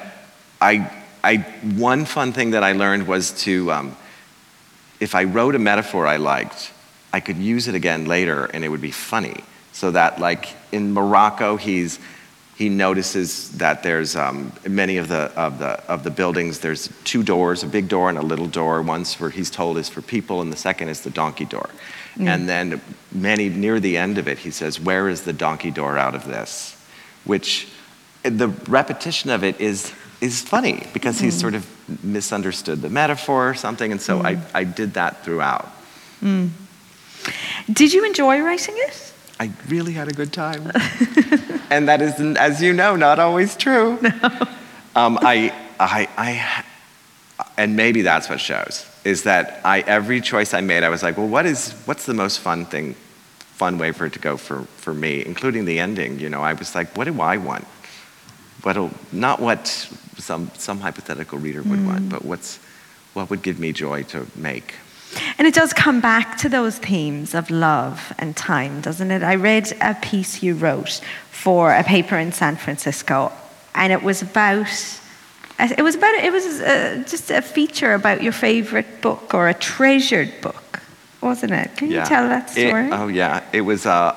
I, 0.61 0.89
I, 1.23 1.37
one 1.75 2.05
fun 2.05 2.33
thing 2.33 2.51
that 2.51 2.63
I 2.63 2.71
learned 2.71 3.07
was 3.07 3.31
to, 3.43 3.71
um, 3.71 3.97
if 4.99 5.13
I 5.13 5.25
wrote 5.25 5.55
a 5.55 5.59
metaphor 5.59 6.07
I 6.07 6.17
liked, 6.17 6.71
I 7.11 7.19
could 7.19 7.37
use 7.37 7.67
it 7.67 7.75
again 7.75 8.05
later 8.05 8.45
and 8.45 8.63
it 8.63 8.69
would 8.69 8.81
be 8.81 8.91
funny. 8.91 9.43
So 9.73 9.91
that, 9.91 10.19
like 10.19 10.55
in 10.71 10.93
Morocco, 10.93 11.57
he's 11.57 11.99
he 12.55 12.69
notices 12.69 13.49
that 13.57 13.81
there's 13.81 14.15
um, 14.15 14.51
many 14.67 14.97
of 14.97 15.07
the, 15.07 15.31
of, 15.35 15.57
the, 15.57 15.83
of 15.91 16.03
the 16.03 16.11
buildings, 16.11 16.59
there's 16.59 16.89
two 17.03 17.23
doors, 17.23 17.63
a 17.63 17.67
big 17.67 17.87
door 17.87 18.09
and 18.09 18.17
a 18.17 18.21
little 18.21 18.45
door. 18.47 18.81
One's 18.81 19.13
for, 19.13 19.29
he's 19.29 19.49
told, 19.49 19.77
is 19.77 19.89
for 19.89 20.01
people, 20.01 20.41
and 20.41 20.51
the 20.51 20.57
second 20.57 20.89
is 20.89 21.01
the 21.01 21.09
donkey 21.09 21.45
door. 21.45 21.69
Mm. 22.15 22.27
And 22.27 22.49
then 22.49 22.81
many, 23.11 23.49
near 23.49 23.79
the 23.79 23.97
end 23.97 24.19
of 24.19 24.27
it, 24.27 24.37
he 24.37 24.51
says, 24.51 24.79
where 24.79 25.09
is 25.09 25.23
the 25.23 25.33
donkey 25.33 25.71
door 25.71 25.97
out 25.97 26.13
of 26.13 26.27
this? 26.27 26.77
Which, 27.23 27.69
the 28.21 28.49
repetition 28.67 29.31
of 29.31 29.43
it 29.43 29.59
is, 29.59 29.91
is 30.21 30.41
funny 30.41 30.85
because 30.93 31.19
he's 31.19 31.37
mm. 31.37 31.41
sort 31.41 31.55
of 31.55 32.03
misunderstood 32.03 32.81
the 32.81 32.89
metaphor 32.89 33.49
or 33.49 33.55
something, 33.55 33.91
and 33.91 34.01
so 34.01 34.21
I, 34.21 34.35
mm. 34.35 34.45
I 34.53 34.63
did 34.63 34.93
that 34.93 35.23
throughout. 35.25 35.71
Did 37.71 37.93
you 37.93 38.05
enjoy 38.05 38.41
writing 38.41 38.75
it? 38.77 39.12
I 39.39 39.51
really 39.67 39.93
had 39.93 40.07
a 40.07 40.13
good 40.13 40.31
time. 40.31 40.71
and 41.69 41.87
that 41.87 42.01
is, 42.01 42.19
as 42.37 42.61
you 42.61 42.73
know, 42.73 42.95
not 42.95 43.19
always 43.19 43.55
true. 43.55 43.99
Um, 44.95 45.17
I, 45.21 45.51
I, 45.79 46.07
I, 46.17 46.63
and 47.57 47.75
maybe 47.75 48.03
that's 48.03 48.29
what 48.29 48.39
shows, 48.39 48.85
is 49.03 49.23
that 49.23 49.59
I, 49.65 49.81
every 49.81 50.21
choice 50.21 50.53
I 50.53 50.61
made, 50.61 50.83
I 50.83 50.89
was 50.89 51.01
like, 51.01 51.17
well, 51.17 51.27
what 51.27 51.45
is, 51.45 51.71
what's 51.85 52.05
the 52.05 52.13
most 52.13 52.39
fun 52.39 52.65
thing, 52.65 52.93
fun 53.39 53.77
way 53.77 53.91
for 53.91 54.05
it 54.05 54.13
to 54.13 54.19
go 54.19 54.37
for, 54.37 54.61
for 54.77 54.93
me, 54.93 55.25
including 55.25 55.65
the 55.65 55.79
ending, 55.79 56.19
you 56.19 56.29
know? 56.29 56.43
I 56.43 56.53
was 56.53 56.75
like, 56.75 56.95
what 56.95 57.05
do 57.05 57.21
I 57.21 57.37
want? 57.37 57.65
What'll, 58.61 58.91
not 59.11 59.39
what 59.39 59.67
some, 60.17 60.51
some 60.53 60.79
hypothetical 60.79 61.39
reader 61.39 61.63
would 61.63 61.85
want, 61.85 62.09
but 62.09 62.23
what's, 62.23 62.57
what 63.13 63.29
would 63.29 63.41
give 63.41 63.59
me 63.59 63.73
joy 63.73 64.03
to 64.03 64.27
make? 64.35 64.75
And 65.37 65.47
it 65.47 65.53
does 65.53 65.73
come 65.73 65.99
back 66.01 66.37
to 66.39 66.49
those 66.49 66.77
themes 66.77 67.33
of 67.33 67.49
love 67.49 68.13
and 68.17 68.35
time, 68.35 68.81
doesn't 68.81 69.11
it? 69.11 69.23
I 69.23 69.35
read 69.35 69.71
a 69.81 69.95
piece 69.95 70.41
you 70.43 70.55
wrote 70.55 71.01
for 71.31 71.73
a 71.73 71.83
paper 71.83 72.17
in 72.17 72.31
San 72.31 72.55
Francisco, 72.55 73.31
and 73.75 73.91
it 73.93 74.01
was 74.03 74.21
about. 74.21 74.67
It 75.59 75.83
was 75.83 75.95
about. 75.95 76.15
It 76.15 76.31
was 76.31 76.45
uh, 76.61 77.03
just 77.07 77.29
a 77.31 77.41
feature 77.41 77.93
about 77.93 78.23
your 78.23 78.33
favorite 78.33 79.01
book 79.01 79.33
or 79.33 79.47
a 79.49 79.53
treasured 79.53 80.33
book, 80.41 80.81
wasn't 81.21 81.51
it? 81.53 81.75
Can 81.77 81.91
you 81.91 82.01
tell 82.05 82.27
that 82.27 82.57
It- 82.57 82.67
story? 82.69 82.89
oh, 82.91 83.07
yeah. 83.07 83.43
It 83.53 83.61
was 83.61 83.85
uh, 83.85 84.15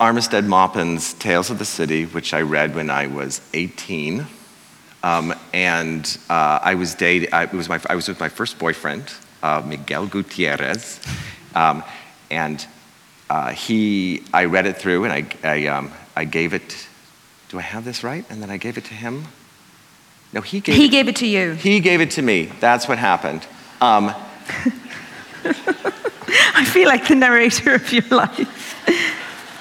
Armistead 0.00 0.46
Maupin's 0.46 1.14
Tales 1.14 1.50
of 1.50 1.58
the 1.58 1.64
City, 1.64 2.04
which 2.04 2.34
I 2.34 2.42
read 2.42 2.74
when 2.74 2.90
I 2.90 3.06
was 3.06 3.40
18. 3.54 4.26
Um, 5.02 5.34
and 5.54 6.18
uh, 6.28 6.58
I 6.62 6.74
was 6.74 6.94
dating, 6.94 7.32
I, 7.32 7.44
it 7.44 7.52
was 7.52 7.68
my, 7.68 7.80
I 7.88 7.94
was 7.94 8.08
with 8.08 8.18
my 8.18 8.28
first 8.28 8.58
boyfriend, 8.58 9.04
uh, 9.46 9.62
Miguel 9.66 10.06
Gutierrez. 10.06 11.00
Um, 11.54 11.82
and 12.30 12.66
uh, 13.30 13.50
he, 13.52 14.22
I 14.32 14.44
read 14.46 14.66
it 14.66 14.76
through 14.76 15.04
and 15.04 15.12
I, 15.12 15.26
I, 15.48 15.66
um, 15.68 15.90
I 16.16 16.24
gave 16.24 16.52
it, 16.52 16.86
do 17.48 17.58
I 17.58 17.62
have 17.62 17.84
this 17.84 18.02
right? 18.02 18.24
And 18.30 18.42
then 18.42 18.50
I 18.50 18.56
gave 18.56 18.76
it 18.78 18.84
to 18.86 18.94
him? 18.94 19.24
No, 20.32 20.40
he 20.40 20.60
gave 20.60 20.74
he 20.74 20.86
it, 20.86 20.90
gave 20.90 21.08
it 21.08 21.16
to 21.16 21.26
you. 21.26 21.52
he 21.54 21.80
gave 21.80 22.00
it 22.00 22.10
to 22.12 22.22
me. 22.22 22.50
That's 22.60 22.88
what 22.88 22.98
happened. 22.98 23.46
Um, 23.80 24.12
I 25.44 26.64
feel 26.64 26.88
like 26.88 27.06
the 27.08 27.14
narrator 27.14 27.74
of 27.74 27.92
your 27.92 28.04
life. 28.10 28.74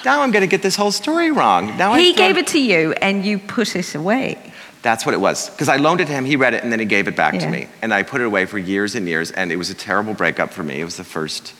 now 0.03 0.21
I'm 0.21 0.31
going 0.31 0.41
to 0.41 0.47
get 0.47 0.63
this 0.63 0.75
whole 0.75 0.91
story 0.91 1.31
wrong. 1.31 1.77
Now 1.77 1.93
He 1.93 2.13
thrown- 2.13 2.27
gave 2.33 2.37
it 2.37 2.47
to 2.47 2.59
you, 2.59 2.93
and 2.93 3.23
you 3.23 3.37
put 3.39 3.75
it 3.75 3.93
away. 3.93 4.51
That's 4.85 5.03
what 5.03 5.15
it 5.15 5.19
was. 5.19 5.49
Because 5.49 5.67
I 5.67 5.77
loaned 5.77 6.01
it 6.01 6.05
to 6.05 6.13
him, 6.13 6.25
he 6.25 6.35
read 6.35 6.53
it, 6.53 6.61
and 6.61 6.71
then 6.71 6.79
he 6.79 6.85
gave 6.85 7.07
it 7.07 7.15
back 7.15 7.33
Yeah. 7.33 7.39
to 7.39 7.49
me. 7.49 7.67
And 7.81 7.91
I 7.91 8.03
put 8.03 8.21
it 8.21 8.25
away 8.25 8.45
for 8.45 8.59
years 8.59 8.93
and 8.93 9.07
years, 9.07 9.31
and 9.31 9.51
it 9.51 9.55
was 9.55 9.71
a 9.71 9.73
terrible 9.73 10.13
breakup 10.13 10.53
for 10.53 10.61
me. 10.61 10.79
It 10.79 10.83
was 10.83 10.95
the 10.95 11.03
first 11.03 11.55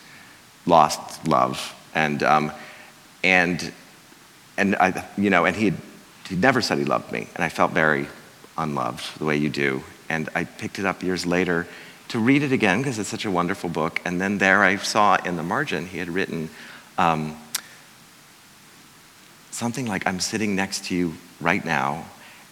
lost 0.67 1.27
love. 1.27 1.73
And, 1.95 2.21
um, 2.21 2.51
and, 3.23 3.71
and 4.57 4.75
I, 4.75 5.03
you 5.17 5.31
know, 5.31 5.43
and 5.45 5.55
he 5.55 5.73
he 6.29 6.35
never 6.35 6.61
said 6.61 6.77
he 6.77 6.85
loved 6.85 7.11
me. 7.11 7.27
And 7.33 7.43
I 7.43 7.49
felt 7.49 7.71
very 7.71 8.07
unloved 8.59 9.17
the 9.17 9.25
way 9.25 9.37
you 9.37 9.49
do. 9.49 9.83
And 10.07 10.29
I 10.35 10.43
picked 10.43 10.77
it 10.77 10.85
up 10.85 11.01
years 11.01 11.25
later 11.25 11.65
to 12.09 12.19
read 12.19 12.43
it 12.43 12.51
again 12.51 12.77
because 12.77 12.99
it's 12.99 13.09
such 13.09 13.25
a 13.25 13.31
wonderful 13.31 13.69
book. 13.71 14.01
And 14.05 14.21
then 14.21 14.37
there 14.37 14.63
I 14.63 14.75
saw 14.77 15.15
in 15.25 15.35
the 15.35 15.43
margin 15.43 15.87
he 15.87 15.97
had 15.97 16.09
written 16.09 16.49
um, 16.99 17.35
something 19.49 19.87
like, 19.87 20.05
I'm 20.05 20.19
sitting 20.19 20.55
next 20.55 20.85
to 20.85 20.95
you 20.95 21.15
right 21.41 21.65
now, 21.65 22.05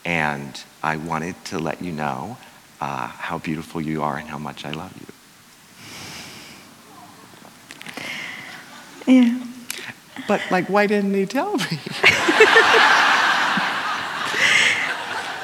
and 0.05 0.63
I 0.81 0.97
wanted 0.97 1.35
to 1.45 1.59
let 1.59 1.81
you 1.81 1.91
know 1.91 2.37
uh, 2.81 3.07
how 3.07 3.37
beautiful 3.37 3.81
you 3.81 4.01
are 4.03 4.17
and 4.17 4.27
how 4.27 4.37
much 4.37 4.65
I 4.65 4.71
love 4.71 4.93
you. 4.99 5.07
Yeah. 9.05 9.39
But, 10.27 10.41
like, 10.51 10.67
why 10.69 10.87
didn't 10.87 11.13
he 11.13 11.25
tell 11.25 11.55
me? 11.57 11.79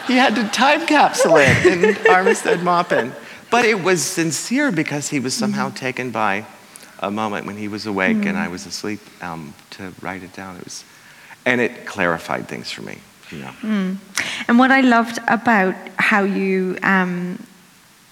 he 0.07 0.15
had 0.15 0.35
to 0.35 0.47
time 0.49 0.85
capsule 0.85 1.37
it 1.37 1.65
in 1.65 1.95
Armistead 2.05 2.61
Maupin. 2.61 3.13
But 3.49 3.65
it 3.65 3.81
was 3.83 4.03
sincere 4.03 4.71
because 4.71 5.09
he 5.09 5.19
was 5.19 5.33
somehow 5.33 5.71
taken 5.71 6.11
by 6.11 6.45
a 6.99 7.09
moment 7.09 7.47
when 7.47 7.57
he 7.57 7.67
was 7.67 7.85
awake 7.87 8.25
and 8.25 8.37
I 8.37 8.47
was 8.47 8.65
asleep 8.65 8.99
um, 9.23 9.53
to 9.71 9.91
write 10.01 10.21
it 10.21 10.33
down. 10.33 10.57
It 10.57 10.65
was, 10.65 10.83
and 11.45 11.59
it 11.59 11.85
clarified 11.85 12.47
things 12.47 12.69
for 12.71 12.83
me. 12.83 12.99
You 13.31 13.39
know. 13.39 13.97
And 14.47 14.59
what 14.59 14.71
I 14.71 14.81
loved 14.81 15.19
about 15.27 15.75
how 15.97 16.23
you 16.23 16.77
um, 16.83 17.37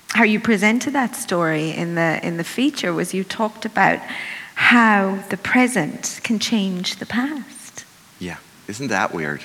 how 0.09 0.23
you 0.23 0.39
presented 0.39 0.93
that 0.93 1.15
story 1.15 1.71
in 1.71 1.95
the 1.95 2.19
in 2.25 2.37
the 2.37 2.43
feature 2.43 2.93
was 2.93 3.13
you 3.13 3.23
talked 3.23 3.65
about 3.65 3.99
how 4.55 5.17
the 5.29 5.37
present 5.37 6.19
can 6.23 6.39
change 6.39 6.95
the 6.95 7.05
past. 7.05 7.85
Yeah, 8.19 8.37
isn't 8.67 8.87
that 8.87 9.13
weird? 9.13 9.43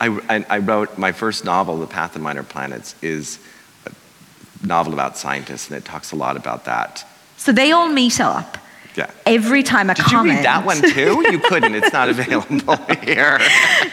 I, 0.00 0.08
I, 0.28 0.46
I 0.48 0.58
wrote 0.58 0.98
my 0.98 1.12
first 1.12 1.44
novel, 1.44 1.78
The 1.78 1.86
Path 1.86 2.16
of 2.16 2.22
Minor 2.22 2.42
Planets, 2.42 2.94
is 3.02 3.38
a 3.86 4.66
novel 4.66 4.92
about 4.92 5.16
scientists, 5.16 5.68
and 5.68 5.76
it 5.76 5.84
talks 5.84 6.10
a 6.10 6.16
lot 6.16 6.36
about 6.36 6.64
that. 6.64 7.06
So 7.36 7.52
they 7.52 7.70
all 7.70 7.88
meet 7.88 8.18
up 8.20 8.58
Yeah. 8.96 9.10
every 9.24 9.62
time 9.62 9.88
a 9.88 9.94
Did 9.94 10.04
comment. 10.04 10.26
you 10.26 10.36
read 10.38 10.44
that 10.44 10.66
one 10.66 10.82
too? 10.82 11.24
You 11.30 11.38
couldn't. 11.38 11.74
It's 11.74 11.92
not 11.92 12.08
available 12.08 12.76
here. 13.02 13.38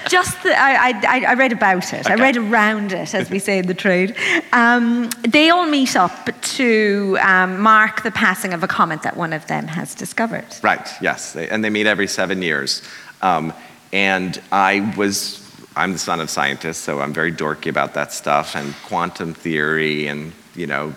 Just 0.09 0.41
the, 0.43 0.57
I, 0.57 0.93
I, 1.07 1.25
I 1.29 1.33
read 1.35 1.51
about 1.51 1.93
it. 1.93 2.09
I 2.09 2.15
read 2.15 2.35
around 2.37 2.91
it, 2.93 3.13
as 3.13 3.29
we 3.29 3.39
say 3.39 3.59
in 3.59 3.67
the 3.67 3.73
trade. 3.73 4.15
Um, 4.53 5.09
they 5.27 5.49
all 5.49 5.67
meet 5.67 5.95
up 5.95 6.29
to 6.41 7.17
um, 7.21 7.59
mark 7.59 8.03
the 8.03 8.11
passing 8.11 8.53
of 8.53 8.63
a 8.63 8.67
comet 8.67 9.03
that 9.03 9.15
one 9.15 9.33
of 9.33 9.45
them 9.47 9.67
has 9.67 9.93
discovered. 9.93 10.45
Right. 10.63 10.87
Yes. 11.01 11.33
They, 11.33 11.47
and 11.47 11.63
they 11.63 11.69
meet 11.69 11.85
every 11.87 12.07
seven 12.07 12.41
years. 12.41 12.81
Um, 13.21 13.53
and 13.93 14.41
I 14.51 14.93
was. 14.97 15.43
I'm 15.75 15.93
the 15.93 15.99
son 15.99 16.19
of 16.19 16.29
scientists, 16.31 16.79
so 16.79 17.01
I'm 17.01 17.13
very 17.13 17.31
dorky 17.31 17.69
about 17.69 17.93
that 17.93 18.11
stuff 18.11 18.55
and 18.55 18.73
quantum 18.85 19.35
theory 19.35 20.07
and 20.07 20.33
you 20.55 20.65
know 20.65 20.93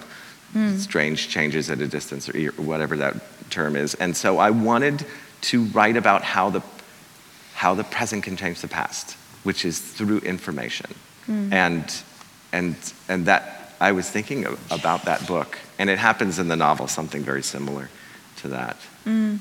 strange 0.78 1.28
changes 1.28 1.70
at 1.70 1.80
a 1.80 1.86
distance 1.86 2.28
or 2.28 2.50
whatever 2.52 2.96
that 2.96 3.14
term 3.50 3.76
is. 3.76 3.94
And 3.94 4.16
so 4.16 4.38
I 4.38 4.50
wanted 4.50 5.06
to 5.42 5.64
write 5.64 5.96
about 5.96 6.22
how 6.22 6.50
the 6.50 6.62
how 7.54 7.74
the 7.74 7.84
present 7.84 8.24
can 8.24 8.36
change 8.36 8.62
the 8.62 8.68
past, 8.68 9.16
which 9.42 9.64
is 9.64 9.78
through 9.78 10.18
information. 10.20 10.94
Hmm. 11.26 11.52
And 11.52 12.02
and 12.52 12.76
and 13.08 13.26
that 13.26 13.74
I 13.80 13.92
was 13.92 14.08
thinking 14.08 14.46
of, 14.46 14.72
about 14.72 15.04
that 15.04 15.26
book, 15.26 15.58
and 15.78 15.90
it 15.90 15.98
happens 15.98 16.38
in 16.38 16.48
the 16.48 16.56
novel 16.56 16.88
something 16.88 17.22
very 17.22 17.42
similar 17.42 17.88
to 18.36 18.48
that. 18.48 18.76
Hmm. 19.04 19.36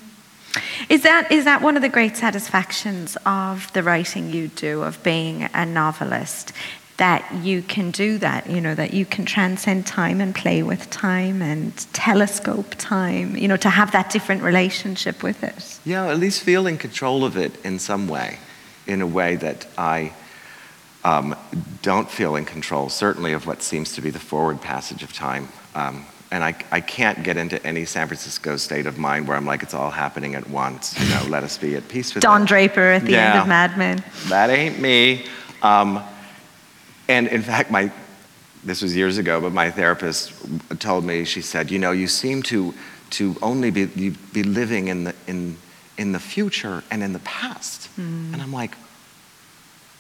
Is 0.90 1.04
that, 1.04 1.32
is 1.32 1.46
that 1.46 1.62
one 1.62 1.76
of 1.76 1.84
the 1.84 1.90
great 1.90 2.18
satisfactions 2.18 3.16
of 3.26 3.72
the 3.74 3.84
writing 3.84 4.32
you 4.32 4.48
do, 4.48 4.82
of 4.82 5.02
being 5.04 5.48
a 5.54 5.66
novelist? 5.66 6.54
That 7.00 7.24
you 7.44 7.62
can 7.62 7.92
do 7.92 8.18
that, 8.18 8.50
you 8.50 8.60
know, 8.60 8.76
that 8.76 8.94
you 8.94 9.06
can 9.06 9.26
transcend 9.26 9.88
time 9.88 10.20
and 10.20 10.36
play 10.36 10.64
with 10.64 10.90
time 10.90 11.42
and 11.42 11.76
telescope 11.94 12.76
time, 12.78 13.38
you 13.38 13.48
know, 13.48 13.56
to 13.58 13.70
have 13.70 13.92
that 13.94 14.10
different 14.10 14.44
relationship 14.44 15.24
with 15.24 15.42
it. 15.42 15.80
Yeah, 15.86 16.12
at 16.12 16.20
least 16.20 16.44
feel 16.44 16.68
in 16.68 16.78
control 16.78 17.24
of 17.24 17.38
it 17.38 17.54
in 17.64 17.80
some 17.80 18.10
way, 18.10 18.38
in 18.86 19.02
a 19.02 19.08
way 19.08 19.38
that 19.38 19.66
I 19.78 20.12
um, 21.06 21.36
don't 21.82 22.10
feel 22.10 22.36
in 22.36 22.44
control, 22.44 22.90
certainly 22.90 23.32
of 23.32 23.48
what 23.48 23.64
seems 23.64 23.94
to 23.96 24.02
be 24.02 24.10
the 24.10 24.20
forward 24.20 24.60
passage 24.62 25.02
of 25.02 25.14
time. 25.14 25.48
Um, 25.76 26.06
and 26.32 26.44
I, 26.44 26.54
I 26.70 26.82
can't 26.82 27.24
get 27.24 27.38
into 27.38 27.66
any 27.66 27.86
San 27.86 28.08
Francisco 28.08 28.58
state 28.58 28.86
of 28.86 28.98
mind 28.98 29.28
where 29.28 29.38
I'm 29.38 29.46
like, 29.46 29.64
it's 29.64 29.74
all 29.74 29.90
happening 29.90 30.36
at 30.36 30.50
once. 30.50 31.00
You 31.00 31.10
know, 31.10 31.24
let 31.30 31.44
us 31.44 31.58
be 31.58 31.76
at 31.76 31.88
peace 31.88 32.14
with 32.14 32.24
Don 32.24 32.44
it. 32.44 32.48
Draper 32.50 32.82
at 32.82 33.06
the 33.06 33.16
end 33.16 33.40
of 33.40 33.48
Mad 33.48 33.78
Men. 33.78 34.04
That 34.28 34.50
ain't 34.50 34.80
me. 34.80 35.26
Um, 35.64 36.04
and 37.10 37.28
in 37.28 37.42
fact, 37.42 37.72
my 37.72 37.92
this 38.64 38.82
was 38.82 38.96
years 38.96 39.18
ago, 39.18 39.42
but 39.42 39.52
my 39.52 39.72
therapist 39.72 40.34
told 40.80 41.04
me. 41.04 41.26
She 41.26 41.42
said, 41.42 41.72
"You 41.72 41.80
know, 41.80 41.92
you 41.92 42.08
seem 42.08 42.44
to 42.44 42.74
to 43.12 43.36
only 43.42 43.72
be 43.72 43.90
you 43.96 44.12
be 44.32 44.44
living 44.44 44.88
in 44.88 45.06
the 45.06 45.16
in 45.28 45.58
in 45.98 46.12
the 46.12 46.20
future 46.20 46.84
and 46.92 47.04
in 47.04 47.12
the 47.12 47.20
past." 47.20 47.90
And 47.98 48.42
I'm 48.42 48.54
like, 48.54 48.76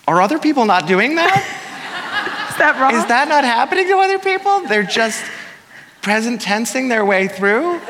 "Are 0.07 0.21
other 0.21 0.39
people 0.39 0.65
not 0.65 0.87
doing 0.87 1.15
that? 1.15 1.35
Is 2.51 2.57
that 2.57 2.79
wrong? 2.79 2.93
Is 2.93 3.05
that 3.07 3.27
not 3.27 3.43
happening 3.43 3.87
to 3.87 3.97
other 3.97 4.19
people? 4.19 4.61
They're 4.67 4.83
just 4.83 5.23
present 6.01 6.41
tensing 6.41 6.87
their 6.89 7.03
way 7.03 7.27
through." 7.27 7.81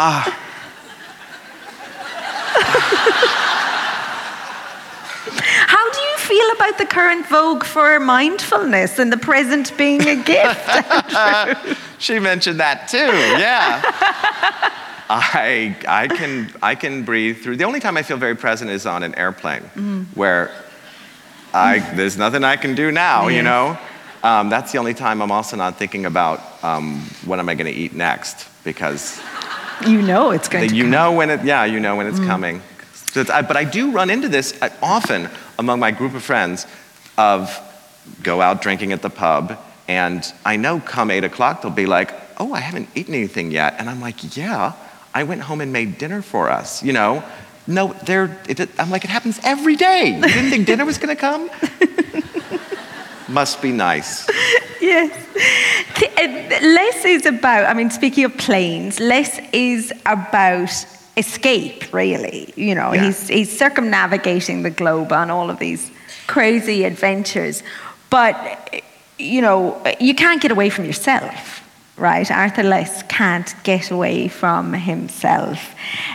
Ah. 0.00 0.32
feel 6.28 6.50
about 6.56 6.76
the 6.78 6.86
current 6.86 7.26
vogue 7.26 7.64
for 7.64 7.98
mindfulness 7.98 8.98
and 8.98 9.10
the 9.10 9.16
present 9.16 9.76
being 9.76 10.02
a 10.08 10.16
gift? 10.22 11.78
She 12.00 12.20
mentioned 12.20 12.60
that 12.60 12.86
too. 12.88 13.10
Yeah. 13.42 13.82
I 15.10 15.74
I 15.88 16.06
can 16.06 16.48
I 16.62 16.74
can 16.76 17.02
breathe 17.04 17.38
through. 17.42 17.56
The 17.56 17.64
only 17.64 17.80
time 17.80 17.96
I 17.96 18.02
feel 18.04 18.18
very 18.18 18.36
present 18.36 18.70
is 18.70 18.86
on 18.86 19.02
an 19.02 19.14
airplane, 19.16 19.64
where 20.14 20.50
I 21.52 21.80
there's 21.96 22.16
nothing 22.16 22.44
I 22.44 22.56
can 22.56 22.74
do 22.76 22.92
now. 22.92 23.26
Yeah. 23.26 23.36
You 23.36 23.42
know, 23.42 23.78
um, 24.22 24.48
that's 24.48 24.70
the 24.70 24.78
only 24.78 24.94
time 24.94 25.22
I'm 25.22 25.32
also 25.32 25.56
not 25.56 25.76
thinking 25.76 26.06
about 26.06 26.38
um, 26.62 27.00
what 27.24 27.38
am 27.40 27.48
I 27.48 27.54
going 27.54 27.72
to 27.74 27.78
eat 27.84 27.94
next 27.94 28.46
because 28.62 29.20
you 29.86 30.00
know 30.02 30.30
it's 30.30 30.48
going 30.48 30.68
to 30.68 30.74
you 30.76 30.84
come. 30.84 30.90
know 30.90 31.12
when 31.12 31.30
it 31.30 31.44
yeah 31.44 31.64
you 31.64 31.80
know 31.80 31.96
when 31.96 32.06
it's 32.06 32.20
coming. 32.20 32.60
So 33.12 33.20
it's, 33.22 33.30
I, 33.30 33.42
but 33.42 33.56
I 33.56 33.64
do 33.64 33.90
run 33.90 34.10
into 34.10 34.28
this 34.28 34.54
uh, 34.62 34.68
often 34.82 35.28
among 35.58 35.80
my 35.80 35.90
group 35.90 36.14
of 36.14 36.22
friends 36.22 36.66
of 37.16 37.58
go 38.22 38.40
out 38.40 38.62
drinking 38.62 38.92
at 38.92 39.02
the 39.02 39.10
pub 39.10 39.58
and 39.86 40.32
I 40.44 40.56
know 40.56 40.80
come 40.80 41.10
eight 41.10 41.24
o'clock 41.24 41.62
they'll 41.62 41.70
be 41.70 41.86
like 41.86 42.12
oh 42.38 42.52
I 42.52 42.60
haven't 42.60 42.88
eaten 42.94 43.14
anything 43.14 43.50
yet. 43.50 43.74
And 43.78 43.90
I'm 43.90 44.00
like 44.00 44.36
yeah 44.36 44.72
I 45.14 45.24
went 45.24 45.42
home 45.42 45.60
and 45.60 45.72
made 45.72 45.98
dinner 45.98 46.22
for 46.22 46.48
us 46.50 46.82
you 46.82 46.92
know? 46.92 47.22
No 47.66 47.92
they're 48.04 48.40
it, 48.48 48.68
I'm 48.78 48.90
like 48.90 49.04
it 49.04 49.10
happens 49.10 49.38
every 49.44 49.76
day. 49.76 50.16
You 50.16 50.22
didn't 50.22 50.50
think 50.50 50.66
dinner 50.66 50.84
was 50.84 50.98
going 50.98 51.14
to 51.14 51.20
come? 51.20 51.50
Must 53.28 53.60
be 53.60 53.72
nice. 53.72 54.26
Yes. 54.80 55.12
Uh, 56.00 56.58
Less 56.62 57.04
is 57.04 57.26
about, 57.26 57.66
I 57.66 57.74
mean, 57.74 57.90
speaking 57.90 58.24
of 58.24 58.36
planes, 58.38 58.98
less 58.98 59.38
is 59.52 59.92
about 60.06 60.70
escape, 61.18 61.92
really. 61.92 62.52
You 62.56 62.74
know, 62.74 62.92
Yeah. 62.94 63.04
he's, 63.06 63.28
he's 63.28 63.58
circumnavigating 63.58 64.62
the 64.62 64.70
globe 64.70 65.12
on 65.12 65.30
all 65.30 65.50
of 65.50 65.58
these 65.58 65.90
crazy 66.26 66.84
adventures. 66.84 67.62
But, 68.10 68.34
you 69.18 69.42
know, 69.42 69.82
you 70.00 70.14
can't 70.14 70.40
get 70.40 70.50
away 70.50 70.70
from 70.70 70.84
yourself, 70.86 71.62
right? 71.96 72.30
Arthur 72.30 72.62
Less 72.62 73.02
can't 73.04 73.54
get 73.64 73.90
away 73.90 74.28
from 74.28 74.72
himself. 74.72 75.74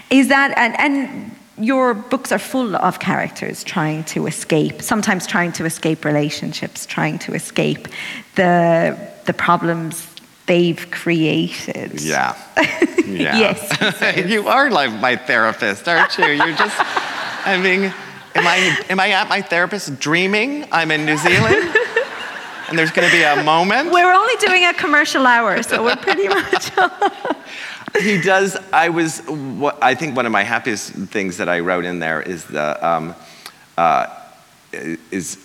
Is 0.09 0.27
that, 0.29 0.57
and, 0.57 0.79
and 0.79 1.35
your 1.57 1.93
books 1.93 2.31
are 2.31 2.39
full 2.39 2.75
of 2.75 2.99
characters 2.99 3.63
trying 3.63 4.03
to 4.05 4.25
escape, 4.25 4.81
sometimes 4.81 5.27
trying 5.27 5.51
to 5.53 5.65
escape 5.65 6.03
relationships, 6.05 6.85
trying 6.85 7.19
to 7.19 7.33
escape 7.33 7.87
the, 8.35 8.97
the 9.25 9.33
problems 9.33 10.07
they've 10.45 10.89
created. 10.91 12.01
yeah 12.01 12.35
yeah 13.05 13.37
Yes. 13.37 14.17
you 14.29 14.47
are 14.47 14.69
like 14.69 14.91
my 14.93 15.15
therapist, 15.15 15.87
aren't 15.87 16.17
you? 16.17 16.25
You're 16.27 16.55
just, 16.55 16.75
I 17.45 17.59
mean, 17.61 17.93
am 18.35 18.47
I, 18.47 18.85
am 18.89 18.99
I 18.99 19.09
at 19.11 19.29
my 19.29 19.41
therapist 19.41 19.99
dreaming 19.99 20.65
I'm 20.71 20.91
in 20.91 21.05
New 21.05 21.17
Zealand? 21.17 21.75
And 22.69 22.79
there's 22.79 22.91
going 22.91 23.07
to 23.07 23.15
be 23.15 23.21
a 23.21 23.43
moment? 23.43 23.91
We're 23.91 24.11
only 24.11 24.35
doing 24.37 24.65
a 24.65 24.73
commercial 24.73 25.27
hour, 25.27 25.61
so 25.61 25.83
we're 25.83 25.97
pretty 25.97 26.27
much. 26.27 26.71
he 27.99 28.19
does. 28.19 28.57
I 28.71 28.89
was, 28.89 29.19
what, 29.27 29.77
I 29.83 29.93
think 29.93 30.15
one 30.15 30.25
of 30.25 30.31
my 30.31 30.43
happiest 30.43 30.91
things 30.91 31.37
that 31.37 31.49
I 31.49 31.59
wrote 31.59 31.85
in 31.85 31.99
there 31.99 32.21
is 32.21 32.45
the, 32.45 32.83
um, 32.83 33.15
uh, 33.77 34.07
is 34.71 35.35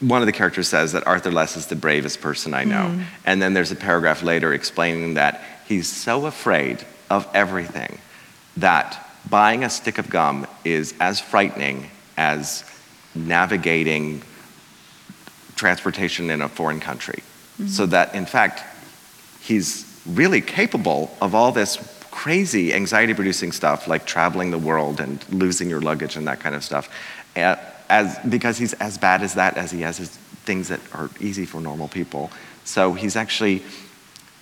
one 0.00 0.20
of 0.20 0.26
the 0.26 0.32
characters 0.32 0.68
says 0.68 0.92
that 0.92 1.06
Arthur 1.06 1.30
Less 1.30 1.56
is 1.56 1.66
the 1.66 1.76
bravest 1.76 2.20
person 2.20 2.52
I 2.52 2.64
know. 2.64 3.00
And 3.24 3.40
then 3.40 3.54
there's 3.54 3.72
a 3.72 3.76
paragraph 3.76 4.22
later 4.22 4.52
explaining 4.52 5.14
that 5.14 5.42
he's 5.66 5.88
so 5.88 6.26
afraid 6.26 6.84
of 7.08 7.26
everything 7.34 7.98
that 8.58 9.08
buying 9.28 9.64
a 9.64 9.70
stick 9.70 9.98
of 9.98 10.10
gum 10.10 10.46
is 10.64 10.94
as 11.00 11.20
frightening 11.20 11.90
as 12.16 12.64
navigating 13.14 14.22
transportation 15.54 16.30
in 16.30 16.42
a 16.42 16.48
foreign 16.48 16.80
country. 16.80 17.22
So 17.66 17.86
that, 17.86 18.14
in 18.14 18.26
fact, 18.26 18.62
he's 19.40 19.86
really 20.06 20.42
capable 20.42 21.16
of 21.22 21.34
all 21.34 21.52
this 21.52 21.78
crazy 22.10 22.74
anxiety 22.74 23.14
producing 23.14 23.52
stuff 23.52 23.88
like 23.88 24.04
traveling 24.04 24.50
the 24.50 24.58
world 24.58 25.00
and 25.00 25.24
losing 25.30 25.70
your 25.70 25.80
luggage 25.80 26.16
and 26.16 26.26
that 26.28 26.40
kind 26.40 26.54
of 26.54 26.62
stuff 26.62 26.90
uh, 27.36 27.56
as, 27.88 28.18
because 28.28 28.58
he's 28.58 28.72
as 28.74 28.98
bad 28.98 29.22
as 29.22 29.34
that 29.34 29.56
as 29.56 29.70
he 29.70 29.82
has 29.82 29.96
his 29.98 30.10
things 30.44 30.68
that 30.68 30.80
are 30.92 31.10
easy 31.20 31.46
for 31.46 31.60
normal 31.60 31.88
people. 31.88 32.30
So 32.64 32.92
he's 32.92 33.16
actually 33.16 33.62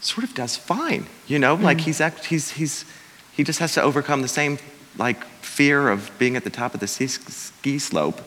sort 0.01 0.25
of 0.25 0.35
does 0.35 0.57
fine 0.57 1.07
you 1.27 1.39
know? 1.39 1.55
Like 1.55 1.79
mm. 1.79 1.83
he's, 1.83 2.01
act, 2.01 2.27
he's, 2.27 2.51
he's 2.51 2.85
he 3.33 3.43
just 3.43 3.59
has 3.59 3.75
to 3.75 3.83
overcome 3.83 4.23
the 4.23 4.29
same 4.29 4.59
like 4.97 5.25
fear 5.43 5.89
of 5.89 6.11
being 6.19 6.37
at 6.37 6.45
the 6.45 6.51
top 6.51 6.75
of 6.75 6.81
the 6.81 6.87
ski, 6.87 7.07
ski 7.09 7.79
slope 7.79 8.21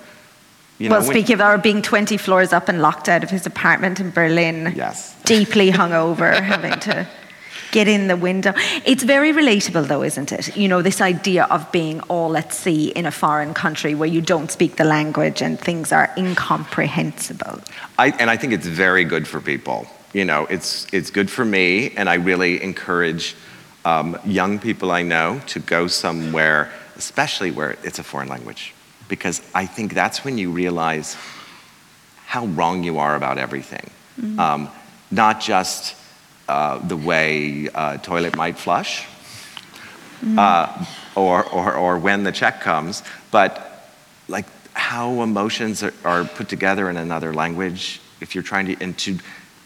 You 0.80 0.90
well, 0.90 1.00
know, 1.00 1.08
when- 1.08 1.16
speaking 1.16 1.34
of 1.36 1.42
our 1.42 1.58
being 1.58 1.82
20 1.82 2.18
floors 2.18 2.52
up 2.54 2.68
and 2.70 2.82
locked 2.82 3.08
out 3.10 3.24
of 3.24 3.30
his 3.30 3.46
apartment 3.46 4.00
in 4.00 4.12
Berlin, 4.12 4.74
Yes. 4.76 5.16
deeply 5.24 5.72
hungover, 5.72 6.42
having 6.42 6.78
to 6.82 7.08
get 7.72 7.88
in 7.88 8.08
the 8.08 8.18
window. 8.18 8.54
It's 8.86 9.04
very 9.04 9.32
relatable, 9.32 9.88
though, 9.88 10.04
isn't 10.04 10.32
it? 10.32 10.56
You 10.56 10.68
know, 10.68 10.82
this 10.82 11.02
idea 11.02 11.46
of 11.46 11.72
being 11.72 12.02
all 12.02 12.38
at 12.38 12.54
sea 12.54 12.90
in 12.90 13.06
a 13.06 13.12
foreign 13.12 13.54
country 13.54 13.96
where 13.96 14.10
you 14.10 14.22
don't 14.22 14.52
speak 14.52 14.76
the 14.76 14.84
language 14.84 15.42
and 15.42 15.60
things 15.60 15.92
are 15.92 16.14
incomprehensible. 16.18 17.62
I, 17.98 18.10
and 18.20 18.30
I 18.30 18.38
think 18.38 18.54
it's 18.54 18.68
very 18.68 19.04
good 19.04 19.28
for 19.28 19.42
people. 19.42 19.88
You 20.14 20.26
know, 20.26 20.46
it's, 20.50 20.88
it's 20.94 21.12
good 21.12 21.30
for 21.30 21.46
me, 21.46 21.92
and 21.96 22.10
I 22.10 22.16
really 22.16 22.62
encourage 22.64 23.36
um, 23.86 24.18
young 24.26 24.60
people 24.60 24.92
I 24.92 25.04
know 25.04 25.42
to 25.48 25.60
go 25.60 25.88
somewhere, 25.88 26.72
especially 26.96 27.52
where 27.52 27.78
it's 27.84 28.00
a 28.00 28.04
foreign 28.04 28.30
language, 28.30 28.74
because 29.08 29.42
I 29.54 29.66
think 29.66 29.94
that's 29.94 30.26
when 30.26 30.38
you 30.38 30.52
realize 30.52 31.16
how 32.26 32.46
wrong 32.48 32.84
you 32.84 33.00
are 33.00 33.16
about 33.16 33.38
everything. 33.38 33.90
Um, 34.40 34.70
not 35.12 35.40
just 35.40 35.96
uh, 36.48 36.80
the 36.80 36.98
way 36.98 37.68
a 37.74 37.98
toilet 37.98 38.36
might 38.36 38.58
flush, 38.58 39.06
uh, 40.38 40.86
or, 41.16 41.46
or, 41.50 41.76
or 41.76 42.00
when 42.00 42.24
the 42.24 42.32
check 42.32 42.62
comes, 42.62 43.04
but 43.32 43.92
like 44.28 44.46
how 44.74 45.22
emotions 45.22 45.84
are, 45.84 45.94
are 46.04 46.24
put 46.24 46.50
together 46.50 46.90
in 46.90 46.98
another 46.98 47.34
language 47.34 48.02
if 48.22 48.34
you're 48.34 48.44
trying 48.44 48.68
to, 48.68 48.84
and 48.84 48.98
to, 48.98 49.18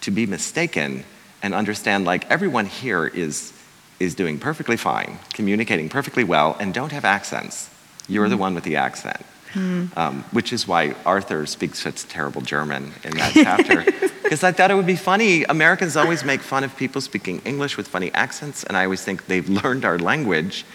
to 0.02 0.12
be 0.12 0.26
mistaken 0.26 1.04
and 1.42 1.54
understand 1.54 2.06
like 2.06 2.30
everyone 2.30 2.66
here 2.66 3.08
is, 3.08 3.54
is 4.00 4.16
doing 4.16 4.40
perfectly 4.40 4.78
fine, 4.78 5.20
communicating 5.34 5.90
perfectly 5.90 6.24
well, 6.24 6.58
and 6.60 6.74
don't 6.74 6.92
have 6.92 7.06
accents. 7.06 7.70
You're 8.08 8.30
the 8.30 8.38
one 8.38 8.56
with 8.56 8.64
the 8.64 8.76
accent. 8.76 9.22
Um, 9.54 10.24
which 10.32 10.54
is 10.54 10.68
why 10.68 10.96
Arthur 11.06 11.46
speaks 11.46 11.80
such 11.80 12.08
terrible 12.08 12.42
German 12.42 12.94
in 13.04 13.18
that 13.18 13.32
chapter. 13.44 13.84
Because 14.24 14.44
I 14.44 14.52
thought 14.52 14.72
it 14.72 14.76
would 14.76 14.88
be 14.88 14.96
funny. 14.96 15.44
Americans 15.44 15.98
always 15.98 16.24
make 16.24 16.42
fun 16.42 16.64
of 16.64 16.76
people 16.78 17.02
speaking 17.02 17.42
English 17.44 17.76
with 17.76 17.88
funny 17.88 18.12
accents, 18.14 18.64
and 18.64 18.78
I 18.78 18.86
always 18.86 19.04
think 19.04 19.26
they've 19.26 19.50
learned 19.64 19.84
our 19.84 20.00
language, 20.00 20.66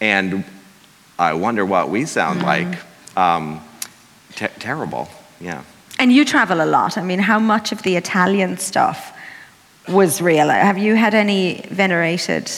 and 0.00 0.44
I 1.18 1.34
wonder 1.34 1.64
what 1.64 1.88
we 1.88 2.04
sound 2.04 2.42
like. 2.42 2.78
Um, 3.16 3.60
te- 4.34 4.48
terrible, 4.58 5.08
yeah. 5.40 5.62
And 5.98 6.12
you 6.12 6.24
travel 6.24 6.60
a 6.62 6.66
lot. 6.66 6.98
I 6.98 7.02
mean, 7.02 7.20
how 7.20 7.38
much 7.38 7.72
of 7.72 7.82
the 7.82 7.96
Italian 7.96 8.58
stuff 8.58 9.16
was 9.88 10.20
real? 10.20 10.48
Have 10.48 10.78
you 10.78 10.96
had 10.96 11.14
any 11.14 11.64
venerated 11.70 12.50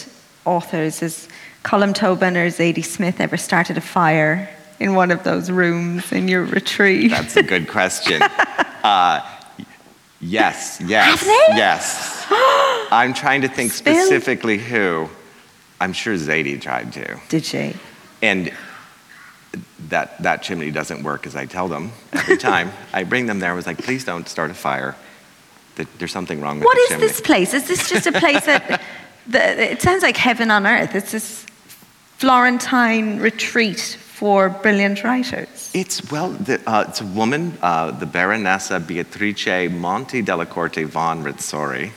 authors? 0.45 1.01
Has 1.01 1.29
Colm 1.63 1.93
Tóibín 1.93 2.37
or 2.37 2.47
Zadie 2.49 2.85
Smith 2.85 3.21
ever 3.21 3.37
started 3.37 3.77
a 3.77 3.81
fire 3.81 4.49
in 4.81 4.95
one 4.95 5.11
of 5.11 5.23
those 5.25 5.51
rooms 5.51 6.13
in 6.13 6.29
your 6.29 6.45
retreat? 6.45 7.11
That's 7.11 7.37
a 7.37 7.43
good 7.43 7.69
question. 7.69 8.23
uh, 8.83 9.21
yes, 10.21 10.81
yes, 10.85 11.25
yes. 11.25 12.27
I'm 12.91 13.13
trying 13.15 13.43
to 13.43 13.49
think 13.49 13.73
specifically 13.73 14.59
who. 14.59 15.09
I'm 15.81 15.93
sure 15.93 16.15
Zadie 16.15 16.61
tried 16.61 16.93
to. 16.95 17.21
Did 17.29 17.45
she? 17.45 17.75
And 18.21 18.53
that, 19.91 20.21
that 20.23 20.43
chimney 20.43 20.71
doesn't 20.73 21.03
work 21.05 21.27
as 21.27 21.37
I 21.37 21.47
tell 21.47 21.69
them 21.69 21.93
every 22.13 22.37
time. 22.51 22.73
I 22.93 23.05
bring 23.05 23.27
them 23.27 23.39
there, 23.39 23.51
I 23.53 23.55
was 23.55 23.67
like, 23.67 23.79
please 23.79 24.05
don't 24.05 24.29
start 24.29 24.51
a 24.51 24.55
fire. 24.55 24.97
Th- 25.77 25.89
There's 25.99 26.11
something 26.13 26.41
wrong 26.41 26.59
with 26.59 26.65
What 26.65 26.75
the 26.75 26.81
is 26.81 26.89
chimney. 26.89 27.07
this 27.07 27.21
place? 27.21 27.55
Is 27.55 27.69
this 27.69 27.89
just 27.89 28.07
a 28.09 28.13
place 28.13 28.45
that, 28.47 28.83
that 29.29 29.59
it 29.59 29.81
sounds 29.81 30.03
like 30.03 30.17
heaven 30.17 30.51
on 30.51 30.67
earth? 30.67 30.95
It's 30.97 31.13
this 31.13 31.47
Florentine 32.19 33.21
retreat 33.21 33.97
for 34.19 34.49
brilliant 34.49 35.05
writers. 35.05 35.71
It's, 35.75 36.11
well, 36.11 36.31
the, 36.31 36.61
uh, 36.69 36.87
it's 36.89 37.01
a 37.01 37.07
woman, 37.07 37.57
uh, 37.63 37.93
the 37.93 38.05
Baronessa 38.05 38.85
Beatrice 38.85 39.71
Monti 39.71 40.23
della 40.23 40.45
Corte 40.45 40.85
von 40.87 41.23
Rezzori. 41.23 41.85
You 41.85 41.93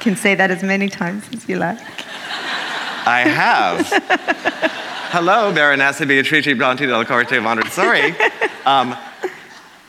can 0.00 0.14
say 0.14 0.34
that 0.34 0.50
as 0.50 0.62
many 0.62 0.90
times 0.90 1.24
as 1.32 1.48
you 1.48 1.56
like. 1.56 1.80
I 3.06 3.20
have. 3.22 3.86
Hello, 5.12 5.50
Baronessa 5.50 6.06
Beatrice 6.06 6.54
Monti 6.54 6.84
della 6.84 7.06
Corte 7.06 7.40
von 7.40 7.58
Rezzori. 7.58 8.14
Um, 8.64 8.96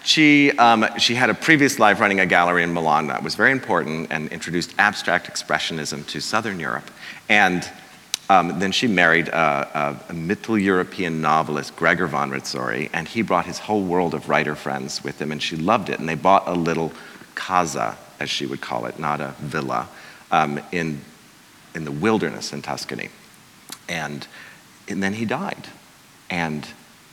she, 0.04 0.50
um, 0.58 0.88
she 0.98 1.14
had 1.14 1.30
a 1.30 1.36
previous 1.36 1.78
life 1.78 2.00
running 2.00 2.20
a 2.20 2.26
gallery 2.26 2.64
in 2.64 2.74
Milan 2.74 3.06
that 3.06 3.22
was 3.22 3.36
very 3.36 3.52
important 3.52 4.12
and 4.12 4.30
introduced 4.30 4.74
abstract 4.80 5.32
expressionism 5.32 6.08
to 6.08 6.20
Southern 6.20 6.60
Europe. 6.60 6.90
And 7.30 7.70
um, 8.30 8.60
then 8.60 8.72
she 8.72 8.88
married 8.88 9.28
a, 9.28 10.00
a, 10.08 10.12
a 10.12 10.14
Middle 10.14 10.58
European 10.58 11.22
novelist, 11.22 11.76
Gregor 11.76 12.08
von 12.08 12.32
Rezzori, 12.32 12.90
and 12.94 13.08
he 13.08 13.22
brought 13.22 13.46
his 13.46 13.60
whole 13.60 13.84
world 13.84 14.14
of 14.14 14.30
writer 14.30 14.56
friends 14.56 15.04
with 15.04 15.22
him, 15.22 15.32
and 15.32 15.44
she 15.44 15.58
loved 15.58 15.90
it. 15.90 16.00
And 16.00 16.08
they 16.08 16.16
bought 16.16 16.48
a 16.48 16.54
little 16.54 16.94
casa, 17.36 17.98
as 18.20 18.30
she 18.30 18.46
would 18.46 18.62
call 18.62 18.86
it, 18.86 18.98
not 18.98 19.20
a 19.20 19.36
villa, 19.40 19.90
um, 20.32 20.60
in, 20.72 21.02
in 21.76 21.84
the 21.84 21.92
wilderness 21.92 22.54
in 22.54 22.62
Tuscany. 22.62 23.10
And, 23.90 24.26
and 24.88 25.04
then 25.04 25.14
he 25.14 25.26
died. 25.26 25.68
And 26.30 26.68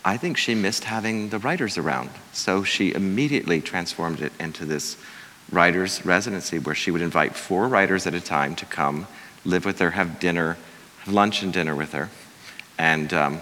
I 0.05 0.17
think 0.17 0.37
she 0.37 0.55
missed 0.55 0.85
having 0.85 1.31
the 1.31 1.39
writers 1.39 1.77
around. 1.77 2.11
So 2.33 2.63
she 2.63 2.95
immediately 2.95 3.61
transformed 3.61 4.21
it 4.21 4.33
into 4.39 4.65
this 4.65 4.97
writer's 5.51 6.07
residency 6.07 6.61
where 6.61 6.75
she 6.75 6.93
would 6.93 7.03
invite 7.03 7.35
four 7.35 7.67
writers 7.67 8.07
at 8.07 8.15
a 8.15 8.21
time 8.21 8.55
to 8.55 8.65
come, 8.65 9.09
live 9.45 9.65
with 9.65 9.81
her, 9.81 9.91
have 9.91 10.21
dinner, 10.21 10.57
lunch 11.07 11.43
and 11.43 11.53
dinner 11.53 11.75
with 11.75 11.93
her, 11.93 12.11
and 12.79 13.13
um, 13.13 13.41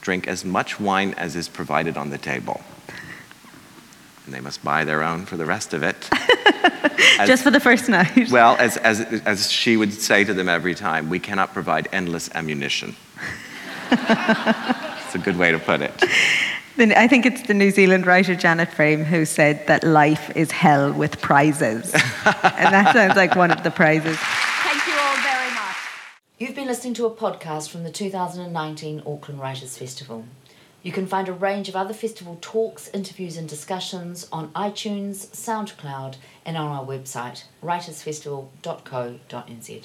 drink 0.00 0.28
as 0.28 0.44
much 0.44 0.78
wine 0.80 1.14
as 1.14 1.36
is 1.36 1.48
provided 1.48 1.96
on 1.96 2.10
the 2.10 2.18
table. 2.18 2.62
And 4.26 4.34
they 4.34 4.40
must 4.40 4.64
buy 4.64 4.84
their 4.84 5.02
own 5.02 5.26
for 5.26 5.36
the 5.36 5.44
rest 5.44 5.74
of 5.74 5.82
it. 5.82 6.08
As- 7.18 7.28
Just 7.28 7.42
for 7.42 7.50
the 7.50 7.60
first 7.60 7.88
night. 7.88 8.30
well, 8.30 8.56
as, 8.58 8.76
as, 8.78 9.00
as 9.26 9.50
she 9.50 9.76
would 9.76 9.92
say 9.92 10.24
to 10.24 10.32
them 10.32 10.48
every 10.48 10.74
time, 10.74 11.10
we 11.10 11.18
cannot 11.18 11.52
provide 11.52 11.88
endless 11.92 12.30
ammunition. 12.34 12.96
it's 13.90 15.14
a 15.14 15.20
good 15.22 15.36
way 15.36 15.50
to 15.50 15.58
put 15.58 15.80
it. 15.82 15.92
I 16.76 17.06
think 17.06 17.24
it's 17.24 17.42
the 17.42 17.54
New 17.54 17.70
Zealand 17.70 18.04
writer 18.04 18.34
Janet 18.34 18.72
Frame 18.72 19.04
who 19.04 19.24
said 19.24 19.66
that 19.68 19.84
life 19.84 20.36
is 20.36 20.50
hell 20.50 20.92
with 20.92 21.20
prizes. 21.20 21.92
and 21.94 22.74
that 22.74 22.92
sounds 22.92 23.14
like 23.14 23.36
one 23.36 23.52
of 23.52 23.62
the 23.62 23.70
prizes. 23.70 24.16
Thank 24.18 24.86
you 24.86 24.94
all 24.94 25.16
very 25.22 25.50
much. 25.54 25.76
You've 26.36 26.56
been 26.56 26.66
listening 26.66 26.94
to 26.94 27.06
a 27.06 27.12
podcast 27.12 27.70
from 27.70 27.84
the 27.84 27.92
2019 27.92 29.04
Auckland 29.06 29.40
Writers 29.40 29.78
Festival. 29.78 30.24
You 30.82 30.90
can 30.90 31.06
find 31.06 31.28
a 31.28 31.32
range 31.32 31.68
of 31.68 31.76
other 31.76 31.94
festival 31.94 32.38
talks, 32.40 32.88
interviews, 32.88 33.36
and 33.36 33.48
discussions 33.48 34.26
on 34.32 34.50
iTunes, 34.50 35.28
SoundCloud, 35.28 36.16
and 36.44 36.56
on 36.56 36.72
our 36.72 36.84
website, 36.84 37.44
writersfestival.co.nz. 37.62 39.84